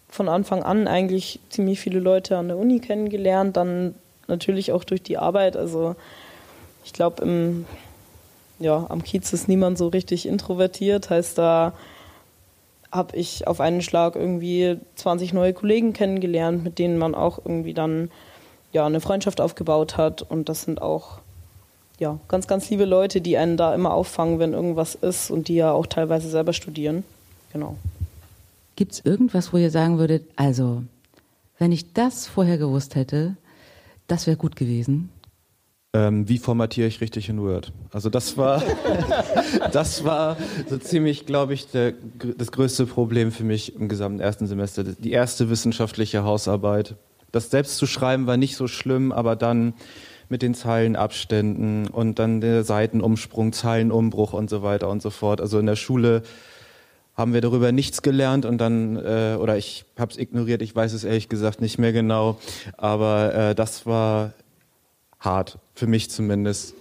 von 0.10 0.28
Anfang 0.28 0.62
an 0.62 0.90
eigentlich 0.90 1.40
ziemlich 1.50 1.80
viele 1.80 2.02
Leute 2.02 2.36
an 2.36 2.50
der 2.50 2.58
Uni 2.58 2.82
kennengelernt, 2.82 3.56
dann 3.56 3.96
natürlich 4.28 4.74
auch 4.74 4.84
durch 4.84 5.02
die 5.02 5.18
Arbeit. 5.18 5.56
Also 5.56 5.96
ich 6.90 6.94
glaube, 6.94 7.66
ja, 8.58 8.86
am 8.90 9.04
Kiez 9.04 9.32
ist 9.32 9.48
niemand 9.48 9.78
so 9.78 9.90
richtig 9.90 10.26
introvertiert. 10.28 11.12
Heißt, 11.12 11.38
da 11.38 11.74
habe 12.92 13.16
ich 13.16 13.46
auf 13.46 13.62
einen 13.62 13.84
Schlag 13.84 14.16
irgendwie 14.16 14.80
20 14.96 15.34
neue 15.34 15.54
Kollegen 15.54 15.94
kennengelernt, 15.94 16.64
mit 16.64 16.80
denen 16.80 16.98
man 16.98 17.14
auch 17.14 17.38
irgendwie 17.38 17.76
dann 17.76 18.10
ja, 18.72 18.88
eine 18.88 19.02
Freundschaft 19.02 19.40
aufgebaut 19.40 19.98
hat. 19.98 20.24
Und 20.24 20.50
das 20.50 20.64
sind 20.64 20.82
auch 20.82 21.20
ja, 22.00 22.20
ganz, 22.28 22.48
ganz 22.48 22.68
liebe 22.72 22.86
Leute, 22.86 23.22
die 23.22 23.38
einen 23.38 23.56
da 23.56 23.76
immer 23.76 23.94
auffangen, 23.94 24.40
wenn 24.40 24.54
irgendwas 24.54 24.96
ist 24.96 25.30
und 25.30 25.48
die 25.48 25.56
ja 25.56 25.72
auch 25.72 25.86
teilweise 25.86 26.28
selber 26.28 26.54
studieren. 26.54 27.04
Genau. 27.54 27.76
Gibt 28.76 28.94
es 28.94 29.06
irgendwas, 29.06 29.54
wo 29.54 29.58
ihr 29.58 29.70
sagen 29.70 30.00
würdet, 30.00 30.24
also, 30.36 30.82
wenn 31.60 31.72
ich 31.72 31.94
das 31.94 32.26
vorher 32.26 32.58
gewusst 32.58 32.96
hätte, 32.96 33.36
das 34.08 34.26
wäre 34.26 34.38
gut 34.38 34.56
gewesen? 34.56 35.12
Ähm, 35.92 36.30
wie 36.30 36.38
formatiere 36.38 36.88
ich 36.88 37.02
richtig 37.02 37.30
in 37.30 37.42
Word? 37.42 37.74
Also 37.92 38.12
das 38.12 38.38
war, 38.38 38.62
das 39.72 40.04
war 40.04 40.38
so 40.70 40.78
ziemlich, 40.78 41.26
glaube 41.26 41.56
ich, 41.56 41.72
der, 41.72 41.94
das 42.38 42.52
größte 42.52 42.86
Problem 42.86 43.32
für 43.32 43.44
mich 43.44 43.76
im 43.76 43.90
gesamten 43.90 44.20
ersten 44.20 44.46
Semester. 44.46 44.84
Die 44.84 45.12
erste 45.12 45.50
wissenschaftliche 45.50 46.24
Hausarbeit. 46.24 46.96
Das 47.32 47.50
selbst 47.50 47.78
zu 47.78 47.88
schreiben 47.88 48.28
war 48.28 48.38
nicht 48.38 48.56
so 48.56 48.68
schlimm, 48.68 49.12
aber 49.12 49.36
dann 49.36 49.74
mit 50.30 50.44
den 50.44 50.54
Zeilenabständen 50.54 51.88
und 51.88 52.20
dann 52.20 52.40
der 52.40 52.64
Seitenumsprung, 52.64 53.52
Zeilenumbruch 53.52 54.34
und 54.34 54.48
so 54.48 54.62
weiter 54.62 54.90
und 54.90 55.02
so 55.02 55.10
fort. 55.10 55.42
Also 55.42 55.58
in 55.58 55.66
der 55.66 55.76
Schule 55.76 56.22
haben 57.16 57.34
wir 57.34 57.42
darüber 57.42 57.72
nichts 57.72 58.04
gelernt 58.04 58.46
und 58.46 58.60
dann, 58.60 58.96
äh, 58.96 59.38
oder 59.40 59.58
ich 59.58 59.86
habe 59.98 60.12
es 60.12 60.20
ignoriert, 60.20 60.62
ich 60.62 60.76
weiß 60.76 60.94
es 60.94 61.04
ehrlich 61.04 61.30
gesagt 61.30 61.62
nicht 61.62 61.80
mehr 61.80 61.92
genau, 61.92 62.38
aber 62.78 63.34
äh, 63.34 63.56
das 63.56 63.88
war 63.88 64.34
hart, 65.20 65.58
für 65.80 65.88
mich 65.88 66.12
zumindest. 66.12 66.76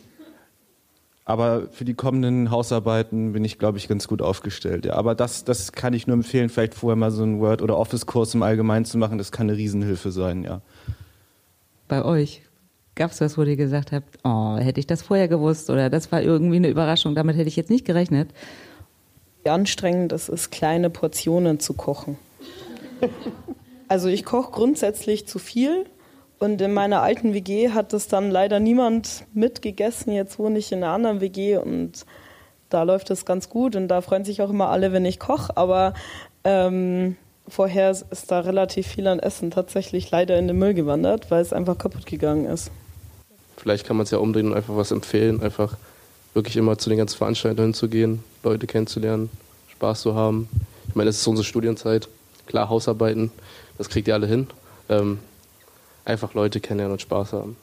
Aber 1.24 1.68
für 1.70 1.84
die 1.84 1.94
kommenden 1.94 2.50
Hausarbeiten 2.50 3.32
bin 3.32 3.44
ich, 3.44 3.58
glaube 3.58 3.78
ich, 3.78 3.87
ganz 3.87 4.08
gut 4.08 4.22
aufgestellt. 4.22 4.87
Ja. 4.87 4.94
Aber 4.94 5.14
das, 5.14 5.44
das 5.44 5.72
kann 5.72 5.92
ich 5.92 6.06
nur 6.06 6.14
empfehlen, 6.14 6.48
vielleicht 6.48 6.74
vorher 6.74 6.96
mal 6.96 7.11
so 7.11 7.22
einen 7.22 7.38
Word- 7.38 7.62
oder 7.62 7.76
Office-Kurs 7.76 8.34
im 8.34 8.42
Allgemeinen 8.42 8.87
zu 8.87 8.98
machen. 8.98 9.18
Das 9.18 9.30
kann 9.30 9.48
eine 9.48 9.58
Riesenhilfe 9.58 10.11
sein, 10.11 10.42
ja. 10.42 10.62
Bei 11.87 12.04
euch? 12.04 12.42
Gab 12.94 13.12
es 13.12 13.20
was, 13.20 13.38
wo 13.38 13.42
ihr 13.42 13.56
gesagt 13.56 13.92
habt, 13.92 14.18
oh, 14.24 14.56
hätte 14.56 14.80
ich 14.80 14.87
das 14.87 15.02
vorher 15.02 15.28
gewusst 15.28 15.70
oder 15.70 15.90
das 15.90 16.11
war 16.11 16.20
irgendwie 16.20 16.56
eine 16.56 16.68
Überraschung, 16.68 17.14
damit 17.14 17.37
hätte 17.37 17.48
ich 17.48 17.56
jetzt 17.56 17.70
nicht 17.70 17.84
gerechnet? 17.84 18.30
Wie 19.44 19.50
anstrengend 19.50 20.12
es 20.12 20.28
ist, 20.28 20.50
kleine 20.50 20.90
Portionen 20.90 21.61
zu 21.61 21.74
kochen. 21.74 22.18
Also 23.87 24.08
ich 24.08 24.24
koche 24.24 24.50
grundsätzlich 24.50 25.28
zu 25.28 25.38
viel 25.38 25.87
und 26.38 26.61
in 26.61 26.72
meiner 26.72 27.03
alten 27.03 27.35
WG 27.35 27.70
hat 27.70 27.92
das 27.92 28.07
dann 28.09 28.31
leider 28.31 28.61
niemand 28.61 29.24
mitgegessen. 29.35 30.12
Jetzt 30.12 30.38
wohne 30.38 30.59
ich 30.59 30.70
in 30.70 30.83
einer 30.85 30.92
anderen 30.92 31.20
WG 31.20 31.57
und 31.57 32.07
da 32.68 32.83
läuft 32.83 33.11
es 33.11 33.24
ganz 33.24 33.48
gut 33.48 33.74
und 33.74 33.88
da 33.88 34.01
freuen 34.01 34.24
sich 34.24 34.40
auch 34.42 34.51
immer 34.51 34.68
alle, 34.68 34.92
wenn 34.92 35.05
ich 35.05 35.18
koche. 35.18 35.57
Aber 35.57 35.94
ähm, 36.44 37.16
vorher 37.48 37.90
ist 37.90 38.31
da 38.31 38.40
relativ 38.40 38.87
viel 38.87 39.07
an 39.09 39.18
Essen 39.18 39.51
tatsächlich 39.51 40.11
leider 40.11 40.38
in 40.38 40.46
den 40.46 40.59
Müll 40.59 40.74
gewandert, 40.74 41.31
weil 41.31 41.42
es 41.42 41.53
einfach 41.53 41.77
kaputt 41.77 42.07
gegangen 42.07 42.46
ist. 42.46 42.70
Vielleicht 43.57 43.85
kann 43.85 43.96
man 43.96 44.05
es 44.05 44.12
ja 44.12 44.18
umdrehen 44.18 44.48
und 44.48 44.55
einfach 44.55 44.77
was 44.77 44.92
empfehlen, 44.92 45.42
einfach 45.42 45.77
wirklich 46.35 46.57
immer 46.57 46.79
zu 46.79 46.88
den 46.88 46.98
ganzen 46.98 47.16
Veranstaltungen 47.16 47.68
hinzugehen, 47.68 48.22
Leute 48.44 48.68
kennenzulernen, 48.68 49.31
Spaß 49.72 50.03
zu 50.03 50.14
haben. 50.14 50.48
Ich 50.88 50.94
meine, 50.94 51.11
es 51.11 51.20
ist 51.20 51.27
unsere 51.27 51.44
Studienzeit. 51.44 52.09
Klar, 52.46 52.68
Hausarbeiten, 52.68 53.33
das 53.77 53.88
kriegt 53.88 54.07
ihr 54.07 54.14
alle 54.14 54.29
hin. 54.29 54.46
Ähm, 54.88 55.18
einfach 56.08 56.34
Leute 56.34 56.60
kennenlernen 56.60 56.92
und 56.92 57.02
Spaß 57.02 57.32
haben. 57.32 57.56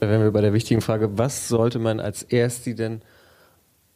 Da 0.00 0.08
wären 0.08 0.22
wir 0.22 0.30
bei 0.30 0.40
der 0.40 0.52
wichtigen 0.52 0.80
Frage, 0.80 1.18
was 1.18 1.48
sollte 1.48 1.78
man 1.78 2.00
als 2.00 2.22
Ersti 2.22 2.74
denn 2.74 3.02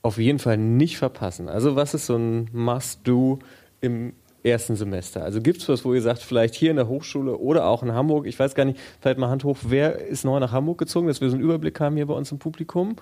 auf 0.02 0.18
jeden 0.18 0.38
Fall 0.38 0.56
nicht 0.56 0.98
verpassen? 0.98 1.48
Also 1.48 1.74
was 1.74 1.94
ist 1.94 2.06
so 2.06 2.16
ein 2.16 2.48
Must-Do 2.52 3.40
im 3.80 4.12
ersten 4.44 4.76
Semester? 4.76 5.24
Also 5.24 5.40
gibt 5.40 5.62
es 5.62 5.68
was, 5.68 5.84
wo 5.84 5.94
ihr 5.94 6.02
sagt, 6.02 6.20
vielleicht 6.20 6.54
hier 6.54 6.70
in 6.70 6.76
der 6.76 6.86
Hochschule 6.88 7.36
oder 7.36 7.66
auch 7.66 7.82
in 7.82 7.92
Hamburg, 7.92 8.26
ich 8.26 8.38
weiß 8.38 8.54
gar 8.54 8.64
nicht, 8.64 8.78
vielleicht 9.00 9.18
mal 9.18 9.28
Hand 9.28 9.42
hoch, 9.44 9.58
wer 9.62 9.98
ist 9.98 10.24
neu 10.24 10.38
nach 10.38 10.52
Hamburg 10.52 10.78
gezogen, 10.78 11.08
dass 11.08 11.20
wir 11.20 11.28
so 11.28 11.34
einen 11.34 11.44
Überblick 11.44 11.80
haben 11.80 11.96
hier 11.96 12.06
bei 12.06 12.14
uns 12.14 12.30
im 12.30 12.38
Publikum? 12.38 12.96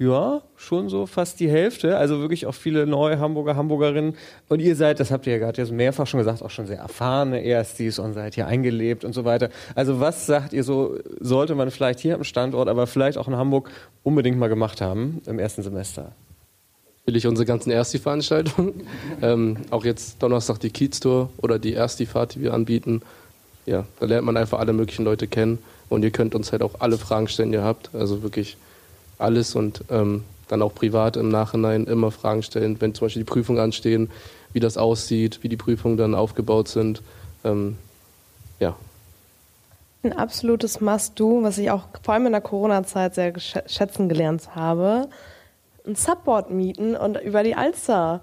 Ja, 0.00 0.42
schon 0.54 0.88
so 0.88 1.06
fast 1.06 1.40
die 1.40 1.50
Hälfte. 1.50 1.98
Also 1.98 2.20
wirklich 2.20 2.46
auch 2.46 2.54
viele 2.54 2.86
neue 2.86 3.18
Hamburger, 3.18 3.56
Hamburgerinnen. 3.56 4.14
Und 4.48 4.60
ihr 4.60 4.76
seid, 4.76 5.00
das 5.00 5.10
habt 5.10 5.26
ihr 5.26 5.32
ja 5.32 5.38
gerade 5.40 5.60
jetzt 5.60 5.72
mehrfach 5.72 6.06
schon 6.06 6.18
gesagt, 6.18 6.40
auch 6.40 6.50
schon 6.50 6.68
sehr 6.68 6.78
erfahrene 6.78 7.42
Erstis 7.42 7.98
und 7.98 8.14
seid 8.14 8.36
hier 8.36 8.46
eingelebt 8.46 9.04
und 9.04 9.12
so 9.12 9.24
weiter. 9.24 9.50
Also 9.74 9.98
was 9.98 10.26
sagt 10.26 10.52
ihr 10.52 10.62
so, 10.62 10.96
sollte 11.18 11.56
man 11.56 11.72
vielleicht 11.72 11.98
hier 11.98 12.14
am 12.14 12.22
Standort, 12.22 12.68
aber 12.68 12.86
vielleicht 12.86 13.18
auch 13.18 13.26
in 13.26 13.36
Hamburg 13.36 13.70
unbedingt 14.04 14.38
mal 14.38 14.46
gemacht 14.46 14.80
haben 14.80 15.20
im 15.26 15.40
ersten 15.40 15.64
Semester? 15.64 16.12
Natürlich 17.00 17.26
unsere 17.26 17.46
ganzen 17.46 17.72
Ersti-Veranstaltungen. 17.72 18.86
ähm, 19.22 19.56
auch 19.70 19.84
jetzt 19.84 20.22
Donnerstag 20.22 20.60
die 20.60 20.70
Kiez-Tour 20.70 21.30
oder 21.38 21.58
die 21.58 21.74
Ersti-Fahrt, 21.74 22.36
die 22.36 22.42
wir 22.42 22.54
anbieten. 22.54 23.02
Ja, 23.66 23.84
da 23.98 24.06
lernt 24.06 24.26
man 24.26 24.36
einfach 24.36 24.60
alle 24.60 24.72
möglichen 24.72 25.04
Leute 25.04 25.26
kennen. 25.26 25.58
Und 25.88 26.04
ihr 26.04 26.12
könnt 26.12 26.36
uns 26.36 26.52
halt 26.52 26.62
auch 26.62 26.76
alle 26.78 26.98
Fragen 26.98 27.26
stellen, 27.26 27.50
die 27.50 27.58
ihr 27.58 27.64
habt. 27.64 27.94
Also 27.94 28.22
wirklich 28.22 28.58
alles 29.18 29.54
und 29.54 29.84
ähm, 29.90 30.24
dann 30.48 30.62
auch 30.62 30.74
privat 30.74 31.16
im 31.16 31.28
Nachhinein 31.28 31.84
immer 31.84 32.10
Fragen 32.10 32.42
stellen, 32.42 32.80
wenn 32.80 32.94
zum 32.94 33.06
Beispiel 33.06 33.22
die 33.22 33.30
Prüfungen 33.30 33.60
anstehen, 33.60 34.10
wie 34.52 34.60
das 34.60 34.76
aussieht, 34.76 35.40
wie 35.42 35.48
die 35.48 35.56
Prüfungen 35.56 35.96
dann 35.96 36.14
aufgebaut 36.14 36.68
sind. 36.68 37.02
Ähm, 37.44 37.76
ja. 38.58 38.76
Ein 40.02 40.12
absolutes 40.12 40.80
Must-Do, 40.80 41.42
was 41.42 41.58
ich 41.58 41.70
auch 41.70 41.84
vor 42.02 42.14
allem 42.14 42.26
in 42.26 42.32
der 42.32 42.40
Corona-Zeit 42.40 43.14
sehr 43.14 43.32
schätzen 43.38 44.08
gelernt 44.08 44.54
habe, 44.54 45.08
ein 45.86 45.96
Subboard 45.96 46.50
mieten 46.50 46.96
und 46.96 47.20
über 47.20 47.42
die 47.42 47.54
Alster 47.54 48.22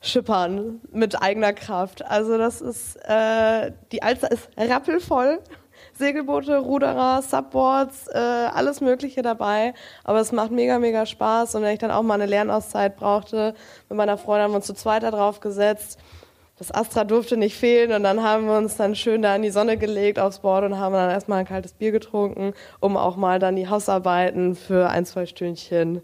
schippern 0.00 0.80
mit 0.92 1.20
eigener 1.20 1.52
Kraft. 1.52 2.04
Also 2.04 2.38
das 2.38 2.60
ist, 2.60 2.96
äh, 3.08 3.72
die 3.92 4.02
Alster 4.02 4.30
ist 4.30 4.48
rappelvoll 4.56 5.40
Segelboote, 5.98 6.58
Ruderer, 6.58 7.22
Subboards, 7.22 8.08
äh, 8.08 8.18
alles 8.18 8.80
Mögliche 8.80 9.22
dabei. 9.22 9.74
Aber 10.04 10.20
es 10.20 10.32
macht 10.32 10.50
mega, 10.50 10.78
mega 10.78 11.06
Spaß. 11.06 11.54
Und 11.54 11.62
wenn 11.62 11.72
ich 11.72 11.78
dann 11.78 11.90
auch 11.90 12.02
mal 12.02 12.14
eine 12.14 12.26
Lernauszeit 12.26 12.96
brauchte, 12.96 13.54
mit 13.88 13.96
meiner 13.96 14.18
Freundin 14.18 14.44
haben 14.44 14.52
wir 14.52 14.56
uns 14.56 14.66
zu 14.66 14.74
zweit 14.74 15.02
da 15.02 15.10
drauf 15.10 15.40
gesetzt. 15.40 15.98
Das 16.58 16.74
Astra 16.74 17.04
durfte 17.04 17.36
nicht 17.36 17.54
fehlen 17.54 17.92
und 17.92 18.02
dann 18.02 18.22
haben 18.22 18.46
wir 18.46 18.56
uns 18.56 18.76
dann 18.76 18.94
schön 18.94 19.20
da 19.20 19.36
in 19.36 19.42
die 19.42 19.50
Sonne 19.50 19.76
gelegt 19.76 20.18
aufs 20.18 20.38
Board 20.38 20.64
und 20.64 20.78
haben 20.78 20.94
dann 20.94 21.10
erstmal 21.10 21.40
ein 21.40 21.46
kaltes 21.46 21.74
Bier 21.74 21.92
getrunken, 21.92 22.54
um 22.80 22.96
auch 22.96 23.16
mal 23.16 23.38
dann 23.38 23.56
die 23.56 23.68
Hausarbeiten 23.68 24.54
für 24.54 24.88
ein, 24.88 25.04
zwei 25.04 25.26
Stündchen 25.26 26.02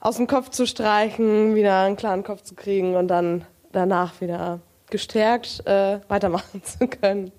aus 0.00 0.16
dem 0.16 0.26
Kopf 0.26 0.50
zu 0.50 0.66
streichen, 0.66 1.54
wieder 1.54 1.80
einen 1.80 1.96
klaren 1.96 2.24
Kopf 2.24 2.42
zu 2.42 2.54
kriegen 2.54 2.94
und 2.94 3.08
dann 3.08 3.46
danach 3.72 4.20
wieder 4.20 4.60
gestärkt 4.90 5.66
äh, 5.66 5.98
weitermachen 6.08 6.62
zu 6.64 6.86
können. 6.86 7.32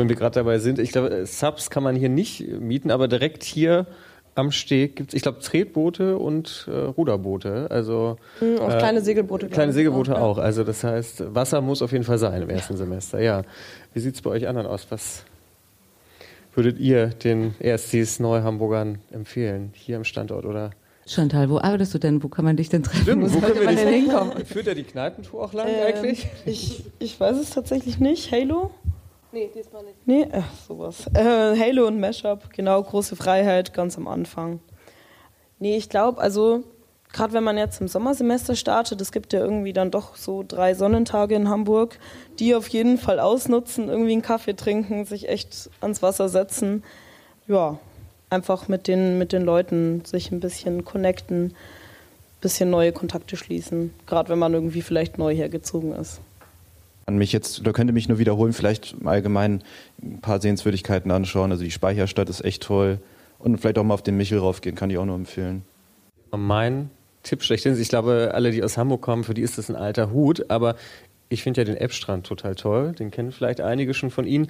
Wenn 0.00 0.08
wir 0.08 0.16
gerade 0.16 0.34
dabei 0.34 0.58
sind, 0.58 0.78
ich 0.78 0.92
glaube, 0.92 1.26
Subs 1.26 1.68
kann 1.68 1.82
man 1.82 1.94
hier 1.94 2.08
nicht 2.08 2.48
mieten, 2.58 2.90
aber 2.90 3.06
direkt 3.06 3.44
hier 3.44 3.86
am 4.34 4.50
Steg 4.50 4.96
gibt 4.96 5.10
es, 5.10 5.14
ich 5.14 5.22
glaube, 5.22 5.40
Tretboote 5.40 6.16
und 6.16 6.66
äh, 6.68 6.74
Ruderboote. 6.74 7.66
Also 7.70 8.16
mhm, 8.40 8.60
auch 8.60 8.72
äh, 8.72 8.78
kleine 8.78 9.02
Segelboote. 9.02 9.48
Kleine 9.48 9.74
Segelboote 9.74 10.16
auch, 10.16 10.38
auch. 10.38 10.38
Also 10.38 10.64
das 10.64 10.84
heißt, 10.84 11.34
Wasser 11.34 11.60
muss 11.60 11.82
auf 11.82 11.92
jeden 11.92 12.04
Fall 12.04 12.16
sein 12.16 12.40
im 12.40 12.48
ersten 12.48 12.78
Semester. 12.78 13.20
Ja. 13.20 13.42
Wie 13.92 14.00
sieht 14.00 14.14
es 14.14 14.22
bei 14.22 14.30
euch 14.30 14.48
anderen 14.48 14.66
aus? 14.66 14.86
Was 14.90 15.24
würdet 16.54 16.78
ihr 16.78 17.08
den 17.08 17.54
Erstis 17.58 18.20
Neuhamburgern 18.20 19.00
empfehlen, 19.10 19.70
hier 19.74 19.96
im 19.96 20.04
Standort 20.04 20.46
oder? 20.46 20.70
Chantal, 21.06 21.50
wo 21.50 21.58
arbeitest 21.58 21.92
du 21.92 21.98
denn? 21.98 22.22
Wo 22.22 22.28
kann 22.28 22.44
man 22.44 22.56
dich 22.56 22.68
denn 22.68 22.84
treffen? 22.84 23.02
Stimmt, 23.02 23.24
wo, 23.24 23.34
wo 23.34 23.40
können 23.40 23.60
wir 23.60 23.68
denn 23.68 23.88
hinkommen? 23.88 24.44
Führt 24.46 24.66
ja 24.66 24.74
die 24.74 24.84
Kneipentour 24.84 25.44
auch 25.44 25.52
lang 25.52 25.68
ähm, 25.68 25.86
eigentlich? 25.86 26.28
Ich, 26.46 26.84
ich 26.98 27.18
weiß 27.18 27.36
es 27.36 27.50
tatsächlich 27.50 27.98
nicht. 27.98 28.30
Halo? 28.32 28.70
Nee, 29.32 29.50
diesmal 29.54 29.84
nicht. 29.84 30.06
Nee, 30.06 30.26
ach, 30.32 30.52
sowas. 30.66 31.06
Äh, 31.14 31.56
Halo 31.56 31.86
und 31.86 32.00
Mashup, 32.00 32.52
genau, 32.52 32.82
große 32.82 33.14
Freiheit, 33.14 33.72
ganz 33.72 33.96
am 33.96 34.08
Anfang. 34.08 34.60
Nee, 35.60 35.76
ich 35.76 35.88
glaube, 35.88 36.20
also 36.20 36.64
gerade 37.12 37.32
wenn 37.32 37.44
man 37.44 37.58
jetzt 37.58 37.80
im 37.80 37.88
Sommersemester 37.88 38.56
startet, 38.56 39.00
es 39.00 39.12
gibt 39.12 39.32
ja 39.32 39.40
irgendwie 39.40 39.72
dann 39.72 39.90
doch 39.90 40.16
so 40.16 40.44
drei 40.46 40.74
Sonnentage 40.74 41.34
in 41.34 41.48
Hamburg, 41.48 41.98
die 42.38 42.54
auf 42.54 42.68
jeden 42.68 42.98
Fall 42.98 43.20
ausnutzen, 43.20 43.88
irgendwie 43.88 44.12
einen 44.12 44.22
Kaffee 44.22 44.54
trinken, 44.54 45.04
sich 45.04 45.28
echt 45.28 45.70
ans 45.80 46.02
Wasser 46.02 46.28
setzen. 46.28 46.82
Ja, 47.46 47.78
einfach 48.30 48.68
mit 48.68 48.88
den, 48.88 49.18
mit 49.18 49.32
den 49.32 49.42
Leuten 49.42 50.04
sich 50.04 50.30
ein 50.32 50.40
bisschen 50.40 50.84
connecten, 50.84 51.46
ein 51.46 51.54
bisschen 52.40 52.70
neue 52.70 52.92
Kontakte 52.92 53.36
schließen, 53.36 53.92
gerade 54.06 54.28
wenn 54.28 54.38
man 54.38 54.54
irgendwie 54.54 54.82
vielleicht 54.82 55.18
neu 55.18 55.34
hergezogen 55.34 55.92
ist. 55.92 56.20
An 57.10 57.18
mich 57.18 57.32
jetzt, 57.32 57.66
da 57.66 57.72
könnte 57.72 57.92
mich 57.92 58.08
nur 58.08 58.20
wiederholen, 58.20 58.52
vielleicht 58.52 58.94
allgemein 59.04 59.64
ein 60.00 60.20
paar 60.20 60.40
Sehenswürdigkeiten 60.40 61.10
anschauen. 61.10 61.50
Also 61.50 61.64
die 61.64 61.72
Speicherstadt 61.72 62.28
ist 62.30 62.44
echt 62.44 62.62
toll. 62.62 63.00
Und 63.40 63.58
vielleicht 63.58 63.78
auch 63.78 63.82
mal 63.82 63.94
auf 63.94 64.02
den 64.02 64.16
Michel 64.16 64.38
raufgehen, 64.38 64.76
kann 64.76 64.90
ich 64.90 64.98
auch 64.98 65.04
nur 65.04 65.16
empfehlen. 65.16 65.62
Mein 66.30 66.88
Tipp 67.24 67.42
schlechthin. 67.42 67.76
Ich 67.80 67.88
glaube, 67.88 68.30
alle, 68.32 68.52
die 68.52 68.62
aus 68.62 68.78
Hamburg 68.78 69.00
kommen, 69.00 69.24
für 69.24 69.34
die 69.34 69.42
ist 69.42 69.58
das 69.58 69.68
ein 69.68 69.74
alter 69.74 70.12
Hut. 70.12 70.48
Aber 70.52 70.76
ich 71.30 71.42
finde 71.42 71.62
ja 71.62 71.64
den 71.64 71.76
Eppstrand 71.76 72.26
total 72.26 72.54
toll. 72.54 72.92
Den 72.92 73.10
kennen 73.10 73.32
vielleicht 73.32 73.60
einige 73.60 73.92
schon 73.92 74.10
von 74.10 74.24
Ihnen. 74.24 74.46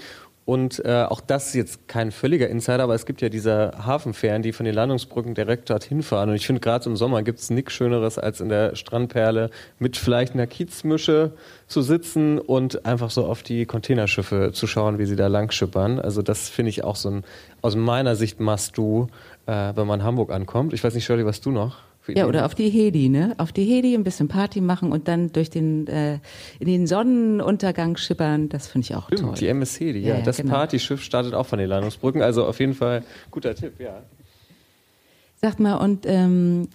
Und 0.46 0.84
äh, 0.84 1.04
auch 1.04 1.20
das 1.20 1.48
ist 1.48 1.54
jetzt 1.54 1.88
kein 1.88 2.10
völliger 2.10 2.48
Insider, 2.48 2.82
aber 2.82 2.94
es 2.94 3.06
gibt 3.06 3.20
ja 3.20 3.28
diese 3.28 3.72
Hafenfähren, 3.84 4.42
die 4.42 4.52
von 4.52 4.64
den 4.64 4.74
Landungsbrücken 4.74 5.34
direkt 5.34 5.70
dorthin 5.70 6.02
fahren. 6.02 6.30
Und 6.30 6.34
ich 6.34 6.46
finde, 6.46 6.60
gerade 6.60 6.88
im 6.88 6.96
Sommer 6.96 7.22
gibt 7.22 7.38
es 7.38 7.50
nichts 7.50 7.72
Schöneres, 7.72 8.18
als 8.18 8.40
in 8.40 8.48
der 8.48 8.74
Strandperle 8.74 9.50
mit 9.78 9.96
vielleicht 9.96 10.34
einer 10.34 10.46
Kiezmische 10.46 11.32
zu 11.66 11.82
sitzen 11.82 12.38
und 12.38 12.84
einfach 12.84 13.10
so 13.10 13.26
auf 13.26 13.42
die 13.42 13.66
Containerschiffe 13.66 14.50
zu 14.52 14.66
schauen, 14.66 14.98
wie 14.98 15.06
sie 15.06 15.16
da 15.16 15.28
lang 15.28 15.52
schippern. 15.52 16.00
Also 16.00 16.22
das 16.22 16.48
finde 16.48 16.70
ich 16.70 16.82
auch 16.84 16.96
so 16.96 17.10
ein, 17.10 17.24
aus 17.62 17.76
meiner 17.76 18.16
Sicht 18.16 18.40
must 18.40 18.76
du, 18.76 19.08
äh, 19.46 19.72
wenn 19.76 19.86
man 19.86 20.02
Hamburg 20.02 20.32
ankommt. 20.32 20.72
Ich 20.72 20.82
weiß 20.82 20.94
nicht, 20.94 21.04
Shirley, 21.04 21.26
was 21.26 21.40
du 21.40 21.50
noch? 21.50 21.89
Ja, 22.08 22.26
oder 22.26 22.46
auf 22.46 22.54
die 22.54 22.68
Hedi, 22.68 23.08
ne? 23.08 23.34
Auf 23.38 23.52
die 23.52 23.64
Hedi 23.64 23.94
ein 23.94 24.04
bisschen 24.04 24.28
Party 24.28 24.60
machen 24.60 24.90
und 24.90 25.06
dann 25.06 25.32
durch 25.32 25.50
den, 25.50 25.86
äh, 25.86 26.18
in 26.58 26.66
den 26.66 26.86
Sonnenuntergang 26.86 27.96
schippern, 27.96 28.48
das 28.48 28.68
finde 28.68 28.86
ich 28.86 28.94
auch 28.96 29.06
Stimmt, 29.06 29.20
toll. 29.20 29.34
Die 29.34 29.46
MS 29.48 29.78
Hedi, 29.78 30.00
ja. 30.00 30.16
Ja, 30.16 30.22
das 30.22 30.38
genau. 30.38 30.54
Partyschiff 30.54 31.02
startet 31.02 31.34
auch 31.34 31.46
von 31.46 31.58
den 31.58 31.68
Landungsbrücken. 31.68 32.22
Also 32.22 32.46
auf 32.46 32.58
jeden 32.58 32.74
Fall 32.74 33.04
guter 33.30 33.54
Tipp, 33.54 33.74
ja. 33.78 34.02
Sagt 35.40 35.60
mal, 35.60 35.76
und 35.76 36.04
ähm, 36.06 36.68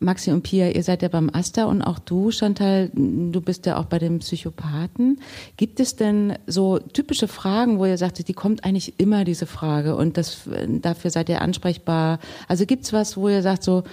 Maxi 0.00 0.30
und 0.30 0.42
Pia, 0.42 0.68
ihr 0.68 0.82
seid 0.82 1.02
ja 1.02 1.08
beim 1.08 1.30
Asta 1.32 1.64
und 1.64 1.82
auch 1.82 1.98
du, 1.98 2.30
Chantal, 2.30 2.90
du 2.92 3.40
bist 3.40 3.66
ja 3.66 3.78
auch 3.78 3.86
bei 3.86 3.98
den 3.98 4.18
Psychopathen. 4.18 5.20
Gibt 5.56 5.80
es 5.80 5.96
denn 5.96 6.36
so 6.46 6.78
typische 6.78 7.28
Fragen, 7.28 7.78
wo 7.78 7.86
ihr 7.86 7.96
sagt, 7.96 8.26
die 8.26 8.32
kommt 8.34 8.64
eigentlich 8.64 8.98
immer, 8.98 9.24
diese 9.24 9.46
Frage, 9.46 9.96
und 9.96 10.16
das, 10.16 10.48
dafür 10.68 11.10
seid 11.10 11.28
ihr 11.28 11.40
ansprechbar? 11.40 12.18
Also 12.48 12.66
gibt's 12.66 12.92
was, 12.92 13.16
wo 13.16 13.28
ihr 13.28 13.42
sagt, 13.42 13.62
so, 13.62 13.84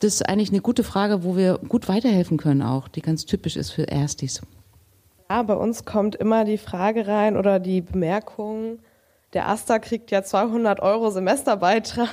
das 0.00 0.14
ist 0.14 0.28
eigentlich 0.28 0.50
eine 0.50 0.60
gute 0.60 0.84
Frage, 0.84 1.24
wo 1.24 1.36
wir 1.36 1.58
gut 1.68 1.88
weiterhelfen 1.88 2.36
können 2.36 2.62
auch, 2.62 2.88
die 2.88 3.02
ganz 3.02 3.24
typisch 3.24 3.56
ist 3.56 3.70
für 3.70 3.82
Erstis. 3.82 4.40
Ja, 5.30 5.42
bei 5.42 5.54
uns 5.54 5.84
kommt 5.84 6.14
immer 6.16 6.44
die 6.44 6.58
Frage 6.58 7.06
rein 7.06 7.36
oder 7.36 7.58
die 7.58 7.80
Bemerkung, 7.80 8.78
der 9.34 9.48
Asta 9.48 9.80
kriegt 9.80 10.12
ja 10.12 10.22
200 10.22 10.80
Euro 10.80 11.10
Semesterbeitrag. 11.10 12.08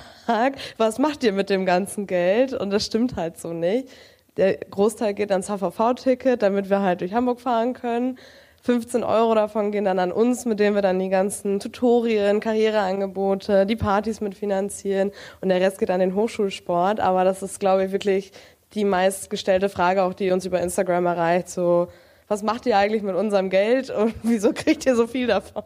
Was 0.78 0.98
macht 0.98 1.24
ihr 1.24 1.34
mit 1.34 1.52
dem 1.52 1.66
ganzen 1.68 2.08
Geld? 2.08 2.54
Und 2.54 2.72
das 2.72 2.84
stimmt 2.84 3.16
halt 3.16 3.38
so 3.38 3.54
nicht. 3.54 3.90
Der 4.38 4.58
Großteil 4.58 5.14
geht 5.14 5.32
ans 5.32 5.48
HVV-Ticket, 5.48 6.42
damit 6.42 6.70
wir 6.70 6.82
halt 6.82 7.02
durch 7.02 7.14
Hamburg 7.14 7.40
fahren 7.40 7.74
können. 7.74 8.18
15 8.64 9.04
Euro 9.04 9.34
davon 9.34 9.72
gehen 9.72 9.86
dann 9.86 9.98
an 9.98 10.12
uns, 10.12 10.46
mit 10.46 10.60
denen 10.60 10.76
wir 10.76 10.84
dann 10.84 11.00
die 11.00 11.10
ganzen 11.10 11.60
Tutorien, 11.60 12.40
Karriereangebote, 12.40 13.66
die 13.66 13.76
Partys 13.76 14.22
mitfinanzieren. 14.22 15.12
Und 15.42 15.50
der 15.50 15.60
Rest 15.60 15.80
geht 15.80 15.90
an 15.90 16.00
den 16.00 16.14
Hochschulsport. 16.14 17.00
Aber 17.00 17.24
das 17.24 17.42
ist, 17.42 17.60
glaube 17.60 17.86
ich, 17.86 17.92
wirklich 17.92 18.32
die 18.74 18.86
meistgestellte 18.86 19.68
Frage, 19.68 20.04
auch 20.04 20.14
die 20.14 20.32
uns 20.32 20.46
über 20.46 20.62
Instagram 20.62 21.08
erreicht. 21.08 21.50
So, 21.50 21.88
was 22.28 22.44
macht 22.44 22.66
ihr 22.66 22.78
eigentlich 22.78 23.02
mit 23.02 23.16
unserem 23.16 23.50
Geld 23.50 23.90
und 23.90 24.14
wieso 24.24 24.54
kriegt 24.54 24.86
ihr 24.86 24.96
so 24.96 25.08
viel 25.08 25.28
davon? 25.28 25.64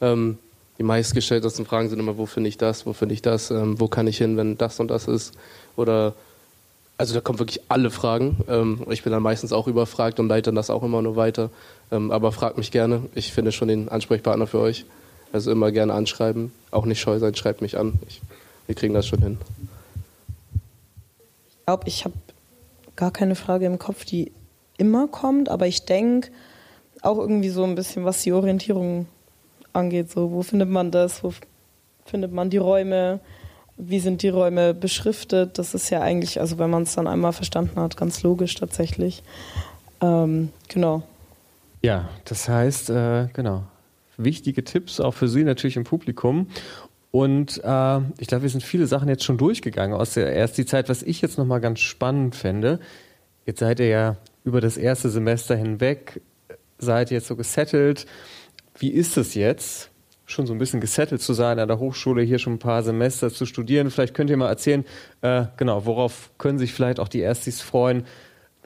Ähm, 0.00 0.38
die 0.78 0.82
meistgestelltesten 0.82 1.66
Fragen 1.66 1.90
sind 1.90 1.98
immer, 1.98 2.16
wo 2.16 2.24
finde 2.24 2.48
ich 2.48 2.56
das, 2.56 2.86
wo 2.86 2.94
finde 2.94 3.14
ich 3.14 3.20
das, 3.22 3.50
ähm, 3.50 3.78
wo 3.78 3.88
kann 3.88 4.06
ich 4.06 4.16
hin, 4.16 4.38
wenn 4.38 4.56
das 4.56 4.80
und 4.80 4.90
das 4.90 5.06
ist. 5.06 5.34
Oder 5.76 6.14
also 6.96 7.14
da 7.14 7.20
kommen 7.20 7.38
wirklich 7.38 7.62
alle 7.68 7.90
Fragen. 7.90 8.38
Ähm, 8.48 8.86
ich 8.90 9.02
bin 9.02 9.12
dann 9.12 9.22
meistens 9.22 9.52
auch 9.52 9.66
überfragt 9.66 10.20
und 10.20 10.28
leite 10.28 10.48
dann 10.48 10.54
das 10.54 10.70
auch 10.70 10.82
immer 10.82 11.02
nur 11.02 11.16
weiter. 11.16 11.50
Ähm, 11.92 12.10
aber 12.10 12.32
fragt 12.32 12.56
mich 12.56 12.70
gerne. 12.70 13.02
Ich 13.14 13.32
finde 13.32 13.52
schon 13.52 13.68
den 13.68 13.88
Ansprechpartner 13.88 14.46
für 14.46 14.60
euch. 14.60 14.84
Also 15.32 15.50
immer 15.50 15.70
gerne 15.72 15.94
anschreiben. 15.94 16.52
Auch 16.70 16.86
nicht 16.86 17.00
scheu 17.00 17.18
sein, 17.18 17.34
schreibt 17.34 17.62
mich 17.62 17.78
an. 17.78 17.98
Ich, 18.08 18.20
wir 18.66 18.74
kriegen 18.74 18.94
das 18.94 19.06
schon 19.06 19.22
hin. 19.22 19.38
Ich 21.48 21.66
glaube, 21.66 21.84
ich 21.86 22.04
habe 22.04 22.14
gar 22.96 23.10
keine 23.12 23.34
Frage 23.34 23.66
im 23.66 23.78
Kopf, 23.78 24.04
die 24.04 24.32
immer 24.76 25.08
kommt, 25.08 25.48
aber 25.48 25.66
ich 25.66 25.84
denke 25.84 26.30
auch 27.02 27.18
irgendwie 27.18 27.48
so 27.48 27.64
ein 27.64 27.74
bisschen, 27.74 28.04
was 28.04 28.22
die 28.22 28.32
Orientierung 28.32 29.06
angeht. 29.72 30.10
So, 30.10 30.32
wo 30.32 30.42
findet 30.42 30.68
man 30.68 30.90
das? 30.90 31.22
Wo 31.22 31.32
findet 32.04 32.32
man 32.32 32.50
die 32.50 32.58
Räume? 32.58 33.20
Wie 33.76 34.00
sind 34.00 34.22
die 34.22 34.28
Räume 34.28 34.74
beschriftet? 34.74 35.58
Das 35.58 35.74
ist 35.74 35.90
ja 35.90 36.00
eigentlich, 36.00 36.40
also 36.40 36.58
wenn 36.58 36.70
man 36.70 36.82
es 36.82 36.94
dann 36.94 37.06
einmal 37.06 37.32
verstanden 37.32 37.80
hat, 37.80 37.96
ganz 37.96 38.22
logisch 38.22 38.54
tatsächlich. 38.54 39.22
Ähm, 40.02 40.50
genau. 40.68 41.02
Ja, 41.82 42.08
das 42.24 42.48
heißt, 42.48 42.90
äh, 42.90 43.28
genau, 43.32 43.64
wichtige 44.16 44.64
Tipps 44.64 45.00
auch 45.00 45.14
für 45.14 45.28
Sie 45.28 45.44
natürlich 45.44 45.76
im 45.76 45.84
Publikum. 45.84 46.48
Und 47.10 47.58
äh, 47.64 47.98
ich 48.18 48.28
glaube, 48.28 48.42
wir 48.42 48.50
sind 48.50 48.62
viele 48.62 48.86
Sachen 48.86 49.08
jetzt 49.08 49.24
schon 49.24 49.38
durchgegangen 49.38 49.96
aus 49.96 50.14
der 50.14 50.34
ersten 50.34 50.66
Zeit. 50.66 50.88
Was 50.88 51.02
ich 51.02 51.20
jetzt 51.22 51.38
nochmal 51.38 51.60
ganz 51.60 51.80
spannend 51.80 52.36
fände, 52.36 52.78
jetzt 53.46 53.60
seid 53.60 53.80
ihr 53.80 53.88
ja 53.88 54.16
über 54.44 54.60
das 54.60 54.76
erste 54.76 55.10
Semester 55.10 55.56
hinweg, 55.56 56.20
seid 56.78 57.10
jetzt 57.10 57.26
so 57.26 57.36
gesettelt. 57.36 58.06
Wie 58.78 58.90
ist 58.90 59.16
es 59.16 59.34
jetzt, 59.34 59.90
schon 60.26 60.46
so 60.46 60.52
ein 60.52 60.58
bisschen 60.58 60.80
gesettelt 60.80 61.20
zu 61.20 61.32
sein, 61.32 61.58
an 61.58 61.66
der 61.66 61.80
Hochschule 61.80 62.22
hier 62.22 62.38
schon 62.38 62.54
ein 62.54 62.58
paar 62.60 62.82
Semester 62.82 63.30
zu 63.30 63.44
studieren? 63.46 63.90
Vielleicht 63.90 64.14
könnt 64.14 64.30
ihr 64.30 64.36
mal 64.36 64.48
erzählen, 64.48 64.84
äh, 65.22 65.46
genau, 65.56 65.86
worauf 65.86 66.30
können 66.38 66.58
sich 66.58 66.72
vielleicht 66.72 67.00
auch 67.00 67.08
die 67.08 67.20
Erstis 67.20 67.60
freuen, 67.60 68.04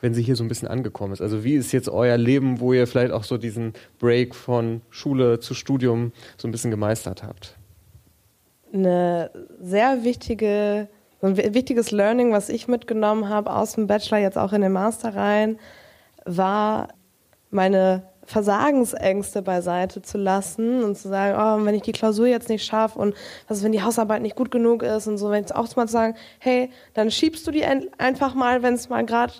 wenn 0.04 0.12
sie 0.12 0.22
hier 0.22 0.36
so 0.36 0.44
ein 0.44 0.48
bisschen 0.48 0.68
angekommen 0.68 1.14
ist? 1.14 1.22
Also 1.22 1.44
wie 1.44 1.54
ist 1.54 1.72
jetzt 1.72 1.88
euer 1.88 2.18
Leben, 2.18 2.60
wo 2.60 2.74
ihr 2.74 2.86
vielleicht 2.86 3.10
auch 3.10 3.24
so 3.24 3.38
diesen 3.38 3.72
Break 3.98 4.34
von 4.34 4.82
Schule 4.90 5.40
zu 5.40 5.54
Studium 5.54 6.12
so 6.36 6.46
ein 6.46 6.50
bisschen 6.50 6.70
gemeistert 6.70 7.22
habt? 7.22 7.56
Eine 8.70 9.30
sehr 9.62 10.04
wichtige, 10.04 10.88
ein 11.22 11.38
wichtiges 11.38 11.90
Learning, 11.90 12.32
was 12.32 12.50
ich 12.50 12.68
mitgenommen 12.68 13.30
habe 13.30 13.50
aus 13.50 13.76
dem 13.76 13.86
Bachelor, 13.86 14.18
jetzt 14.18 14.36
auch 14.36 14.52
in 14.52 14.60
den 14.60 14.72
Master 14.72 15.16
rein, 15.16 15.58
war 16.26 16.88
meine 17.50 18.02
Versagensängste 18.26 19.42
beiseite 19.42 20.02
zu 20.02 20.18
lassen 20.18 20.82
und 20.82 20.96
zu 20.96 21.08
sagen, 21.08 21.36
oh, 21.38 21.64
wenn 21.64 21.74
ich 21.74 21.82
die 21.82 21.92
Klausur 21.92 22.26
jetzt 22.26 22.48
nicht 22.48 22.64
schaffe 22.64 22.98
und 22.98 23.14
was 23.48 23.58
ist, 23.58 23.64
wenn 23.64 23.72
die 23.72 23.82
Hausarbeit 23.82 24.22
nicht 24.22 24.36
gut 24.36 24.50
genug 24.50 24.82
ist 24.82 25.06
und 25.06 25.18
so, 25.18 25.30
wenn 25.30 25.44
ich 25.44 25.54
auch 25.54 25.74
mal 25.76 25.86
zu 25.86 25.92
sagen, 25.92 26.14
hey, 26.38 26.70
dann 26.94 27.10
schiebst 27.10 27.46
du 27.46 27.50
die 27.50 27.64
einfach 27.64 28.34
mal, 28.34 28.62
wenn 28.62 28.74
es 28.74 28.88
mal 28.88 29.04
gerade 29.04 29.32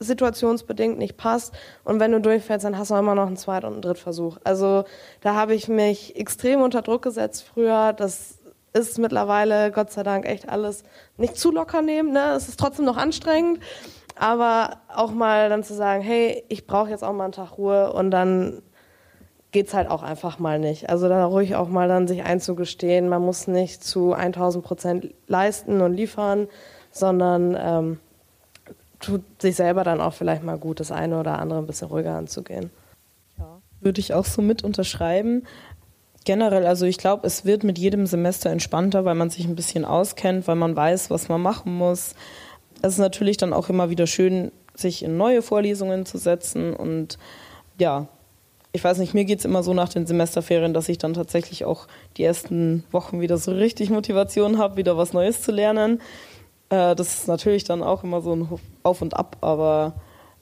situationsbedingt 0.00 0.98
nicht 0.98 1.16
passt 1.16 1.54
und 1.84 2.00
wenn 2.00 2.10
du 2.10 2.20
durchfällst, 2.20 2.64
dann 2.64 2.78
hast 2.78 2.90
du 2.90 2.96
immer 2.96 3.14
noch 3.14 3.26
einen 3.26 3.36
Zweit- 3.36 3.64
und 3.64 3.74
einen 3.74 3.82
Drittversuch. 3.82 4.38
Also 4.44 4.84
da 5.20 5.34
habe 5.34 5.54
ich 5.54 5.68
mich 5.68 6.16
extrem 6.16 6.62
unter 6.62 6.82
Druck 6.82 7.02
gesetzt 7.02 7.44
früher, 7.52 7.92
das 7.92 8.38
ist 8.72 8.98
mittlerweile 8.98 9.70
Gott 9.70 9.92
sei 9.92 10.02
Dank 10.02 10.26
echt 10.26 10.48
alles 10.48 10.84
nicht 11.16 11.36
zu 11.36 11.52
locker 11.52 11.82
nehmen, 11.82 12.12
ne? 12.12 12.32
es 12.34 12.48
ist 12.48 12.58
trotzdem 12.58 12.86
noch 12.86 12.96
anstrengend, 12.96 13.60
aber 14.16 14.78
auch 14.94 15.12
mal 15.12 15.48
dann 15.48 15.62
zu 15.62 15.74
sagen, 15.74 16.02
hey, 16.02 16.44
ich 16.48 16.66
brauche 16.66 16.90
jetzt 16.90 17.04
auch 17.04 17.12
mal 17.12 17.24
einen 17.24 17.32
Tag 17.32 17.58
Ruhe 17.58 17.92
und 17.92 18.10
dann 18.10 18.62
geht's 19.52 19.74
halt 19.74 19.90
auch 19.90 20.02
einfach 20.02 20.38
mal 20.38 20.58
nicht. 20.58 20.88
Also 20.88 21.08
da 21.08 21.24
ruhig 21.24 21.56
auch 21.56 21.68
mal 21.68 21.88
dann 21.88 22.06
sich 22.06 22.22
einzugestehen, 22.22 23.08
man 23.08 23.22
muss 23.22 23.48
nicht 23.48 23.82
zu 23.82 24.12
1000 24.12 24.64
Prozent 24.64 25.14
leisten 25.26 25.80
und 25.80 25.92
liefern, 25.94 26.48
sondern 26.90 27.56
ähm, 27.60 28.00
tut 29.00 29.22
sich 29.40 29.56
selber 29.56 29.82
dann 29.82 30.00
auch 30.00 30.14
vielleicht 30.14 30.44
mal 30.44 30.58
gut, 30.58 30.80
das 30.80 30.92
eine 30.92 31.18
oder 31.18 31.38
andere 31.38 31.58
ein 31.58 31.66
bisschen 31.66 31.88
ruhiger 31.88 32.16
anzugehen. 32.16 32.70
Würde 33.80 34.00
ich 34.00 34.12
auch 34.12 34.26
so 34.26 34.42
mit 34.42 34.62
unterschreiben. 34.62 35.44
Generell, 36.26 36.66
also 36.66 36.84
ich 36.84 36.98
glaube, 36.98 37.26
es 37.26 37.46
wird 37.46 37.64
mit 37.64 37.78
jedem 37.78 38.06
Semester 38.06 38.50
entspannter, 38.50 39.06
weil 39.06 39.14
man 39.14 39.30
sich 39.30 39.46
ein 39.46 39.56
bisschen 39.56 39.86
auskennt, 39.86 40.46
weil 40.46 40.56
man 40.56 40.76
weiß, 40.76 41.08
was 41.08 41.30
man 41.30 41.40
machen 41.40 41.74
muss. 41.74 42.14
Es 42.82 42.94
ist 42.94 42.98
natürlich 42.98 43.38
dann 43.38 43.54
auch 43.54 43.70
immer 43.70 43.88
wieder 43.88 44.06
schön, 44.06 44.52
sich 44.74 45.02
in 45.02 45.16
neue 45.16 45.40
Vorlesungen 45.40 46.04
zu 46.04 46.18
setzen. 46.18 46.74
Und 46.74 47.18
ja, 47.78 48.06
ich 48.72 48.84
weiß 48.84 48.98
nicht, 48.98 49.14
mir 49.14 49.24
geht 49.24 49.38
es 49.38 49.46
immer 49.46 49.62
so 49.62 49.72
nach 49.72 49.88
den 49.88 50.06
Semesterferien, 50.06 50.74
dass 50.74 50.90
ich 50.90 50.98
dann 50.98 51.14
tatsächlich 51.14 51.64
auch 51.64 51.86
die 52.18 52.24
ersten 52.24 52.84
Wochen 52.90 53.20
wieder 53.22 53.38
so 53.38 53.52
richtig 53.52 53.88
Motivation 53.88 54.58
habe, 54.58 54.76
wieder 54.76 54.98
was 54.98 55.14
Neues 55.14 55.40
zu 55.40 55.52
lernen. 55.52 56.02
Äh, 56.68 56.94
das 56.94 57.20
ist 57.20 57.28
natürlich 57.28 57.64
dann 57.64 57.82
auch 57.82 58.04
immer 58.04 58.20
so 58.20 58.34
ein 58.34 58.48
Auf 58.82 59.02
und 59.02 59.14
Ab, 59.14 59.36
aber 59.40 59.94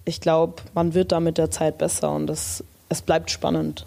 ich 0.04 0.20
glaube, 0.20 0.62
man 0.74 0.94
wird 0.94 1.12
da 1.12 1.20
mit 1.20 1.38
der 1.38 1.50
Zeit 1.50 1.78
besser 1.78 2.12
und 2.12 2.26
das, 2.26 2.64
es 2.88 3.02
bleibt 3.02 3.30
spannend. 3.30 3.86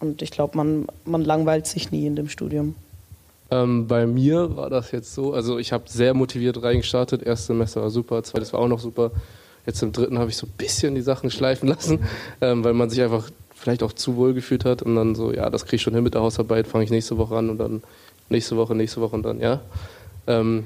Und 0.00 0.22
ich 0.22 0.30
glaube, 0.30 0.56
man, 0.56 0.86
man 1.04 1.24
langweilt 1.24 1.66
sich 1.66 1.90
nie 1.90 2.06
in 2.06 2.16
dem 2.16 2.28
Studium. 2.28 2.74
Ähm, 3.50 3.86
bei 3.86 4.06
mir 4.06 4.56
war 4.56 4.68
das 4.70 4.92
jetzt 4.92 5.14
so, 5.14 5.32
also 5.32 5.58
ich 5.58 5.72
habe 5.72 5.84
sehr 5.86 6.14
motiviert 6.14 6.62
reingestartet. 6.62 7.22
Erstes 7.22 7.46
Semester 7.46 7.80
war 7.80 7.90
super, 7.90 8.22
zweites 8.22 8.52
war 8.52 8.60
auch 8.60 8.68
noch 8.68 8.80
super. 8.80 9.10
Jetzt 9.64 9.82
im 9.82 9.92
dritten 9.92 10.18
habe 10.18 10.30
ich 10.30 10.36
so 10.36 10.46
ein 10.46 10.52
bisschen 10.56 10.94
die 10.94 11.00
Sachen 11.00 11.30
schleifen 11.30 11.68
lassen, 11.68 12.00
ähm, 12.40 12.62
weil 12.62 12.74
man 12.74 12.90
sich 12.90 13.02
einfach 13.02 13.30
vielleicht 13.54 13.82
auch 13.82 13.92
zu 13.92 14.16
wohl 14.16 14.34
gefühlt 14.34 14.64
hat 14.64 14.82
und 14.82 14.94
dann 14.94 15.14
so, 15.14 15.32
ja, 15.32 15.50
das 15.50 15.64
kriege 15.64 15.76
ich 15.76 15.82
schon 15.82 15.94
hin 15.94 16.04
mit 16.04 16.14
der 16.14 16.20
Hausarbeit, 16.20 16.66
fange 16.66 16.84
ich 16.84 16.90
nächste 16.90 17.18
Woche 17.18 17.36
an 17.36 17.50
und 17.50 17.58
dann 17.58 17.82
nächste 18.28 18.56
Woche, 18.56 18.74
nächste 18.74 19.00
Woche 19.00 19.16
und 19.16 19.22
dann, 19.24 19.40
ja. 19.40 19.60
Ähm, 20.26 20.64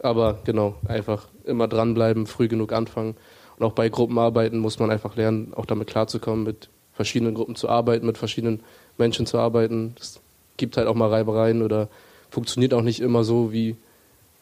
aber 0.00 0.38
genau, 0.44 0.74
einfach 0.86 1.26
immer 1.44 1.68
dranbleiben, 1.68 2.26
früh 2.26 2.48
genug 2.48 2.72
anfangen. 2.72 3.16
Und 3.58 3.66
auch 3.66 3.72
bei 3.72 3.88
Gruppenarbeiten 3.88 4.58
muss 4.58 4.78
man 4.78 4.90
einfach 4.90 5.16
lernen, 5.16 5.52
auch 5.54 5.66
damit 5.66 5.88
klarzukommen, 5.88 6.44
mit 6.44 6.68
verschiedenen 6.92 7.34
Gruppen 7.34 7.56
zu 7.56 7.68
arbeiten, 7.68 8.06
mit 8.06 8.18
verschiedenen 8.18 8.60
Menschen 8.98 9.26
zu 9.26 9.38
arbeiten. 9.38 9.94
Es 9.98 10.20
gibt 10.56 10.76
halt 10.76 10.86
auch 10.86 10.94
mal 10.94 11.08
Reibereien 11.08 11.62
oder 11.62 11.88
funktioniert 12.30 12.74
auch 12.74 12.82
nicht 12.82 13.00
immer 13.00 13.24
so, 13.24 13.52
wie 13.52 13.76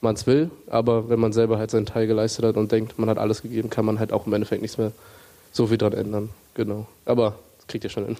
man 0.01 0.15
es 0.15 0.27
will. 0.27 0.51
Aber 0.67 1.09
wenn 1.09 1.21
man 1.21 1.33
selber 1.33 1.59
halt 1.59 1.71
seinen 1.71 1.87
Teil 1.87 2.07
geleistet 2.07 2.45
hat 2.45 2.57
und 2.57 2.73
denkt, 2.73 2.99
man 2.99 3.09
hat 3.09 3.19
alles 3.19 3.43
gegeben, 3.43 3.71
kann 3.71 3.85
man 3.85 3.99
halt 3.99 4.13
auch 4.13 4.27
im 4.27 4.33
Endeffekt 4.33 4.63
nichts 4.63 4.79
mehr 4.79 4.93
so 5.53 5.67
viel 5.67 5.79
dran 5.79 5.93
ändern. 5.93 6.31
Genau. 6.55 6.87
Aber 7.05 7.37
das 7.59 7.67
kriegt 7.67 7.85
ihr 7.85 7.91
schon 7.91 8.07
hin. 8.07 8.17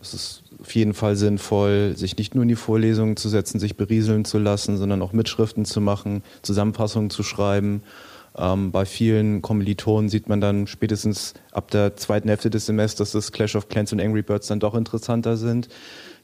Es 0.00 0.14
ist 0.14 0.42
auf 0.60 0.74
jeden 0.74 0.94
Fall 0.94 1.16
sinnvoll, 1.16 1.94
sich 1.96 2.16
nicht 2.16 2.34
nur 2.34 2.42
in 2.42 2.48
die 2.48 2.56
Vorlesungen 2.56 3.16
zu 3.16 3.28
setzen, 3.28 3.58
sich 3.58 3.76
berieseln 3.76 4.24
zu 4.24 4.38
lassen, 4.38 4.76
sondern 4.76 5.02
auch 5.02 5.12
Mitschriften 5.12 5.64
zu 5.64 5.80
machen, 5.80 6.22
Zusammenfassungen 6.42 7.10
zu 7.10 7.22
schreiben. 7.22 7.82
Ähm, 8.36 8.70
bei 8.70 8.84
vielen 8.84 9.42
Kommilitonen 9.42 10.08
sieht 10.08 10.28
man 10.28 10.40
dann 10.40 10.66
spätestens 10.66 11.34
ab 11.52 11.70
der 11.70 11.96
zweiten 11.96 12.28
Hälfte 12.28 12.50
des 12.50 12.66
Semesters, 12.66 13.12
dass 13.12 13.32
Clash 13.32 13.56
of 13.56 13.68
Clans 13.68 13.92
und 13.92 14.00
Angry 14.00 14.22
Birds 14.22 14.48
dann 14.48 14.60
doch 14.60 14.74
interessanter 14.74 15.36
sind. 15.36 15.68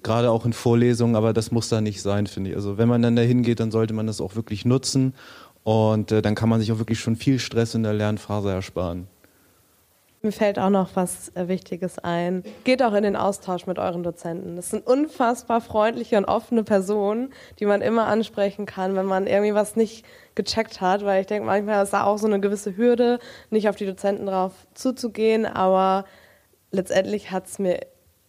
Gerade 0.02 0.30
auch 0.30 0.44
in 0.44 0.52
Vorlesungen, 0.52 1.16
aber 1.16 1.32
das 1.32 1.52
muss 1.52 1.68
da 1.68 1.80
nicht 1.80 2.02
sein, 2.02 2.26
finde 2.26 2.50
ich. 2.50 2.56
Also 2.56 2.76
wenn 2.76 2.88
man 2.88 3.02
dann 3.02 3.16
dahin 3.16 3.42
geht, 3.42 3.60
dann 3.60 3.70
sollte 3.70 3.94
man 3.94 4.06
das 4.06 4.20
auch 4.20 4.34
wirklich 4.36 4.64
nutzen 4.64 5.14
und 5.64 6.12
äh, 6.12 6.22
dann 6.22 6.34
kann 6.34 6.48
man 6.48 6.60
sich 6.60 6.72
auch 6.72 6.78
wirklich 6.78 7.00
schon 7.00 7.16
viel 7.16 7.38
Stress 7.38 7.74
in 7.74 7.82
der 7.82 7.94
Lernphase 7.94 8.50
ersparen. 8.50 9.06
Mir 10.24 10.30
fällt 10.30 10.56
auch 10.60 10.70
noch 10.70 10.90
was 10.94 11.32
äh, 11.34 11.48
Wichtiges 11.48 11.98
ein. 11.98 12.44
Geht 12.62 12.80
auch 12.80 12.92
in 12.92 13.02
den 13.02 13.16
Austausch 13.16 13.66
mit 13.66 13.80
euren 13.80 14.04
Dozenten. 14.04 14.54
Das 14.54 14.70
sind 14.70 14.86
unfassbar 14.86 15.60
freundliche 15.60 16.16
und 16.16 16.26
offene 16.26 16.62
Personen, 16.62 17.32
die 17.58 17.66
man 17.66 17.82
immer 17.82 18.06
ansprechen 18.06 18.64
kann, 18.64 18.94
wenn 18.94 19.06
man 19.06 19.26
irgendwie 19.26 19.54
was 19.54 19.74
nicht 19.74 20.06
gecheckt 20.36 20.80
hat. 20.80 21.04
Weil 21.04 21.22
ich 21.22 21.26
denke, 21.26 21.46
manchmal 21.46 21.82
ist 21.82 21.92
da 21.92 22.04
auch 22.04 22.18
so 22.18 22.28
eine 22.28 22.38
gewisse 22.38 22.76
Hürde, 22.76 23.18
nicht 23.50 23.68
auf 23.68 23.74
die 23.74 23.84
Dozenten 23.84 24.26
drauf 24.26 24.52
zuzugehen. 24.74 25.44
Aber 25.44 26.04
letztendlich 26.70 27.32
hat 27.32 27.48
es 27.48 27.58
mir 27.58 27.80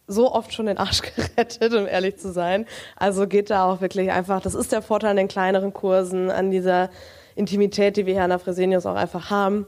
so 0.08 0.34
oft 0.34 0.52
schon 0.52 0.66
den 0.66 0.80
Arsch 0.80 1.02
gerettet, 1.16 1.76
um 1.76 1.86
ehrlich 1.86 2.18
zu 2.18 2.32
sein. 2.32 2.66
Also 2.96 3.28
geht 3.28 3.52
da 3.52 3.72
auch 3.72 3.82
wirklich 3.82 4.10
einfach, 4.10 4.42
das 4.42 4.56
ist 4.56 4.72
der 4.72 4.82
Vorteil 4.82 5.12
an 5.12 5.18
den 5.18 5.28
kleineren 5.28 5.74
Kursen, 5.74 6.32
an 6.32 6.50
dieser 6.50 6.90
Intimität, 7.36 7.98
die 7.98 8.08
wir 8.08 8.16
hier 8.16 8.24
an 8.24 8.32
der 8.32 8.40
Fresenius 8.40 8.88
auch 8.88 8.96
einfach 8.96 9.30
haben. 9.30 9.68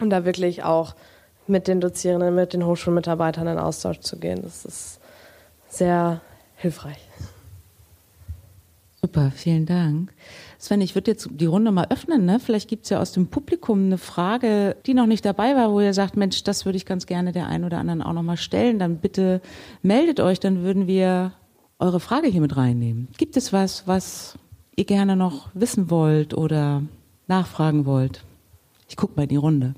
Und 0.00 0.10
da 0.10 0.26
wirklich 0.26 0.64
auch 0.64 0.94
mit 1.46 1.68
den 1.68 1.80
Dozierenden, 1.80 2.34
mit 2.34 2.52
den 2.52 2.64
Hochschulmitarbeitern 2.64 3.46
in 3.46 3.58
Austausch 3.58 4.00
zu 4.00 4.18
gehen. 4.18 4.40
Das 4.42 4.64
ist 4.64 5.00
sehr 5.68 6.20
hilfreich. 6.56 6.98
Super, 9.04 9.32
vielen 9.34 9.66
Dank. 9.66 10.12
Sven, 10.58 10.80
ich 10.80 10.94
würde 10.94 11.10
jetzt 11.10 11.28
die 11.32 11.46
Runde 11.46 11.72
mal 11.72 11.88
öffnen. 11.90 12.24
Ne? 12.24 12.38
Vielleicht 12.38 12.68
gibt 12.68 12.84
es 12.84 12.90
ja 12.90 13.00
aus 13.00 13.10
dem 13.10 13.26
Publikum 13.26 13.86
eine 13.86 13.98
Frage, 13.98 14.76
die 14.86 14.94
noch 14.94 15.06
nicht 15.06 15.24
dabei 15.24 15.56
war, 15.56 15.72
wo 15.72 15.80
ihr 15.80 15.92
sagt, 15.92 16.16
Mensch, 16.16 16.44
das 16.44 16.64
würde 16.64 16.76
ich 16.76 16.86
ganz 16.86 17.06
gerne 17.06 17.32
der 17.32 17.48
einen 17.48 17.64
oder 17.64 17.78
anderen 17.78 18.00
auch 18.00 18.12
noch 18.12 18.22
mal 18.22 18.36
stellen. 18.36 18.78
Dann 18.78 18.98
bitte 18.98 19.40
meldet 19.82 20.20
euch, 20.20 20.38
dann 20.38 20.62
würden 20.62 20.86
wir 20.86 21.32
eure 21.80 21.98
Frage 21.98 22.28
hier 22.28 22.40
mit 22.40 22.56
reinnehmen. 22.56 23.08
Gibt 23.18 23.36
es 23.36 23.52
was, 23.52 23.88
was 23.88 24.38
ihr 24.76 24.84
gerne 24.84 25.16
noch 25.16 25.48
wissen 25.52 25.90
wollt 25.90 26.32
oder 26.32 26.82
nachfragen 27.26 27.86
wollt? 27.86 28.24
Ich 28.88 28.96
gucke 28.96 29.14
mal 29.16 29.24
in 29.24 29.30
die 29.30 29.36
Runde. 29.36 29.74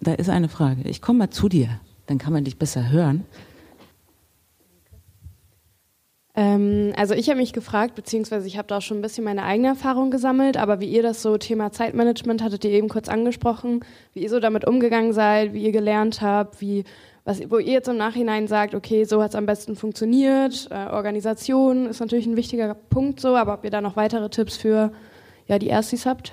Da 0.00 0.14
ist 0.14 0.30
eine 0.30 0.48
Frage. 0.48 0.88
Ich 0.88 1.02
komme 1.02 1.20
mal 1.20 1.30
zu 1.30 1.48
dir, 1.48 1.68
dann 2.06 2.18
kann 2.18 2.32
man 2.32 2.44
dich 2.44 2.58
besser 2.58 2.90
hören. 2.90 3.24
Ähm, 6.34 6.92
also 6.96 7.14
ich 7.14 7.28
habe 7.28 7.38
mich 7.38 7.52
gefragt, 7.52 7.94
beziehungsweise 7.96 8.46
ich 8.46 8.56
habe 8.56 8.68
da 8.68 8.78
auch 8.78 8.82
schon 8.82 8.98
ein 8.98 9.02
bisschen 9.02 9.24
meine 9.24 9.42
eigene 9.42 9.68
Erfahrung 9.68 10.10
gesammelt, 10.10 10.56
aber 10.56 10.80
wie 10.80 10.88
ihr 10.88 11.02
das 11.02 11.22
so 11.22 11.36
Thema 11.36 11.72
Zeitmanagement 11.72 12.42
hattet 12.42 12.64
ihr 12.64 12.70
eben 12.70 12.88
kurz 12.88 13.08
angesprochen, 13.08 13.84
wie 14.14 14.22
ihr 14.22 14.30
so 14.30 14.40
damit 14.40 14.66
umgegangen 14.66 15.12
seid, 15.12 15.52
wie 15.52 15.64
ihr 15.64 15.72
gelernt 15.72 16.22
habt, 16.22 16.60
wie 16.60 16.84
was, 17.24 17.50
wo 17.50 17.58
ihr 17.58 17.72
jetzt 17.72 17.88
im 17.88 17.98
Nachhinein 17.98 18.48
sagt, 18.48 18.74
okay, 18.74 19.04
so 19.04 19.22
hat 19.22 19.30
es 19.30 19.34
am 19.34 19.44
besten 19.44 19.76
funktioniert. 19.76 20.68
Äh, 20.70 20.86
Organisation 20.86 21.86
ist 21.86 22.00
natürlich 22.00 22.26
ein 22.26 22.36
wichtiger 22.36 22.74
Punkt 22.74 23.20
so, 23.20 23.36
aber 23.36 23.54
ob 23.54 23.64
ihr 23.64 23.70
da 23.70 23.82
noch 23.82 23.96
weitere 23.96 24.30
Tipps 24.30 24.56
für 24.56 24.92
ja, 25.46 25.58
die 25.58 25.68
Erstis 25.68 26.06
habt? 26.06 26.32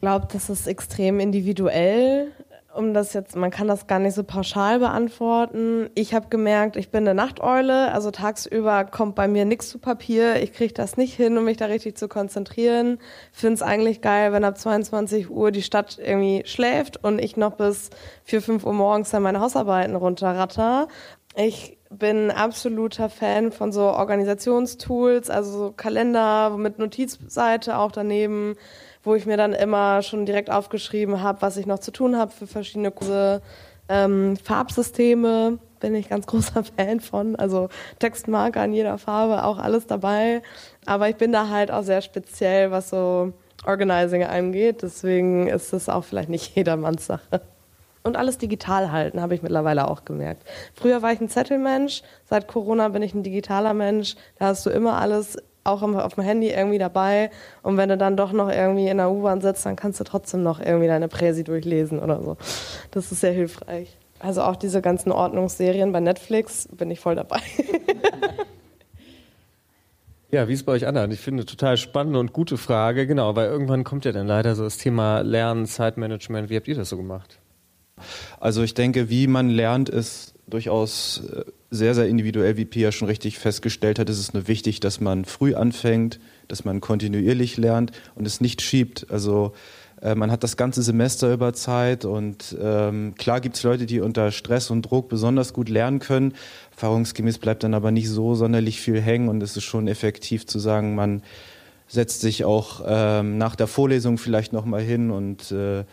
Glaube, 0.00 0.28
das 0.32 0.48
ist 0.48 0.66
extrem 0.66 1.18
individuell. 1.18 2.32
Um 2.74 2.94
das 2.94 3.12
jetzt, 3.14 3.34
man 3.34 3.50
kann 3.50 3.66
das 3.66 3.88
gar 3.88 3.98
nicht 3.98 4.14
so 4.14 4.22
pauschal 4.22 4.78
beantworten. 4.78 5.90
Ich 5.96 6.14
habe 6.14 6.28
gemerkt, 6.28 6.76
ich 6.76 6.90
bin 6.90 7.08
eine 7.08 7.14
Nachteule, 7.14 7.90
also 7.92 8.12
tagsüber 8.12 8.84
kommt 8.84 9.16
bei 9.16 9.26
mir 9.26 9.44
nichts 9.44 9.70
zu 9.70 9.78
Papier. 9.78 10.40
Ich 10.40 10.52
kriege 10.52 10.74
das 10.74 10.96
nicht 10.96 11.14
hin, 11.14 11.36
um 11.36 11.44
mich 11.44 11.56
da 11.56 11.64
richtig 11.64 11.96
zu 11.96 12.06
konzentrieren. 12.06 12.98
Finde 13.32 13.54
es 13.54 13.62
eigentlich 13.62 14.00
geil, 14.00 14.32
wenn 14.32 14.44
ab 14.44 14.56
22 14.58 15.30
Uhr 15.30 15.50
die 15.50 15.62
Stadt 15.62 15.98
irgendwie 15.98 16.42
schläft 16.44 17.02
und 17.02 17.18
ich 17.18 17.36
noch 17.36 17.56
bis 17.56 17.90
4, 18.24 18.42
5 18.42 18.64
Uhr 18.64 18.74
morgens 18.74 19.10
dann 19.10 19.24
meine 19.24 19.40
Hausarbeiten 19.40 19.96
runterratter. 19.96 20.86
Ich 21.34 21.78
bin 21.90 22.30
absoluter 22.30 23.08
Fan 23.08 23.50
von 23.50 23.72
so 23.72 23.82
Organisationstools, 23.82 25.30
also 25.30 25.50
so 25.50 25.72
Kalender 25.72 26.50
mit 26.56 26.78
Notizseite 26.78 27.78
auch 27.78 27.90
daneben 27.90 28.56
wo 29.08 29.14
ich 29.14 29.26
mir 29.26 29.38
dann 29.38 29.54
immer 29.54 30.02
schon 30.02 30.26
direkt 30.26 30.50
aufgeschrieben 30.50 31.22
habe, 31.22 31.42
was 31.42 31.56
ich 31.56 31.66
noch 31.66 31.78
zu 31.78 31.90
tun 31.90 32.16
habe 32.16 32.30
für 32.30 32.46
verschiedene 32.46 32.90
Kurse. 32.90 33.42
Ähm, 33.88 34.36
Farbsysteme 34.36 35.58
bin 35.80 35.94
ich 35.94 36.10
ganz 36.10 36.26
großer 36.28 36.62
Fan 36.62 37.00
von, 37.00 37.34
also 37.34 37.70
Textmarker 37.98 38.64
in 38.64 38.74
jeder 38.74 38.98
Farbe, 38.98 39.44
auch 39.44 39.58
alles 39.58 39.86
dabei. 39.86 40.42
Aber 40.84 41.08
ich 41.08 41.16
bin 41.16 41.32
da 41.32 41.48
halt 41.48 41.70
auch 41.70 41.82
sehr 41.82 42.02
speziell, 42.02 42.70
was 42.70 42.90
so 42.90 43.32
Organizing 43.64 44.24
angeht. 44.24 44.82
Deswegen 44.82 45.48
ist 45.48 45.72
es 45.72 45.88
auch 45.88 46.04
vielleicht 46.04 46.28
nicht 46.28 46.54
jedermanns 46.54 47.06
Sache. 47.06 47.40
Und 48.02 48.16
alles 48.16 48.38
digital 48.38 48.92
halten, 48.92 49.20
habe 49.20 49.34
ich 49.34 49.42
mittlerweile 49.42 49.88
auch 49.88 50.04
gemerkt. 50.04 50.46
Früher 50.74 51.02
war 51.02 51.12
ich 51.12 51.20
ein 51.20 51.28
Zettelmensch, 51.28 52.02
seit 52.24 52.46
Corona 52.46 52.88
bin 52.88 53.02
ich 53.02 53.14
ein 53.14 53.22
digitaler 53.22 53.74
Mensch. 53.74 54.14
Da 54.38 54.46
hast 54.46 54.64
du 54.66 54.70
immer 54.70 54.98
alles 54.98 55.36
auch 55.64 55.82
auf 55.82 56.14
dem 56.14 56.24
Handy 56.24 56.50
irgendwie 56.50 56.78
dabei. 56.78 57.30
Und 57.62 57.76
wenn 57.76 57.88
du 57.88 57.96
dann 57.96 58.16
doch 58.16 58.32
noch 58.32 58.50
irgendwie 58.50 58.88
in 58.88 58.98
der 58.98 59.10
U-Bahn 59.10 59.40
sitzt, 59.40 59.66
dann 59.66 59.76
kannst 59.76 60.00
du 60.00 60.04
trotzdem 60.04 60.42
noch 60.42 60.60
irgendwie 60.60 60.86
deine 60.86 61.08
Präsi 61.08 61.44
durchlesen 61.44 61.98
oder 61.98 62.22
so. 62.22 62.36
Das 62.90 63.12
ist 63.12 63.20
sehr 63.20 63.32
hilfreich. 63.32 63.96
Also 64.20 64.42
auch 64.42 64.56
diese 64.56 64.82
ganzen 64.82 65.12
Ordnungsserien 65.12 65.92
bei 65.92 66.00
Netflix 66.00 66.68
bin 66.72 66.90
ich 66.90 67.00
voll 67.00 67.14
dabei. 67.14 67.40
Ja, 70.30 70.46
wie 70.46 70.52
ist 70.52 70.60
es 70.60 70.66
bei 70.66 70.72
euch 70.72 70.86
anderen? 70.86 71.10
Ich 71.10 71.20
finde 71.20 71.46
total 71.46 71.78
spannende 71.78 72.18
und 72.18 72.34
gute 72.34 72.58
Frage, 72.58 73.06
genau, 73.06 73.34
weil 73.34 73.48
irgendwann 73.48 73.82
kommt 73.82 74.04
ja 74.04 74.12
dann 74.12 74.26
leider 74.26 74.54
so 74.54 74.64
das 74.64 74.76
Thema 74.76 75.20
Lernen, 75.20 75.64
Zeitmanagement. 75.64 76.50
Wie 76.50 76.56
habt 76.56 76.68
ihr 76.68 76.74
das 76.74 76.90
so 76.90 76.98
gemacht? 76.98 77.38
Also 78.38 78.62
ich 78.62 78.74
denke, 78.74 79.08
wie 79.08 79.26
man 79.26 79.48
lernt, 79.48 79.88
ist 79.88 80.34
durchaus 80.46 81.22
äh, 81.32 81.44
sehr, 81.70 81.94
sehr 81.94 82.08
individuell, 82.08 82.56
wie 82.56 82.64
Pia 82.64 82.92
schon 82.92 83.08
richtig 83.08 83.38
festgestellt 83.38 83.98
hat, 83.98 84.08
ist 84.08 84.18
es 84.18 84.32
nur 84.32 84.48
wichtig, 84.48 84.80
dass 84.80 85.00
man 85.00 85.24
früh 85.24 85.54
anfängt, 85.54 86.18
dass 86.48 86.64
man 86.64 86.80
kontinuierlich 86.80 87.56
lernt 87.58 87.92
und 88.14 88.26
es 88.26 88.40
nicht 88.40 88.62
schiebt. 88.62 89.06
Also 89.10 89.52
äh, 90.00 90.14
man 90.14 90.30
hat 90.30 90.44
das 90.44 90.56
ganze 90.56 90.82
Semester 90.82 91.32
über 91.32 91.52
Zeit 91.52 92.04
und 92.04 92.56
ähm, 92.60 93.14
klar 93.16 93.40
gibt 93.40 93.56
es 93.56 93.62
Leute, 93.62 93.84
die 93.84 94.00
unter 94.00 94.30
Stress 94.30 94.70
und 94.70 94.82
Druck 94.82 95.08
besonders 95.08 95.52
gut 95.52 95.68
lernen 95.68 95.98
können. 95.98 96.34
Erfahrungsgemäß 96.72 97.38
bleibt 97.38 97.64
dann 97.64 97.74
aber 97.74 97.90
nicht 97.90 98.08
so 98.08 98.34
sonderlich 98.34 98.80
viel 98.80 99.00
hängen 99.00 99.28
und 99.28 99.42
es 99.42 99.56
ist 99.56 99.64
schon 99.64 99.88
effektiv 99.88 100.46
zu 100.46 100.58
sagen, 100.58 100.94
man 100.94 101.22
setzt 101.86 102.20
sich 102.20 102.44
auch 102.44 102.82
ähm, 102.86 103.38
nach 103.38 103.56
der 103.56 103.66
Vorlesung 103.66 104.18
vielleicht 104.18 104.52
nochmal 104.52 104.82
hin 104.82 105.10
und 105.10 105.50
äh, 105.52 105.84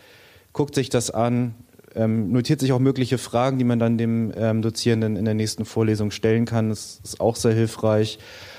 guckt 0.52 0.74
sich 0.74 0.88
das 0.88 1.10
an, 1.10 1.54
ähm, 1.96 2.30
notiert 2.30 2.60
sich 2.60 2.72
auch 2.72 2.78
mögliche 2.78 3.18
Fragen, 3.18 3.58
die 3.58 3.64
man 3.64 3.78
dann 3.78 3.98
dem 3.98 4.32
ähm, 4.36 4.62
Dozierenden 4.62 5.16
in 5.16 5.24
der 5.24 5.34
nächsten 5.34 5.64
Vorlesung 5.64 6.10
stellen 6.10 6.44
kann. 6.44 6.68
Das 6.68 7.00
ist 7.02 7.20
auch 7.20 7.36
sehr 7.36 7.52
hilfreich. 7.52 8.18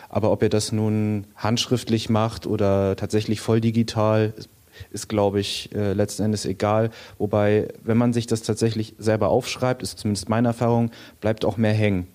Aber 0.10 0.32
ob 0.32 0.42
ihr 0.42 0.50
das 0.50 0.72
nun 0.72 1.26
handschriftlich 1.36 2.10
macht 2.10 2.48
oder 2.48 2.96
tatsächlich 2.96 3.42
voll 3.42 3.62
digital, 3.62 4.34
ist, 4.38 4.50
ist 4.92 5.10
glaube 5.10 5.40
ich, 5.40 5.74
äh, 5.76 5.94
letzten 5.94 6.24
Endes 6.24 6.46
egal. 6.46 6.92
Wobei, 7.18 7.68
wenn 7.84 7.98
man 7.98 8.14
sich 8.14 8.28
das 8.28 8.42
tatsächlich 8.42 8.96
selber 8.98 9.30
aufschreibt, 9.30 9.84
ist 9.84 10.00
zumindest 10.00 10.30
meine 10.30 10.50
Erfahrung, 10.50 10.92
bleibt 11.20 11.46
auch 11.46 11.58
mehr 11.58 11.74
hängen. 11.74 12.08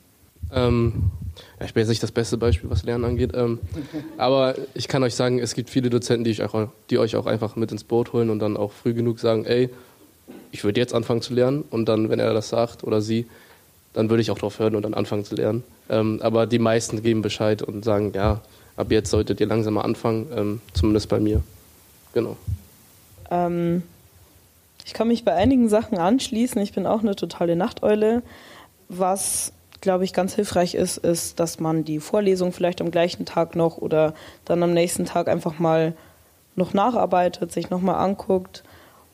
Ähm, 0.52 1.10
ja, 1.58 1.66
ich 1.66 1.74
bin 1.74 1.82
jetzt 1.82 1.88
nicht 1.88 2.02
das 2.02 2.12
beste 2.12 2.36
Beispiel, 2.36 2.68
was 2.70 2.84
Lernen 2.84 3.04
angeht. 3.04 3.32
Ähm, 3.34 3.60
aber 4.18 4.54
ich 4.74 4.88
kann 4.88 5.02
euch 5.02 5.14
sagen, 5.14 5.38
es 5.38 5.54
gibt 5.54 5.70
viele 5.70 5.90
Dozenten, 5.90 6.24
die, 6.24 6.42
auch, 6.42 6.68
die 6.90 6.98
euch 6.98 7.16
auch 7.16 7.26
einfach 7.26 7.56
mit 7.56 7.72
ins 7.72 7.84
Boot 7.84 8.12
holen 8.12 8.30
und 8.30 8.38
dann 8.38 8.56
auch 8.56 8.72
früh 8.72 8.94
genug 8.94 9.18
sagen, 9.18 9.44
ey, 9.44 9.70
ich 10.50 10.64
würde 10.64 10.80
jetzt 10.80 10.94
anfangen 10.94 11.22
zu 11.22 11.34
lernen 11.34 11.64
und 11.70 11.86
dann, 11.86 12.10
wenn 12.10 12.18
er 12.18 12.34
das 12.34 12.48
sagt 12.48 12.84
oder 12.84 13.00
sie, 13.00 13.26
dann 13.92 14.10
würde 14.10 14.22
ich 14.22 14.30
auch 14.30 14.38
drauf 14.38 14.58
hören 14.58 14.76
und 14.76 14.82
dann 14.82 14.94
anfangen 14.94 15.24
zu 15.24 15.34
lernen. 15.34 15.64
Ähm, 15.88 16.20
aber 16.22 16.46
die 16.46 16.58
meisten 16.58 17.02
geben 17.02 17.22
Bescheid 17.22 17.62
und 17.62 17.84
sagen, 17.84 18.12
ja, 18.14 18.40
ab 18.76 18.90
jetzt 18.90 19.10
solltet 19.10 19.40
ihr 19.40 19.46
langsam 19.46 19.74
mal 19.74 19.82
anfangen, 19.82 20.26
ähm, 20.34 20.60
zumindest 20.72 21.08
bei 21.08 21.20
mir. 21.20 21.42
Genau. 22.12 22.36
Ähm, 23.30 23.82
ich 24.84 24.94
kann 24.94 25.08
mich 25.08 25.24
bei 25.24 25.34
einigen 25.34 25.68
Sachen 25.68 25.98
anschließen. 25.98 26.60
Ich 26.60 26.72
bin 26.72 26.86
auch 26.86 27.00
eine 27.00 27.16
totale 27.16 27.56
Nachteule. 27.56 28.22
Was, 28.88 29.52
glaube 29.80 30.04
ich, 30.04 30.12
ganz 30.12 30.34
hilfreich 30.34 30.74
ist, 30.74 30.98
ist, 30.98 31.40
dass 31.40 31.60
man 31.60 31.84
die 31.84 32.00
Vorlesung 32.00 32.52
vielleicht 32.52 32.80
am 32.80 32.90
gleichen 32.90 33.24
Tag 33.26 33.56
noch 33.56 33.78
oder 33.78 34.14
dann 34.44 34.62
am 34.62 34.72
nächsten 34.72 35.04
Tag 35.04 35.28
einfach 35.28 35.58
mal 35.58 35.94
noch 36.56 36.74
nacharbeitet, 36.74 37.52
sich 37.52 37.70
nochmal 37.70 37.96
anguckt 37.96 38.62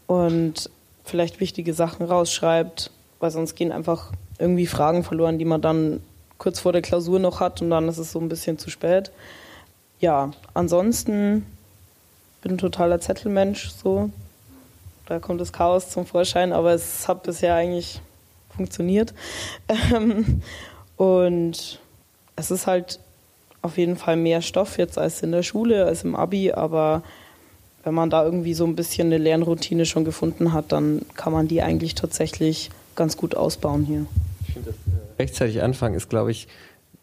und 0.06 0.70
vielleicht 1.08 1.40
wichtige 1.40 1.74
Sachen 1.74 2.06
rausschreibt, 2.06 2.90
weil 3.20 3.30
sonst 3.30 3.54
gehen 3.56 3.72
einfach 3.72 4.12
irgendwie 4.38 4.66
Fragen 4.66 5.04
verloren, 5.04 5.38
die 5.38 5.44
man 5.44 5.60
dann 5.60 6.00
kurz 6.38 6.60
vor 6.60 6.72
der 6.72 6.82
Klausur 6.82 7.18
noch 7.18 7.40
hat 7.40 7.60
und 7.60 7.70
dann 7.70 7.88
ist 7.88 7.98
es 7.98 8.12
so 8.12 8.20
ein 8.20 8.28
bisschen 8.28 8.58
zu 8.58 8.70
spät. 8.70 9.10
Ja, 10.00 10.30
ansonsten 10.54 11.44
bin 12.42 12.52
ein 12.52 12.58
totaler 12.58 13.00
Zettelmensch, 13.00 13.70
so. 13.70 14.10
Da 15.06 15.18
kommt 15.18 15.40
das 15.40 15.52
Chaos 15.52 15.90
zum 15.90 16.06
Vorschein, 16.06 16.52
aber 16.52 16.72
es 16.72 17.08
hat 17.08 17.22
bisher 17.22 17.54
eigentlich 17.54 18.00
funktioniert. 18.54 19.14
Ähm, 19.94 20.42
und 20.96 21.80
es 22.36 22.50
ist 22.50 22.66
halt 22.66 23.00
auf 23.62 23.78
jeden 23.78 23.96
Fall 23.96 24.16
mehr 24.16 24.42
Stoff 24.42 24.78
jetzt 24.78 24.98
als 24.98 25.22
in 25.22 25.32
der 25.32 25.42
Schule, 25.42 25.86
als 25.86 26.04
im 26.04 26.14
Abi, 26.14 26.52
aber 26.52 27.02
wenn 27.88 27.94
man 27.94 28.10
da 28.10 28.22
irgendwie 28.22 28.52
so 28.52 28.66
ein 28.66 28.76
bisschen 28.76 29.06
eine 29.06 29.16
Lernroutine 29.16 29.86
schon 29.86 30.04
gefunden 30.04 30.52
hat, 30.52 30.72
dann 30.72 31.00
kann 31.14 31.32
man 31.32 31.48
die 31.48 31.62
eigentlich 31.62 31.94
tatsächlich 31.94 32.68
ganz 32.96 33.16
gut 33.16 33.34
ausbauen 33.34 33.82
hier. 33.82 34.04
Ich 34.46 34.52
finde, 34.52 34.74
das 34.74 34.76
äh, 34.76 35.22
rechtzeitig 35.22 35.62
anfangen 35.62 35.94
ist, 35.94 36.10
glaube 36.10 36.30
ich, 36.30 36.48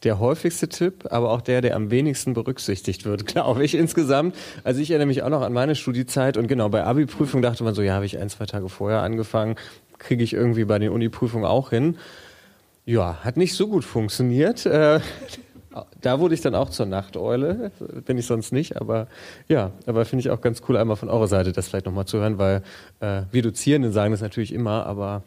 der 0.04 0.20
häufigste 0.20 0.70
Tipp, 0.70 1.08
aber 1.10 1.32
auch 1.32 1.42
der, 1.42 1.62
der 1.62 1.76
am 1.76 1.90
wenigsten 1.90 2.36
berücksichtigt 2.36 3.04
wird, 3.04 3.26
glaube 3.34 3.66
ich, 3.66 3.74
insgesamt. 3.74 4.36
Also 4.64 4.80
ich 4.80 4.92
erinnere 4.92 5.08
mich 5.08 5.24
auch 5.24 5.30
noch 5.30 5.42
an 5.42 5.54
meine 5.54 5.74
Studiezeit 5.74 6.38
und 6.38 6.46
genau 6.46 6.70
bei 6.70 6.84
Abi-Prüfung 6.84 7.42
dachte 7.42 7.64
man 7.64 7.74
so, 7.74 7.82
ja, 7.82 7.96
habe 7.96 8.06
ich 8.06 8.20
ein, 8.20 8.30
zwei 8.30 8.46
Tage 8.46 8.70
vorher 8.70 9.02
angefangen, 9.02 9.56
kriege 9.98 10.24
ich 10.24 10.34
irgendwie 10.34 10.66
bei 10.66 10.78
den 10.78 10.92
Uni-Prüfungen 10.92 11.46
auch 11.46 11.72
hin. 11.72 11.98
Ja, 12.86 13.24
hat 13.24 13.38
nicht 13.38 13.56
so 13.56 13.68
gut 13.68 13.86
funktioniert. 13.86 14.68
Äh, 14.68 15.00
da 16.02 16.20
wurde 16.20 16.36
ich 16.36 16.42
dann 16.42 16.56
auch 16.56 16.70
zur 16.70 16.86
Nachteule, 16.86 17.72
bin 18.06 18.18
ich 18.18 18.26
sonst 18.26 18.52
nicht, 18.52 18.80
aber 18.80 19.08
ja, 19.48 19.72
aber 19.86 20.06
finde 20.06 20.22
ich 20.22 20.30
auch 20.30 20.42
ganz 20.42 20.62
cool, 20.68 20.78
einmal 20.78 20.96
von 20.96 21.10
eurer 21.10 21.28
Seite 21.28 21.52
das 21.52 21.68
vielleicht 21.68 21.86
nochmal 21.86 22.06
zu 22.06 22.20
hören, 22.20 22.38
weil 22.38 22.64
äh, 23.00 23.24
wir 23.32 23.42
Dozierenden 23.42 23.92
sagen 23.92 24.12
das 24.12 24.22
natürlich 24.22 24.54
immer, 24.54 24.86
aber 24.86 25.24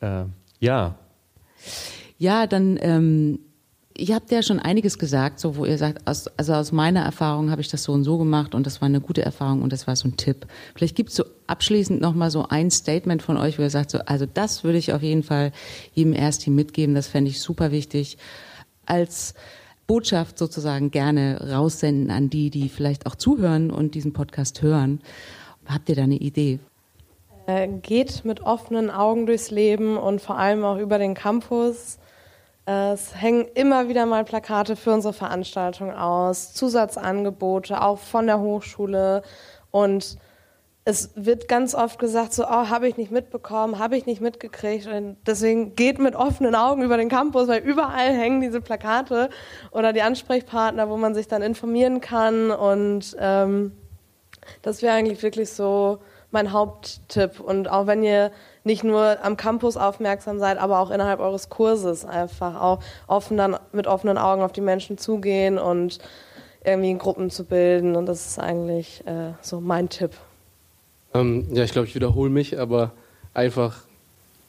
äh, 0.00 0.24
ja. 0.60 0.94
Ja, 2.18 2.46
dann 2.46 2.78
ähm, 2.80 3.38
ihr 3.98 4.14
habt 4.14 4.30
ja 4.30 4.42
schon 4.42 4.58
einiges 4.58 4.98
gesagt, 4.98 5.40
so 5.40 5.56
wo 5.56 5.64
ihr 5.64 5.78
sagt, 5.78 6.06
aus, 6.06 6.28
also 6.36 6.54
aus 6.54 6.72
meiner 6.72 7.00
Erfahrung 7.00 7.50
habe 7.50 7.60
ich 7.60 7.68
das 7.68 7.84
so 7.84 7.92
und 7.92 8.04
so 8.04 8.18
gemacht 8.18 8.54
und 8.54 8.66
das 8.66 8.80
war 8.80 8.86
eine 8.86 9.00
gute 9.00 9.22
Erfahrung 9.22 9.62
und 9.62 9.72
das 9.72 9.86
war 9.86 9.96
so 9.96 10.08
ein 10.08 10.16
Tipp. 10.16 10.46
Vielleicht 10.74 10.96
gibt 10.96 11.10
es 11.10 11.16
so 11.16 11.24
abschließend 11.46 12.00
nochmal 12.00 12.30
so 12.30 12.46
ein 12.48 12.70
Statement 12.70 13.22
von 13.22 13.36
euch, 13.36 13.58
wo 13.58 13.62
ihr 13.62 13.70
sagt, 13.70 13.90
so, 13.90 13.98
also 13.98 14.26
das 14.26 14.64
würde 14.64 14.78
ich 14.78 14.92
auf 14.92 15.02
jeden 15.02 15.22
Fall 15.22 15.52
jedem 15.92 16.12
Ersti 16.12 16.50
mitgeben, 16.50 16.94
das 16.94 17.08
fände 17.08 17.30
ich 17.30 17.40
super 17.40 17.70
wichtig. 17.70 18.18
Als 18.84 19.34
Botschaft 19.86 20.38
sozusagen 20.38 20.90
gerne 20.90 21.52
raussenden 21.52 22.10
an 22.10 22.30
die, 22.30 22.50
die 22.50 22.68
vielleicht 22.68 23.06
auch 23.06 23.14
zuhören 23.14 23.70
und 23.70 23.94
diesen 23.94 24.12
Podcast 24.12 24.62
hören. 24.62 25.00
Habt 25.66 25.88
ihr 25.88 25.96
da 25.96 26.02
eine 26.02 26.16
Idee? 26.16 26.58
Äh, 27.46 27.68
geht 27.68 28.24
mit 28.24 28.40
offenen 28.40 28.90
Augen 28.90 29.26
durchs 29.26 29.50
Leben 29.50 29.96
und 29.96 30.20
vor 30.20 30.38
allem 30.38 30.64
auch 30.64 30.78
über 30.78 30.98
den 30.98 31.14
Campus. 31.14 31.98
Es 32.68 33.14
hängen 33.14 33.46
immer 33.54 33.88
wieder 33.88 34.06
mal 34.06 34.24
Plakate 34.24 34.74
für 34.74 34.92
unsere 34.92 35.14
Veranstaltung 35.14 35.92
aus, 35.92 36.52
Zusatzangebote 36.52 37.80
auch 37.80 37.98
von 37.98 38.26
der 38.26 38.40
Hochschule 38.40 39.22
und 39.70 40.18
es 40.88 41.10
wird 41.16 41.48
ganz 41.48 41.74
oft 41.74 41.98
gesagt, 41.98 42.32
so, 42.32 42.44
oh, 42.44 42.68
habe 42.68 42.86
ich 42.86 42.96
nicht 42.96 43.10
mitbekommen, 43.10 43.80
habe 43.80 43.96
ich 43.96 44.06
nicht 44.06 44.20
mitgekriegt. 44.20 44.86
Und 44.86 45.16
deswegen 45.26 45.74
geht 45.74 45.98
mit 45.98 46.14
offenen 46.14 46.54
Augen 46.54 46.82
über 46.82 46.96
den 46.96 47.08
Campus, 47.08 47.48
weil 47.48 47.60
überall 47.60 48.14
hängen 48.14 48.40
diese 48.40 48.60
Plakate 48.60 49.28
oder 49.72 49.92
die 49.92 50.02
Ansprechpartner, 50.02 50.88
wo 50.88 50.96
man 50.96 51.12
sich 51.12 51.26
dann 51.26 51.42
informieren 51.42 52.00
kann. 52.00 52.52
Und 52.52 53.16
ähm, 53.18 53.72
das 54.62 54.80
wäre 54.80 54.94
eigentlich 54.94 55.24
wirklich 55.24 55.50
so 55.50 55.98
mein 56.30 56.52
Haupttipp. 56.52 57.40
Und 57.40 57.68
auch 57.68 57.88
wenn 57.88 58.04
ihr 58.04 58.30
nicht 58.62 58.84
nur 58.84 59.18
am 59.24 59.36
Campus 59.36 59.76
aufmerksam 59.76 60.38
seid, 60.38 60.56
aber 60.56 60.78
auch 60.78 60.92
innerhalb 60.92 61.18
eures 61.18 61.48
Kurses 61.48 62.04
einfach 62.04 62.60
auch 62.60 62.78
offen 63.08 63.36
dann 63.36 63.56
mit 63.72 63.88
offenen 63.88 64.18
Augen 64.18 64.40
auf 64.40 64.52
die 64.52 64.60
Menschen 64.60 64.98
zugehen 64.98 65.58
und 65.58 65.98
irgendwie 66.62 66.96
Gruppen 66.96 67.28
zu 67.30 67.44
bilden. 67.44 67.96
Und 67.96 68.06
das 68.06 68.24
ist 68.24 68.38
eigentlich 68.38 69.04
äh, 69.04 69.32
so 69.40 69.60
mein 69.60 69.88
Tipp. 69.88 70.12
Ähm, 71.14 71.46
ja, 71.52 71.64
ich 71.64 71.72
glaube, 71.72 71.88
ich 71.88 71.94
wiederhole 71.94 72.30
mich, 72.30 72.58
aber 72.58 72.92
einfach 73.34 73.82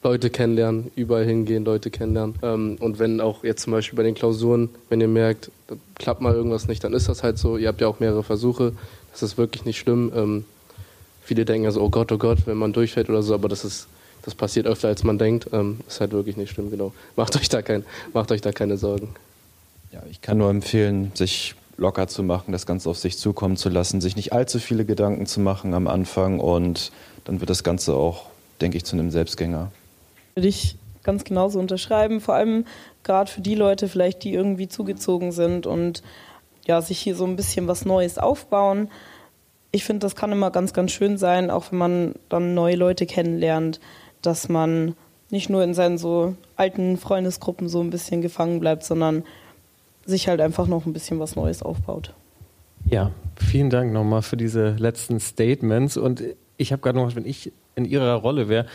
Leute 0.02 0.30
kennenlernen, 0.30 0.90
überall 0.94 1.24
hingehen, 1.24 1.64
Leute 1.64 1.90
kennenlernen. 1.90 2.36
Ähm, 2.42 2.76
und 2.80 2.98
wenn 2.98 3.20
auch 3.20 3.42
jetzt 3.42 3.62
zum 3.62 3.72
Beispiel 3.72 3.96
bei 3.96 4.04
den 4.04 4.14
Klausuren, 4.14 4.70
wenn 4.88 5.00
ihr 5.00 5.08
merkt, 5.08 5.50
da 5.66 5.74
klappt 5.96 6.20
mal 6.20 6.34
irgendwas 6.34 6.68
nicht, 6.68 6.84
dann 6.84 6.94
ist 6.94 7.08
das 7.08 7.22
halt 7.22 7.38
so. 7.38 7.56
Ihr 7.56 7.68
habt 7.68 7.80
ja 7.80 7.88
auch 7.88 8.00
mehrere 8.00 8.22
Versuche. 8.22 8.72
Das 9.12 9.22
ist 9.22 9.36
wirklich 9.38 9.64
nicht 9.64 9.78
schlimm. 9.78 10.12
Ähm, 10.14 10.44
viele 11.24 11.44
denken 11.44 11.66
also, 11.66 11.82
oh 11.82 11.90
Gott, 11.90 12.12
oh 12.12 12.18
Gott, 12.18 12.46
wenn 12.46 12.56
man 12.56 12.72
durchfällt 12.72 13.10
oder 13.10 13.22
so, 13.22 13.34
aber 13.34 13.48
das 13.48 13.64
ist, 13.64 13.88
das 14.22 14.34
passiert 14.34 14.66
öfter 14.66 14.88
als 14.88 15.02
man 15.02 15.18
denkt. 15.18 15.48
Ähm, 15.52 15.80
ist 15.88 16.00
halt 16.00 16.12
wirklich 16.12 16.36
nicht 16.36 16.50
schlimm, 16.50 16.70
genau. 16.70 16.92
Macht 17.16 17.36
euch 17.36 17.48
da 17.48 17.60
kein, 17.62 17.84
macht 18.12 18.30
euch 18.30 18.40
da 18.40 18.52
keine 18.52 18.76
Sorgen. 18.76 19.08
Ja, 19.92 20.02
ich 20.10 20.20
kann 20.20 20.38
nur 20.38 20.50
empfehlen, 20.50 21.10
sich 21.14 21.54
locker 21.78 22.08
zu 22.08 22.22
machen, 22.22 22.52
das 22.52 22.66
Ganze 22.66 22.90
auf 22.90 22.98
sich 22.98 23.16
zukommen 23.18 23.56
zu 23.56 23.68
lassen, 23.68 24.00
sich 24.00 24.16
nicht 24.16 24.32
allzu 24.32 24.58
viele 24.58 24.84
Gedanken 24.84 25.26
zu 25.26 25.40
machen 25.40 25.72
am 25.72 25.86
Anfang 25.86 26.40
und 26.40 26.92
dann 27.24 27.40
wird 27.40 27.48
das 27.48 27.64
Ganze 27.64 27.94
auch, 27.94 28.26
denke 28.60 28.76
ich, 28.76 28.84
zu 28.84 28.96
einem 28.96 29.10
Selbstgänger. 29.10 29.70
Würde 30.34 30.48
ich 30.48 30.76
ganz 31.04 31.24
genauso 31.24 31.58
unterschreiben, 31.58 32.20
vor 32.20 32.34
allem 32.34 32.66
gerade 33.04 33.30
für 33.30 33.40
die 33.40 33.54
Leute 33.54 33.88
vielleicht, 33.88 34.24
die 34.24 34.34
irgendwie 34.34 34.68
zugezogen 34.68 35.32
sind 35.32 35.66
und 35.66 36.02
ja, 36.66 36.82
sich 36.82 36.98
hier 36.98 37.14
so 37.14 37.24
ein 37.24 37.36
bisschen 37.36 37.66
was 37.68 37.84
Neues 37.84 38.18
aufbauen. 38.18 38.90
Ich 39.70 39.84
finde, 39.84 40.00
das 40.00 40.16
kann 40.16 40.32
immer 40.32 40.50
ganz, 40.50 40.72
ganz 40.72 40.92
schön 40.92 41.16
sein, 41.16 41.50
auch 41.50 41.70
wenn 41.70 41.78
man 41.78 42.14
dann 42.28 42.54
neue 42.54 42.76
Leute 42.76 43.06
kennenlernt, 43.06 43.80
dass 44.20 44.48
man 44.48 44.94
nicht 45.30 45.48
nur 45.48 45.62
in 45.62 45.74
seinen 45.74 45.96
so 45.96 46.34
alten 46.56 46.96
Freundesgruppen 46.96 47.68
so 47.68 47.80
ein 47.80 47.90
bisschen 47.90 48.20
gefangen 48.20 48.60
bleibt, 48.60 48.84
sondern 48.84 49.24
sich 50.08 50.28
halt 50.28 50.40
einfach 50.40 50.66
noch 50.66 50.86
ein 50.86 50.92
bisschen 50.92 51.20
was 51.20 51.36
Neues 51.36 51.62
aufbaut. 51.62 52.14
Ja, 52.84 53.10
vielen 53.36 53.70
Dank 53.70 53.92
nochmal 53.92 54.22
für 54.22 54.36
diese 54.36 54.70
letzten 54.78 55.20
Statements. 55.20 55.96
Und 55.96 56.22
ich 56.56 56.72
habe 56.72 56.80
gerade 56.82 56.98
noch, 56.98 57.14
wenn 57.14 57.26
ich 57.26 57.52
in 57.74 57.84
Ihrer 57.84 58.14
Rolle 58.14 58.48
wäre, 58.48 58.66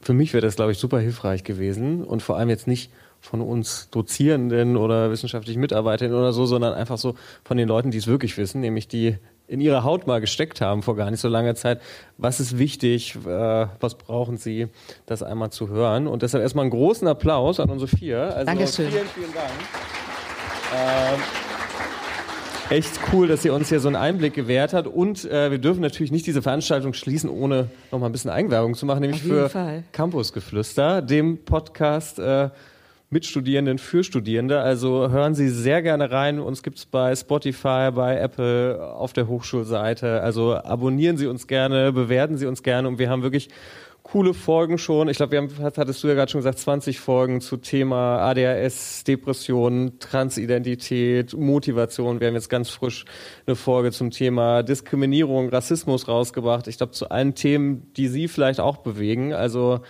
für 0.00 0.12
mich 0.12 0.34
wäre 0.34 0.42
das, 0.44 0.56
glaube 0.56 0.72
ich, 0.72 0.78
super 0.78 1.00
hilfreich 1.00 1.44
gewesen. 1.44 2.04
Und 2.04 2.22
vor 2.22 2.36
allem 2.36 2.50
jetzt 2.50 2.66
nicht 2.66 2.90
von 3.20 3.40
uns 3.40 3.88
Dozierenden 3.90 4.76
oder 4.76 5.10
wissenschaftlichen 5.10 5.60
Mitarbeitern 5.60 6.12
oder 6.12 6.32
so, 6.32 6.44
sondern 6.44 6.74
einfach 6.74 6.98
so 6.98 7.14
von 7.42 7.56
den 7.56 7.66
Leuten, 7.66 7.90
die 7.90 7.98
es 7.98 8.06
wirklich 8.06 8.36
wissen, 8.36 8.60
nämlich 8.60 8.86
die 8.86 9.16
in 9.46 9.60
ihrer 9.60 9.84
Haut 9.84 10.06
mal 10.06 10.20
gesteckt 10.20 10.60
haben 10.60 10.82
vor 10.82 10.96
gar 10.96 11.10
nicht 11.10 11.20
so 11.20 11.28
langer 11.28 11.54
Zeit. 11.54 11.80
Was 12.18 12.40
ist 12.40 12.58
wichtig? 12.58 13.16
Äh, 13.26 13.66
was 13.80 13.94
brauchen 13.94 14.36
Sie, 14.36 14.68
das 15.06 15.22
einmal 15.22 15.50
zu 15.50 15.68
hören? 15.68 16.06
Und 16.06 16.22
deshalb 16.22 16.42
erstmal 16.42 16.64
einen 16.64 16.70
großen 16.70 17.08
Applaus 17.08 17.60
an 17.60 17.70
unsere 17.70 17.88
vier. 17.88 18.18
Also 18.18 18.46
Dankeschön. 18.46 18.90
Vielen, 18.90 19.06
vielen 19.06 19.34
Dank. 19.34 20.03
Ähm, 20.72 21.20
echt 22.70 22.98
cool, 23.12 23.28
dass 23.28 23.44
ihr 23.44 23.54
uns 23.54 23.68
hier 23.68 23.80
so 23.80 23.88
einen 23.88 23.96
Einblick 23.96 24.34
gewährt 24.34 24.72
hat. 24.72 24.86
Und 24.86 25.24
äh, 25.24 25.50
wir 25.50 25.58
dürfen 25.58 25.80
natürlich 25.80 26.12
nicht 26.12 26.26
diese 26.26 26.42
Veranstaltung 26.42 26.94
schließen, 26.94 27.28
ohne 27.28 27.68
noch 27.90 27.98
mal 27.98 28.06
ein 28.06 28.12
bisschen 28.12 28.30
Eigenwerbung 28.30 28.74
zu 28.74 28.86
machen, 28.86 29.00
nämlich 29.00 29.22
für 29.22 29.48
Fall. 29.48 29.84
Campusgeflüster, 29.92 31.02
dem 31.02 31.44
Podcast 31.44 32.18
äh, 32.18 32.50
mit 33.10 33.26
Studierenden 33.26 33.78
für 33.78 34.02
Studierende. 34.02 34.60
Also 34.60 35.10
hören 35.10 35.34
Sie 35.34 35.48
sehr 35.48 35.82
gerne 35.82 36.10
rein. 36.10 36.40
Uns 36.40 36.62
gibt 36.62 36.78
es 36.78 36.86
bei 36.86 37.14
Spotify, 37.14 37.90
bei 37.94 38.18
Apple, 38.18 38.92
auf 38.96 39.12
der 39.12 39.28
Hochschulseite. 39.28 40.20
Also 40.20 40.56
abonnieren 40.56 41.16
Sie 41.16 41.26
uns 41.26 41.46
gerne, 41.46 41.92
bewerten 41.92 42.36
Sie 42.36 42.46
uns 42.46 42.62
gerne. 42.62 42.88
Und 42.88 42.98
wir 42.98 43.10
haben 43.10 43.22
wirklich 43.22 43.50
coole 44.04 44.34
Folgen 44.34 44.78
schon. 44.78 45.08
Ich 45.08 45.16
glaube, 45.16 45.32
wir 45.32 45.38
haben, 45.40 45.50
hattest 45.58 46.04
du 46.04 46.08
ja 46.08 46.14
gerade 46.14 46.30
schon 46.30 46.38
gesagt, 46.38 46.58
20 46.58 47.00
Folgen 47.00 47.40
zu 47.40 47.56
Thema 47.56 48.18
ADHS, 48.18 49.02
Depression, 49.04 49.98
Transidentität, 49.98 51.34
Motivation. 51.36 52.20
Wir 52.20 52.28
haben 52.28 52.34
jetzt 52.34 52.50
ganz 52.50 52.68
frisch 52.68 53.06
eine 53.46 53.56
Folge 53.56 53.90
zum 53.90 54.10
Thema 54.10 54.62
Diskriminierung, 54.62 55.48
Rassismus 55.48 56.06
rausgebracht. 56.06 56.68
Ich 56.68 56.76
glaube, 56.76 56.92
zu 56.92 57.10
allen 57.10 57.34
Themen, 57.34 57.92
die 57.94 58.08
Sie 58.08 58.28
vielleicht 58.28 58.60
auch 58.60 58.76
bewegen. 58.76 59.32
Also 59.32 59.80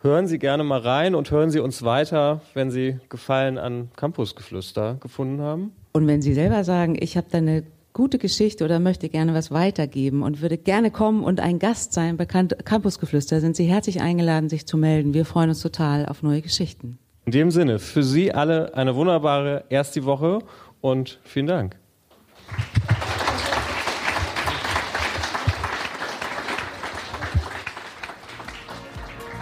hören 0.00 0.28
Sie 0.28 0.38
gerne 0.38 0.62
mal 0.62 0.80
rein 0.80 1.16
und 1.16 1.30
hören 1.32 1.50
Sie 1.50 1.58
uns 1.58 1.82
weiter, 1.82 2.40
wenn 2.54 2.70
Sie 2.70 3.00
Gefallen 3.08 3.58
an 3.58 3.90
Campusgeflüster 3.96 4.98
gefunden 5.00 5.42
haben. 5.42 5.72
Und 5.92 6.06
wenn 6.06 6.22
Sie 6.22 6.32
selber 6.32 6.62
sagen, 6.62 6.96
ich 6.98 7.16
habe 7.16 7.26
da 7.30 7.38
eine 7.38 7.64
gute 7.94 8.18
Geschichte 8.18 8.64
oder 8.64 8.80
möchte 8.80 9.08
gerne 9.08 9.34
was 9.34 9.52
weitergeben 9.52 10.22
und 10.22 10.42
würde 10.42 10.58
gerne 10.58 10.90
kommen 10.90 11.22
und 11.22 11.38
ein 11.38 11.60
Gast 11.60 11.92
sein 11.92 12.16
bei 12.16 12.26
Campusgeflüster, 12.26 13.40
sind 13.40 13.54
Sie 13.54 13.64
herzlich 13.64 14.00
eingeladen, 14.00 14.48
sich 14.48 14.66
zu 14.66 14.76
melden. 14.76 15.14
Wir 15.14 15.24
freuen 15.24 15.48
uns 15.48 15.62
total 15.62 16.04
auf 16.06 16.22
neue 16.22 16.42
Geschichten. 16.42 16.98
In 17.24 17.32
dem 17.32 17.50
Sinne, 17.52 17.78
für 17.78 18.02
Sie 18.02 18.34
alle 18.34 18.74
eine 18.74 18.96
wunderbare 18.96 19.64
erste 19.70 20.04
Woche 20.04 20.40
und 20.80 21.20
vielen 21.22 21.46
Dank. 21.46 21.76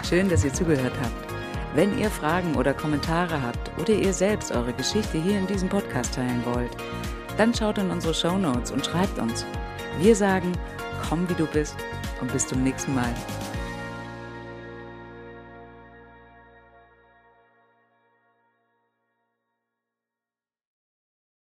Schön, 0.07 0.29
dass 0.29 0.45
ihr 0.45 0.53
zugehört 0.53 0.93
habt. 1.01 1.33
Wenn 1.75 1.97
ihr 1.97 2.11
Fragen 2.11 2.55
oder 2.55 2.75
Kommentare 2.75 3.41
habt 3.41 3.71
oder 3.81 3.93
ihr 3.93 4.13
selbst 4.13 4.51
eure 4.51 4.73
Geschichte 4.73 5.19
hier 5.19 5.39
in 5.39 5.47
diesem 5.47 5.69
Podcast 5.69 6.13
teilen 6.13 6.43
wollt, 6.45 6.69
dann 7.37 7.53
schaut 7.53 7.77
in 7.77 7.89
unsere 7.89 8.13
Show 8.13 8.37
Notes 8.37 8.71
und 8.71 8.85
schreibt 8.85 9.19
uns. 9.19 9.45
Wir 9.99 10.15
sagen, 10.15 10.51
komm 11.07 11.27
wie 11.29 11.35
du 11.35 11.45
bist 11.47 11.75
und 12.21 12.31
bis 12.31 12.47
zum 12.47 12.63
nächsten 12.63 12.93
Mal. 12.95 13.13